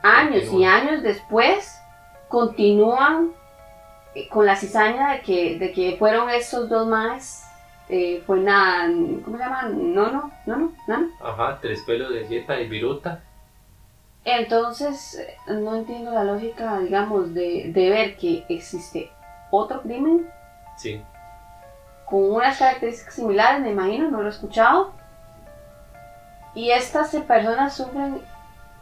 años 0.03 0.51
y 0.51 0.65
años 0.65 1.01
después, 1.01 1.79
continúan 2.27 3.31
con 4.27 4.45
la 4.45 4.55
cizaña 4.55 5.13
de 5.13 5.21
que, 5.21 5.57
de 5.57 5.71
que 5.71 5.95
fueron 5.97 6.29
estos 6.29 6.69
dos 6.69 6.87
más, 6.87 7.45
eh, 7.87 8.21
fue 8.25 8.39
Nan, 8.39 9.21
¿cómo 9.21 9.37
se 9.37 9.43
llama? 9.43 9.63
Nono, 9.69 10.31
Nono, 10.45 10.73
Nano. 10.87 11.07
Ajá, 11.23 11.59
tres 11.61 11.81
pelos 11.83 12.13
de 12.13 12.27
dieta 12.27 12.59
y 12.59 12.67
viruta. 12.67 13.21
Entonces, 14.25 15.15
eh, 15.15 15.37
no 15.53 15.75
entiendo 15.75 16.11
la 16.11 16.23
lógica, 16.23 16.79
digamos, 16.79 17.33
de, 17.33 17.71
de 17.73 17.89
ver 17.89 18.17
que 18.17 18.45
existe 18.49 19.09
otro 19.51 19.81
crimen 19.81 20.29
Sí, 20.77 21.01
con 22.05 22.31
unas 22.31 22.57
características 22.57 23.15
similares, 23.15 23.61
me 23.61 23.71
imagino, 23.71 24.09
no 24.09 24.21
lo 24.21 24.27
he 24.27 24.31
escuchado. 24.31 24.93
Y 26.55 26.71
estas 26.71 27.13
eh, 27.13 27.21
personas 27.21 27.75
sufren 27.75 28.21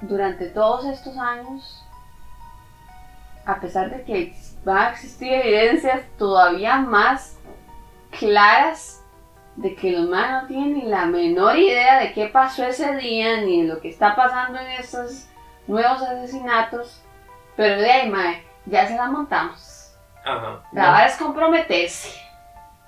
durante 0.02 0.48
todos 0.48 0.86
estos 0.86 1.18
años, 1.18 1.84
a 3.48 3.62
pesar 3.62 3.90
de 3.90 4.04
que 4.04 4.34
van 4.66 4.78
a 4.78 4.92
existir 4.92 5.32
evidencias 5.32 6.02
todavía 6.18 6.78
más 6.78 7.40
claras 8.20 9.02
de 9.56 9.74
que 9.74 9.92
los 9.92 10.08
más 10.08 10.44
no 10.44 10.48
tienen 10.48 10.74
ni 10.76 10.82
la 10.84 11.06
menor 11.06 11.58
idea 11.58 12.00
de 12.00 12.12
qué 12.14 12.28
pasó 12.28 12.66
ese 12.66 12.96
día, 12.98 13.42
ni 13.42 13.62
de 13.64 13.74
lo 13.74 13.80
que 13.80 13.90
está 13.90 14.16
pasando 14.16 14.60
en 14.60 14.68
estos 14.72 15.28
nuevos 15.66 16.02
asesinatos. 16.02 17.02
Pero 17.56 17.82
de 17.82 17.90
ahí, 17.90 18.10
mae, 18.10 18.44
ya 18.66 18.86
se 18.86 18.96
la 18.96 19.08
montamos. 19.08 19.96
ajá. 20.24 20.62
La 20.74 20.92
vara 20.92 21.08
es 21.08 21.16
comprometerse. 21.16 22.20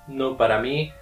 No, 0.06 0.36
para 0.36 0.60
mí, 0.60 0.92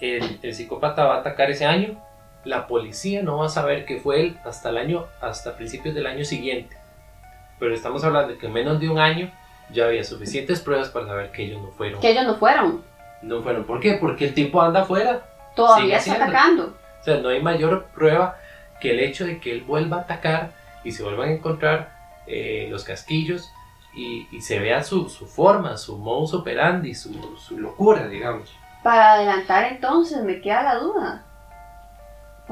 el, 0.00 0.38
el 0.42 0.54
psicópata 0.54 1.04
va 1.04 1.16
a 1.16 1.20
atacar 1.20 1.50
ese 1.50 1.66
año. 1.66 2.00
La 2.44 2.66
policía 2.68 3.22
no 3.22 3.38
va 3.38 3.46
a 3.46 3.50
saber 3.50 3.84
que 3.84 4.00
fue 4.00 4.20
él 4.20 4.38
hasta 4.44 4.70
el 4.70 4.78
año, 4.78 5.06
hasta 5.20 5.56
principios 5.56 5.94
del 5.94 6.06
año 6.06 6.24
siguiente. 6.24 6.76
Pero 7.62 7.76
estamos 7.76 8.02
hablando 8.02 8.32
de 8.32 8.38
que 8.38 8.46
en 8.46 8.52
menos 8.54 8.80
de 8.80 8.88
un 8.88 8.98
año 8.98 9.30
ya 9.70 9.84
había 9.84 10.02
suficientes 10.02 10.60
pruebas 10.60 10.88
para 10.88 11.06
saber 11.06 11.30
que 11.30 11.44
ellos 11.44 11.62
no 11.62 11.68
fueron. 11.68 12.00
Que 12.00 12.10
ellos 12.10 12.24
no 12.24 12.34
fueron. 12.34 12.82
No 13.22 13.40
fueron. 13.40 13.62
¿Por 13.62 13.78
qué? 13.78 13.98
Porque 14.00 14.24
el 14.24 14.34
tipo 14.34 14.60
anda 14.60 14.82
afuera. 14.82 15.22
Todavía 15.54 15.98
está 15.98 16.16
siendo. 16.16 16.24
atacando. 16.24 16.76
O 17.00 17.04
sea, 17.04 17.18
no 17.18 17.28
hay 17.28 17.40
mayor 17.40 17.84
prueba 17.94 18.36
que 18.80 18.90
el 18.90 18.98
hecho 18.98 19.24
de 19.24 19.38
que 19.38 19.52
él 19.52 19.60
vuelva 19.60 19.98
a 19.98 20.00
atacar 20.00 20.50
y 20.82 20.90
se 20.90 21.04
vuelvan 21.04 21.28
a 21.28 21.32
encontrar 21.34 21.92
eh, 22.26 22.66
los 22.68 22.82
casquillos 22.82 23.48
y, 23.94 24.26
y 24.32 24.40
se 24.40 24.58
vea 24.58 24.82
su, 24.82 25.08
su 25.08 25.28
forma, 25.28 25.76
su 25.76 25.96
modus 25.98 26.34
operandi, 26.34 26.96
su, 26.96 27.36
su 27.36 27.60
locura, 27.60 28.08
digamos. 28.08 28.52
Para 28.82 29.12
adelantar 29.12 29.72
entonces, 29.72 30.20
me 30.24 30.40
queda 30.40 30.64
la 30.64 30.74
duda. 30.80 31.26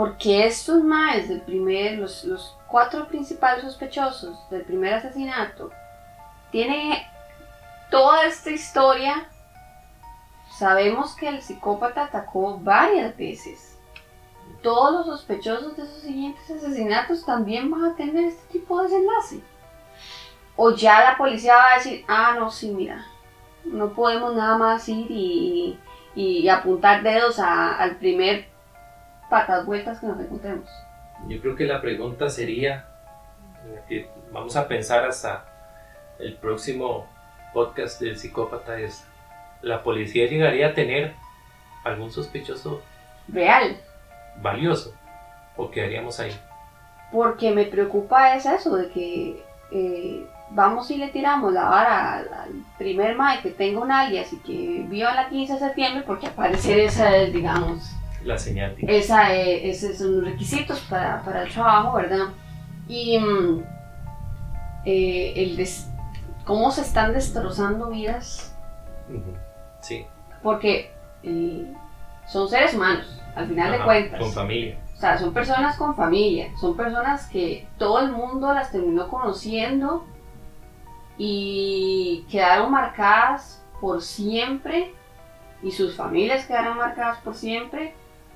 Porque 0.00 0.46
estos 0.46 0.82
maes 0.82 1.28
del 1.28 1.42
primer, 1.42 1.98
los, 1.98 2.24
los 2.24 2.56
cuatro 2.68 3.06
principales 3.06 3.64
sospechosos 3.64 4.48
del 4.48 4.62
primer 4.62 4.94
asesinato, 4.94 5.70
tienen 6.50 6.94
toda 7.90 8.24
esta 8.24 8.50
historia. 8.50 9.28
Sabemos 10.56 11.14
que 11.14 11.28
el 11.28 11.42
psicópata 11.42 12.04
atacó 12.04 12.58
varias 12.58 13.14
veces. 13.14 13.76
Todos 14.62 15.06
los 15.06 15.18
sospechosos 15.18 15.76
de 15.76 15.82
esos 15.82 16.00
siguientes 16.00 16.50
asesinatos 16.50 17.26
también 17.26 17.70
van 17.70 17.84
a 17.84 17.94
tener 17.94 18.24
este 18.24 18.58
tipo 18.58 18.78
de 18.78 18.84
desenlace. 18.84 19.42
O 20.56 20.70
ya 20.70 21.04
la 21.04 21.18
policía 21.18 21.56
va 21.56 21.72
a 21.74 21.76
decir, 21.76 22.06
ah, 22.08 22.36
no, 22.38 22.50
sí, 22.50 22.70
mira, 22.70 23.04
no 23.66 23.92
podemos 23.92 24.34
nada 24.34 24.56
más 24.56 24.88
ir 24.88 25.10
y, 25.10 25.78
y 26.14 26.48
apuntar 26.48 27.02
dedos 27.02 27.38
al 27.38 27.96
primer 27.96 28.49
patas 29.30 29.64
vueltas 29.64 30.00
que 30.00 30.06
nos 30.06 30.20
encontremos. 30.20 30.68
Yo 31.28 31.40
creo 31.40 31.56
que 31.56 31.64
la 31.64 31.80
pregunta 31.80 32.28
sería, 32.28 32.86
que 33.88 34.10
vamos 34.32 34.56
a 34.56 34.68
pensar 34.68 35.04
hasta 35.04 35.44
el 36.18 36.36
próximo 36.36 37.06
podcast 37.54 38.00
del 38.00 38.18
psicópata 38.18 38.78
es, 38.78 39.04
¿la 39.62 39.82
policía 39.82 40.26
llegaría 40.26 40.68
a 40.68 40.74
tener 40.74 41.14
algún 41.84 42.10
sospechoso 42.10 42.82
Real. 43.28 43.76
valioso? 44.42 44.94
¿O 45.56 45.70
quedaríamos 45.70 46.20
ahí? 46.20 46.38
Porque 47.12 47.50
me 47.50 47.64
preocupa 47.64 48.34
es 48.34 48.46
eso, 48.46 48.76
de 48.76 48.88
que 48.90 49.42
eh, 49.72 50.26
vamos 50.50 50.90
y 50.90 50.96
le 50.96 51.08
tiramos 51.08 51.52
la 51.52 51.64
vara 51.64 52.18
al, 52.18 52.64
primer 52.78 53.16
mae 53.16 53.40
que 53.40 53.50
tenga 53.50 53.80
un 53.80 53.90
alias 53.90 54.32
y 54.32 54.38
que 54.38 54.84
viva 54.88 55.14
la 55.14 55.28
15 55.28 55.54
de 55.54 55.58
septiembre, 55.58 56.04
porque 56.06 56.26
al 56.26 56.34
parecer 56.34 56.78
esa 56.80 57.16
es, 57.16 57.32
digamos, 57.32 57.90
La 58.24 58.36
señal. 58.38 58.76
de- 58.76 58.98
esa, 58.98 59.34
eh, 59.34 59.70
esos 59.70 59.96
son 59.98 60.16
los 60.16 60.24
requisitos 60.24 60.80
para, 60.90 61.22
para 61.22 61.42
el 61.42 61.52
trabajo, 61.52 61.96
¿verdad? 61.96 62.26
Y 62.88 63.18
mm, 63.18 63.62
eh, 64.84 65.32
el 65.36 65.56
des- 65.56 65.88
cómo 66.44 66.70
se 66.70 66.82
están 66.82 67.12
destrozando 67.12 67.88
vidas. 67.90 68.54
Sí. 69.80 70.04
porque 70.42 70.92
eh, 71.22 71.72
son 72.28 72.48
seres 72.48 72.74
humanos, 72.74 73.20
al 73.34 73.48
final 73.48 73.72
de 73.72 73.82
cuentas. 73.84 74.20
Con 74.20 74.32
familia. 74.32 74.78
O 74.96 75.00
sea, 75.00 75.18
son 75.18 75.32
personas 75.32 75.76
con 75.76 75.96
familia, 75.96 76.48
son 76.60 76.76
personas 76.76 77.26
que 77.28 77.66
todo 77.78 78.00
el 78.00 78.12
mundo 78.12 78.52
las 78.52 78.70
terminó 78.70 79.08
conociendo 79.08 80.04
y 81.18 82.24
quedaron 82.30 82.70
marcadas 82.70 83.62
por 83.80 84.02
siempre 84.02 84.94
y 85.62 85.70
sus 85.70 85.96
familias 85.96 86.46
quedaron 86.46 86.76
marcadas 86.78 87.18
por 87.18 87.34
siempre 87.34 87.94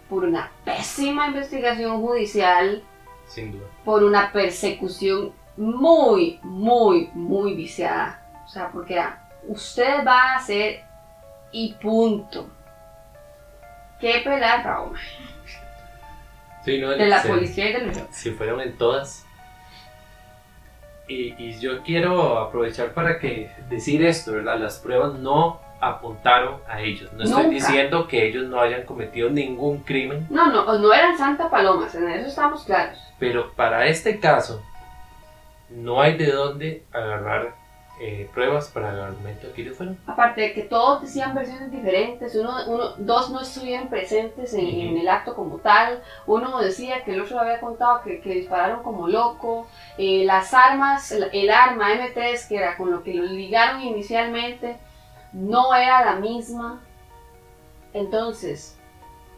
por 0.09 0.25
una 0.25 0.51
pésima 0.65 1.27
investigación 1.29 2.01
judicial, 2.01 2.83
Sin 3.27 3.53
duda. 3.53 3.67
por 3.85 4.03
una 4.05 4.33
persecución 4.33 5.33
muy, 5.57 6.39
muy, 6.43 7.11
muy 7.15 7.55
viciada. 7.55 8.21
O 8.45 8.49
sea, 8.49 8.69
porque 8.71 8.95
era, 8.95 9.29
usted 9.49 10.05
va 10.07 10.33
a 10.33 10.37
hacer 10.37 10.83
y 11.53 11.75
punto. 11.75 12.49
Qué 14.01 14.21
pelada 14.25 14.63
trauma 14.63 14.99
Sí, 16.65 16.79
no, 16.81 16.91
de 16.91 17.07
la 17.07 17.23
se- 17.23 17.29
policía 17.29 17.71
y 17.71 17.73
de 17.75 17.79
los 17.87 17.97
Se 18.11 18.33
fueron 18.33 18.61
en 18.61 18.77
todas. 18.77 19.25
Y, 21.07 21.35
y 21.43 21.59
yo 21.61 21.83
quiero 21.83 22.39
aprovechar 22.39 22.93
para 22.95 23.19
que 23.19 23.51
decir 23.69 24.05
esto, 24.05 24.33
¿verdad? 24.33 24.59
Las 24.59 24.79
pruebas 24.79 25.15
no 25.15 25.61
apuntaron 25.89 26.61
a 26.69 26.81
ellos. 26.81 27.13
No 27.15 27.25
estoy 27.25 27.45
Nunca. 27.45 27.55
diciendo 27.55 28.07
que 28.09 28.27
ellos 28.27 28.45
no 28.47 28.61
hayan 28.61 28.83
cometido 28.85 29.31
ningún 29.31 29.79
crimen, 29.79 30.27
No, 30.31 30.51
no, 30.51 30.79
no 30.79 30.93
eran 30.93 31.17
Santa 31.19 31.49
Palomas, 31.51 31.95
en 31.95 32.09
eso 32.11 32.29
estamos 32.29 32.65
claros. 32.65 32.99
pero 33.19 33.53
para 33.53 33.87
este 33.87 34.19
caso 34.21 34.63
no 35.71 36.01
hay 36.01 36.17
de 36.17 36.31
dónde 36.31 36.85
agarrar 36.93 37.55
eh, 38.01 38.29
pruebas 38.35 38.69
para 38.69 38.91
el 38.93 39.01
argumento 39.01 39.47
de 39.47 39.53
que 39.53 39.63
ellos 39.63 39.77
fueron. 39.77 39.97
Aparte 40.09 40.41
de 40.41 40.53
que 40.53 40.63
todos 40.63 41.03
decían 41.03 41.33
versiones 41.33 41.71
diferentes, 41.71 42.35
uno, 42.35 42.53
uno, 42.67 42.89
dos 42.99 43.31
no 43.31 43.41
estuvieron 43.41 43.89
presentes 43.89 44.53
en, 44.53 44.67
Ujú. 44.67 44.81
en 44.81 44.99
el 44.99 45.09
acto 45.09 45.35
como 45.37 45.59
tal, 45.59 46.03
uno 46.27 46.59
decía 46.61 47.05
que 47.05 47.13
el 47.15 47.21
otro 47.23 47.39
había 47.39 47.61
contado 47.61 48.03
que, 48.03 48.21
que 48.21 48.31
dispararon 48.35 48.83
como 48.83 49.07
loco, 49.07 49.69
eh, 49.97 50.25
las 50.27 50.53
armas, 50.53 51.13
el, 51.13 51.29
el 51.33 51.51
arma 51.51 51.93
M3 51.93 52.49
que 52.49 52.57
era 52.57 52.77
con 52.77 52.91
lo 52.91 53.03
que 53.05 53.15
los 53.15 53.31
ligaron 53.31 53.81
inicialmente, 53.81 54.77
no 55.35 55.75
era 55.75 56.05
la 56.05 56.17
misma. 56.17 56.81
Entonces, 57.93 58.77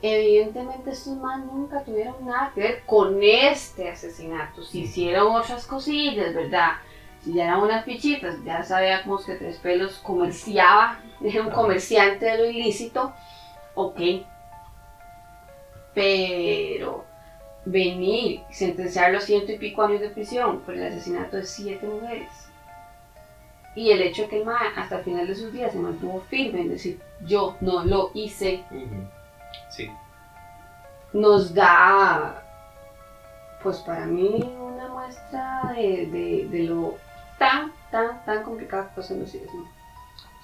evidentemente 0.03 0.91
estos 0.91 1.17
más 1.17 1.45
nunca 1.45 1.83
tuvieron 1.83 2.25
nada 2.25 2.53
que 2.55 2.61
ver 2.61 2.83
con 2.87 3.19
este 3.23 3.91
asesinato. 3.91 4.63
Si 4.63 4.83
hicieron 4.83 5.35
otras 5.35 5.67
cosillas, 5.67 6.35
¿verdad? 6.35 6.73
Si 7.23 7.33
ya 7.33 7.45
eran 7.45 7.63
unas 7.63 7.85
fichitas, 7.85 8.37
ya 8.45 8.63
sabíamos 8.63 9.25
que 9.25 9.35
Tres 9.35 9.59
Pelos 9.59 9.99
comerciaba, 9.99 11.01
era 11.25 11.43
un 11.43 11.51
comerciante 11.51 12.27
de 12.27 12.39
lo 12.39 12.45
ilícito, 12.45 13.13
ok. 13.75 14.01
Pero 15.95 17.05
venir 17.65 18.43
y 18.49 18.55
sentenciarlo 18.55 19.19
a 19.19 19.23
ciento 19.23 19.51
y 19.51 19.59
pico 19.59 19.83
años 19.83 20.01
de 20.01 20.11
prisión 20.11 20.61
por 20.61 20.75
el 20.75 20.87
asesinato 20.87 21.39
de 21.39 21.47
siete 21.47 21.87
mujeres. 21.87 22.46
Y 23.77 23.91
el 23.93 24.01
hecho 24.03 24.23
de 24.23 24.29
que 24.29 24.39
el 24.41 24.45
MAE 24.47 24.69
hasta 24.77 24.99
el 24.99 25.05
final 25.05 25.27
de 25.27 25.35
sus 25.37 25.53
días 25.53 25.71
se 25.71 25.79
mantuvo 25.79 26.23
firme 26.31 26.63
en 26.63 26.71
decir 26.71 26.99
yo 27.27 27.57
no 27.61 27.85
lo 27.85 28.11
hice, 28.15 28.65
Sí. 29.71 29.91
nos 31.13 31.55
da, 31.55 32.43
pues 33.63 33.79
para 33.79 34.07
mí, 34.07 34.43
una 34.59 34.89
muestra 34.89 35.73
de, 35.77 36.07
de- 36.07 36.49
de 36.51 36.63
lo 36.65 36.97
tan, 37.39 37.73
tan, 37.91 38.25
tan 38.25 38.43
complicado 38.43 38.85
que 38.89 38.95
puede 38.97 39.09
ser 39.09 39.19
el 39.19 39.27
civismo. 39.29 39.69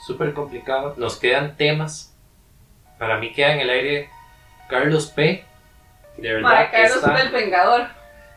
súper 0.07 0.35
complicado. 0.35 0.95
Nos 0.97 1.17
quedan 1.19 1.57
temas. 1.57 2.15
Para 2.99 3.19
mí 3.19 3.33
queda 3.33 3.55
en 3.55 3.61
el 3.61 3.71
aire 3.71 4.11
Carlos 4.69 5.07
P. 5.11 5.45
De 6.19 6.35
verdad, 6.35 6.49
Para 6.51 6.71
Carlos 6.71 6.97
esta, 6.97 7.21
el 7.23 7.29
Vengador. 7.33 7.87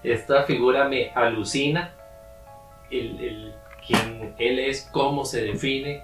esta 0.03 0.43
figura 0.43 0.87
me 0.87 1.11
alucina. 1.15 1.91
El, 2.91 3.19
el- 3.19 3.55
quién 3.85 4.35
él 4.37 4.59
es, 4.59 4.89
cómo 4.91 5.25
se 5.25 5.43
define. 5.43 6.03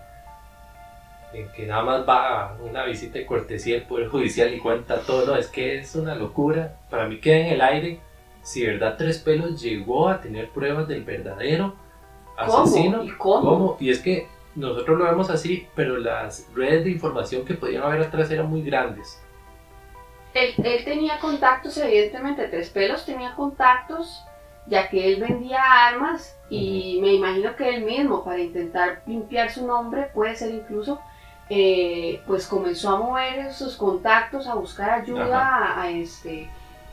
En 1.33 1.49
que 1.53 1.65
nada 1.65 1.83
más 1.83 2.07
va 2.07 2.49
a 2.49 2.55
una 2.61 2.83
visita 2.83 3.17
de 3.19 3.25
cortesía 3.25 3.75
del 3.75 3.83
Poder 3.83 4.09
Judicial 4.09 4.53
y 4.53 4.59
cuenta 4.59 4.99
todo. 5.01 5.27
No, 5.27 5.35
es 5.35 5.47
que 5.47 5.79
es 5.79 5.95
una 5.95 6.15
locura. 6.15 6.75
Para 6.89 7.07
mí 7.07 7.19
queda 7.19 7.37
en 7.37 7.47
el 7.53 7.61
aire 7.61 7.99
si 8.43 8.65
verdad 8.65 8.95
Tres 8.97 9.19
Pelos 9.19 9.61
llegó 9.61 10.09
a 10.09 10.19
tener 10.19 10.49
pruebas 10.49 10.87
del 10.87 11.03
verdadero 11.03 11.75
asesino. 12.37 12.97
¿Cómo? 12.97 13.09
¿Y 13.09 13.11
cómo? 13.17 13.49
¿Cómo? 13.49 13.77
Y 13.79 13.91
es 13.91 13.99
que 13.99 14.27
nosotros 14.55 14.97
lo 14.97 15.05
vemos 15.05 15.29
así, 15.29 15.67
pero 15.75 15.97
las 15.97 16.47
redes 16.53 16.83
de 16.83 16.91
información 16.91 17.45
que 17.45 17.53
podían 17.53 17.83
haber 17.83 18.01
atrás 18.01 18.29
eran 18.31 18.49
muy 18.49 18.61
grandes. 18.61 19.21
Él, 20.33 20.53
él 20.63 20.83
tenía 20.83 21.19
contactos, 21.19 21.77
evidentemente, 21.77 22.47
Tres 22.47 22.69
Pelos 22.69 23.05
tenía 23.05 23.35
contactos, 23.35 24.23
ya 24.71 24.89
que 24.89 25.13
él 25.13 25.19
vendía 25.21 25.61
armas 25.61 26.35
y 26.49 26.97
me 27.01 27.13
imagino 27.13 27.55
que 27.57 27.75
él 27.75 27.83
mismo, 27.83 28.23
para 28.23 28.39
intentar 28.39 29.03
limpiar 29.05 29.51
su 29.51 29.67
nombre, 29.67 30.09
puede 30.13 30.35
ser 30.35 30.51
incluso, 30.53 30.99
eh, 31.49 32.21
pues 32.25 32.47
comenzó 32.47 32.89
a 32.91 32.97
mover 32.99 33.53
sus 33.53 33.75
contactos, 33.75 34.47
a 34.47 34.55
buscar 34.55 34.89
ayuda, 35.01 35.39
a, 35.75 35.81
a 35.83 35.89
este, 35.91 36.49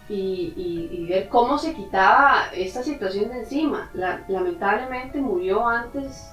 y, 0.09 0.53
y- 0.57 0.89
y 0.93 1.07
ver 1.09 1.29
cómo 1.29 1.57
se 1.59 1.73
quitaba 1.75 2.47
esta 2.53 2.83
situación 2.83 3.31
de 3.31 3.39
encima. 3.41 3.89
La- 3.95 4.23
lamentablemente 4.29 5.21
murió 5.21 5.67
antes 5.69 6.31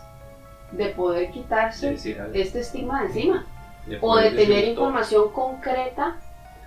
de 0.72 0.88
poder 0.88 1.30
quitarse 1.32 1.90
algo, 2.20 2.34
este 2.34 2.60
estigma 2.62 3.02
de 3.02 3.08
encima. 3.08 3.46
De 3.86 4.00
o 4.02 4.16
de 4.18 4.30
tener 4.32 4.64
información 4.72 5.32
concreta, 5.32 6.16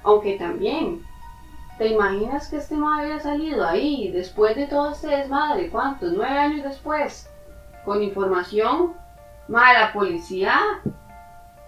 aunque 0.04 0.38
también, 0.38 1.02
¿te 1.78 1.86
imaginas 1.88 2.48
que 2.48 2.56
este 2.56 2.76
madre 2.76 3.12
había 3.12 3.20
salido 3.20 3.66
ahí 3.66 4.10
después 4.10 4.56
de 4.56 4.66
todo 4.66 4.90
este 4.92 5.08
desmadre? 5.08 5.70
¿Cuántos? 5.70 6.12
¿Nueve 6.12 6.36
años 6.38 6.64
después? 6.64 7.30
Con 7.84 8.02
información, 8.02 8.94
madre, 9.46 9.78
la 9.78 9.92
policía 9.92 10.60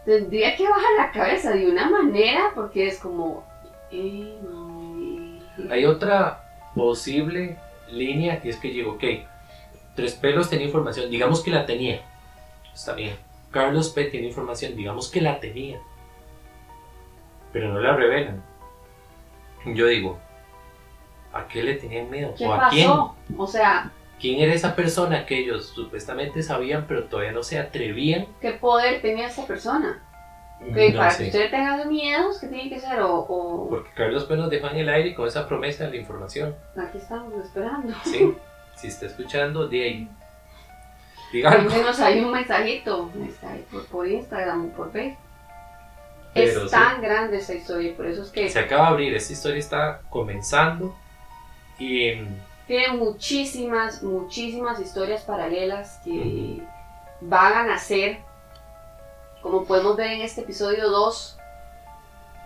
tendría 0.05 0.57
que 0.57 0.69
bajar 0.69 0.91
la 0.99 1.13
cabeza 1.13 1.53
de 1.53 1.71
una 1.71 1.89
manera 1.89 2.51
porque 2.55 2.89
es 2.89 2.99
como... 2.99 3.45
eh. 3.91 4.37
Hay 5.71 5.85
otra 5.85 6.43
posible 6.75 7.59
línea 7.91 8.41
y 8.43 8.49
es 8.49 8.57
que 8.57 8.73
llegó, 8.73 8.93
ok, 8.93 9.05
Tres 9.95 10.15
Pelos 10.15 10.49
tenía 10.49 10.67
información, 10.67 11.11
digamos 11.11 11.43
que 11.43 11.51
la 11.51 11.67
tenía, 11.67 12.01
está 12.73 12.95
bien. 12.95 13.17
Carlos 13.51 13.91
P 13.91 14.05
tiene 14.05 14.29
información, 14.29 14.77
digamos 14.77 15.11
que 15.11 15.21
la 15.21 15.41
tenía, 15.41 15.81
pero 17.53 17.73
no 17.73 17.81
la 17.81 17.97
revelan. 17.97 18.50
Yo 19.67 19.87
digo, 19.87 20.19
¿a 21.33 21.47
qué 21.49 21.63
le 21.63 21.75
tenían 21.75 22.11
miedo? 22.11 22.35
¿Qué 22.37 22.47
¿O 22.47 22.55
a 22.55 22.69
quién? 22.71 22.89
pasó? 22.89 23.17
O 23.37 23.47
sea, 23.47 23.91
¿Quién 24.19 24.41
era 24.41 24.53
esa 24.53 24.77
persona 24.77 25.25
que 25.25 25.39
ellos 25.39 25.69
supuestamente 25.75 26.43
sabían, 26.43 26.85
pero 26.87 27.05
todavía 27.05 27.33
no 27.33 27.43
se 27.43 27.59
atrevían? 27.59 28.27
¿qué 28.41 28.53
poder 28.53 29.01
tenía 29.01 29.29
esa 29.29 29.47
persona? 29.47 30.03
Que 30.75 30.91
No 30.93 30.99
para 30.99 31.11
sé. 31.11 31.23
que 31.23 31.29
usted 31.31 31.51
tenga 31.51 31.83
miedos, 31.87 32.39
¿qué 32.39 32.49
tiene 32.49 32.69
que 32.69 32.79
ser? 32.79 33.01
O, 33.01 33.15
o- 33.21 33.69
Porque 33.71 33.89
Carlos 33.95 34.25
P 34.25 34.37
nos 34.37 34.51
dejó 34.51 34.69
en 34.69 34.77
el 34.77 34.89
aire 34.91 35.15
con 35.15 35.27
esa 35.27 35.49
promesa 35.49 35.85
de 35.85 35.91
la 35.93 35.97
información. 35.97 36.55
aquí 36.77 36.99
estamos 36.99 37.33
esperando. 37.43 37.95
¿sí? 38.05 38.35
si 38.77 38.89
está 38.89 39.07
escuchando, 39.07 39.67
de 39.69 39.83
ahí. 39.83 40.09
Diga 41.33 41.51
algo. 41.53 41.71
Mándenos 41.71 42.01
ahí 42.01 42.21
un 42.21 42.33
mensajito 42.33 43.11
por 43.91 44.07
Instagram 44.07 44.67
o 44.67 44.69
por 44.77 44.93
Facebook. 44.93 45.19
Pero 46.35 46.65
es 46.65 46.71
sí. 46.71 46.77
tan 46.77 47.03
grande 47.03 47.39
esta 47.39 47.55
historia, 47.55 47.97
por 47.97 48.07
eso 48.07 48.23
es 48.23 48.31
que 48.31 48.49
Se 48.49 48.59
acaba 48.59 48.83
de 48.85 48.89
abrir, 48.89 49.15
esta 49.15 49.33
historia 49.33 49.59
está 49.59 50.01
comenzando 50.11 50.95
y 51.79 52.13
mm, 52.13 52.41
tiene 52.67 52.97
muchísimas, 52.97 54.03
muchísimas 54.03 54.79
historias 54.79 55.23
paralelas 55.23 55.99
que 56.05 56.63
van 57.21 57.53
a 57.55 57.63
nacer. 57.65 58.21
Como 59.43 59.65
podemos 59.65 59.97
ver 59.97 60.13
en 60.13 60.21
este 60.21 60.43
episodio 60.43 60.89
2, 60.89 61.39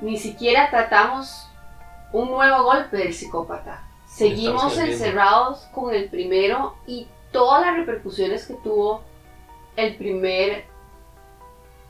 ni 0.01 0.17
siquiera 0.17 0.71
tratamos 0.71 1.49
un 2.13 2.31
nuevo 2.31 2.63
golpe 2.63 2.97
del 2.97 3.13
psicópata. 3.13 3.83
Seguimos 4.07 4.79
encerrados 4.79 5.67
con 5.73 5.93
el 5.93 6.09
primero 6.09 6.77
y 6.87 7.09
todas 7.33 7.61
las 7.67 7.77
repercusiones 7.77 8.47
que 8.47 8.55
tuvo 8.55 9.03
el 9.77 9.97
primer 9.97 10.65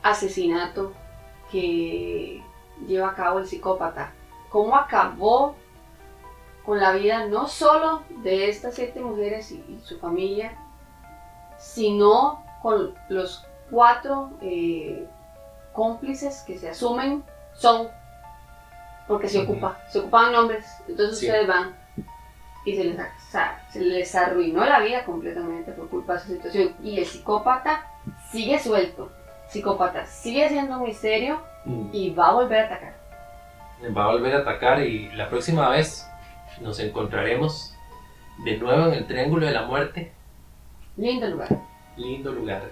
asesinato 0.01 0.91
que 1.55 2.43
lleva 2.85 3.09
a 3.09 3.15
cabo 3.15 3.39
el 3.39 3.47
psicópata. 3.47 4.11
Cómo 4.49 4.75
acabó 4.75 5.55
con 6.65 6.79
la 6.79 6.91
vida 6.93 7.25
no 7.27 7.47
solo 7.47 8.01
de 8.23 8.49
estas 8.49 8.75
siete 8.75 8.99
mujeres 8.99 9.51
y, 9.51 9.55
y 9.69 9.79
su 9.83 9.97
familia, 9.99 10.57
sino 11.57 12.43
con 12.61 12.93
los 13.09 13.45
cuatro 13.71 14.31
eh, 14.41 15.07
cómplices 15.73 16.43
que 16.45 16.57
se 16.57 16.69
asumen 16.69 17.23
son, 17.53 17.87
porque 19.07 19.29
se 19.29 19.39
ocupa, 19.43 19.79
se 19.89 19.99
ocupan 19.99 20.33
nombres, 20.33 20.65
entonces 20.87 21.19
Sí. 21.19 21.27
ustedes 21.27 21.47
van 21.47 21.75
y 22.65 22.75
se 22.75 22.83
les, 22.83 22.99
o 22.99 23.31
sea, 23.31 23.65
se 23.71 23.79
les 23.81 24.13
arruinó 24.15 24.65
la 24.65 24.79
vida 24.79 25.05
completamente 25.05 25.71
por 25.71 25.87
culpa 25.89 26.13
de 26.13 26.19
esa 26.19 26.27
situación. 26.27 26.75
Y 26.83 26.97
el 26.99 27.05
psicópata 27.05 27.85
sigue 28.31 28.59
suelto, 28.59 29.11
psicópata 29.55 30.05
sigue 30.05 30.49
siendo 30.49 30.77
un 30.77 30.83
misterio 30.83 31.39
y 31.93 32.13
va 32.13 32.27
a 32.27 32.33
volver 32.33 32.59
a 32.59 32.65
atacar. 32.65 32.93
va 33.97 34.03
a 34.03 34.07
volver 34.07 34.35
a 34.35 34.39
atacar 34.39 34.81
y 34.81 35.09
la 35.13 35.29
próxima 35.29 35.69
vez 35.69 36.05
nos 36.59 36.77
encontraremos 36.79 37.73
de 38.43 38.57
nuevo 38.57 38.87
en 38.87 38.95
el 38.95 39.07
Triángulo 39.07 39.45
de 39.45 39.53
la 39.53 39.61
Muerte. 39.61 40.11
Lindo 40.97 41.27
lugar. 41.27 41.47
Lindo 41.95 42.33
lugar. 42.33 42.63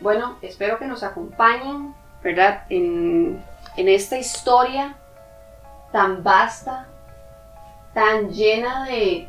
Bueno, 0.00 0.36
espero 0.42 0.78
que 0.78 0.84
nos 0.84 1.02
acompañen, 1.02 1.94
¿verdad? 2.22 2.64
En, 2.68 3.42
en 3.78 3.88
esta 3.88 4.18
historia 4.18 4.96
tan 5.92 6.22
vasta, 6.22 6.88
tan 7.94 8.30
llena 8.30 8.84
de, 8.84 9.28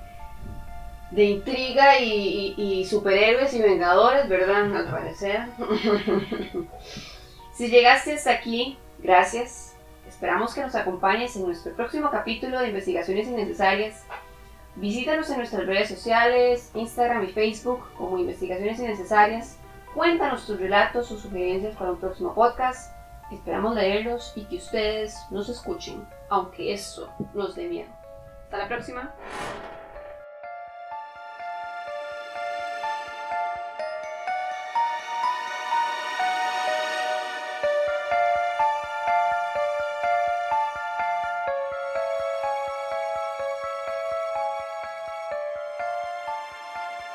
de 1.11 1.23
intriga 1.25 1.99
y, 1.99 2.53
y- 2.57 2.79
y 2.79 2.85
superhéroes 2.85 3.53
y 3.53 3.61
vengadores, 3.61 4.27
¿verdad? 4.27 4.75
Al 4.75 4.89
parecer. 4.91 5.45
si 7.55 7.69
llegaste 7.69 8.13
hasta 8.13 8.31
aquí, 8.31 8.77
gracias. 8.99 9.73
Esperamos 10.07 10.53
que 10.53 10.61
nos 10.61 10.75
acompañes 10.75 11.35
en 11.35 11.43
nuestro 11.43 11.73
próximo 11.73 12.09
capítulo 12.11 12.59
de 12.59 12.69
Investigaciones 12.69 13.27
Innecesarias. 13.27 14.03
Visítanos 14.75 15.29
en 15.29 15.37
nuestras 15.37 15.65
redes 15.65 15.89
sociales, 15.89 16.71
Instagram 16.75 17.23
y 17.23 17.27
Facebook 17.27 17.83
como 17.97 18.17
Investigaciones 18.19 18.79
Innecesarias 18.79 19.57
Cuéntanos 19.93 20.45
tus 20.45 20.59
relatos 20.59 21.09
o 21.11 21.17
sugerencias 21.17 21.75
para 21.75 21.89
un 21.91 21.97
próximo 21.99 22.35
podcast. 22.35 22.93
Esperamos 23.31 23.73
leerlos 23.73 24.31
y 24.35 24.45
que 24.45 24.57
ustedes 24.57 25.17
nos 25.31 25.49
escuchen, 25.49 26.05
aunque 26.29 26.71
eso 26.71 27.09
nos 27.33 27.55
dé 27.55 27.67
miedo. 27.67 27.89
Hasta 28.43 28.57
la 28.59 28.67
próxima. 28.67 29.11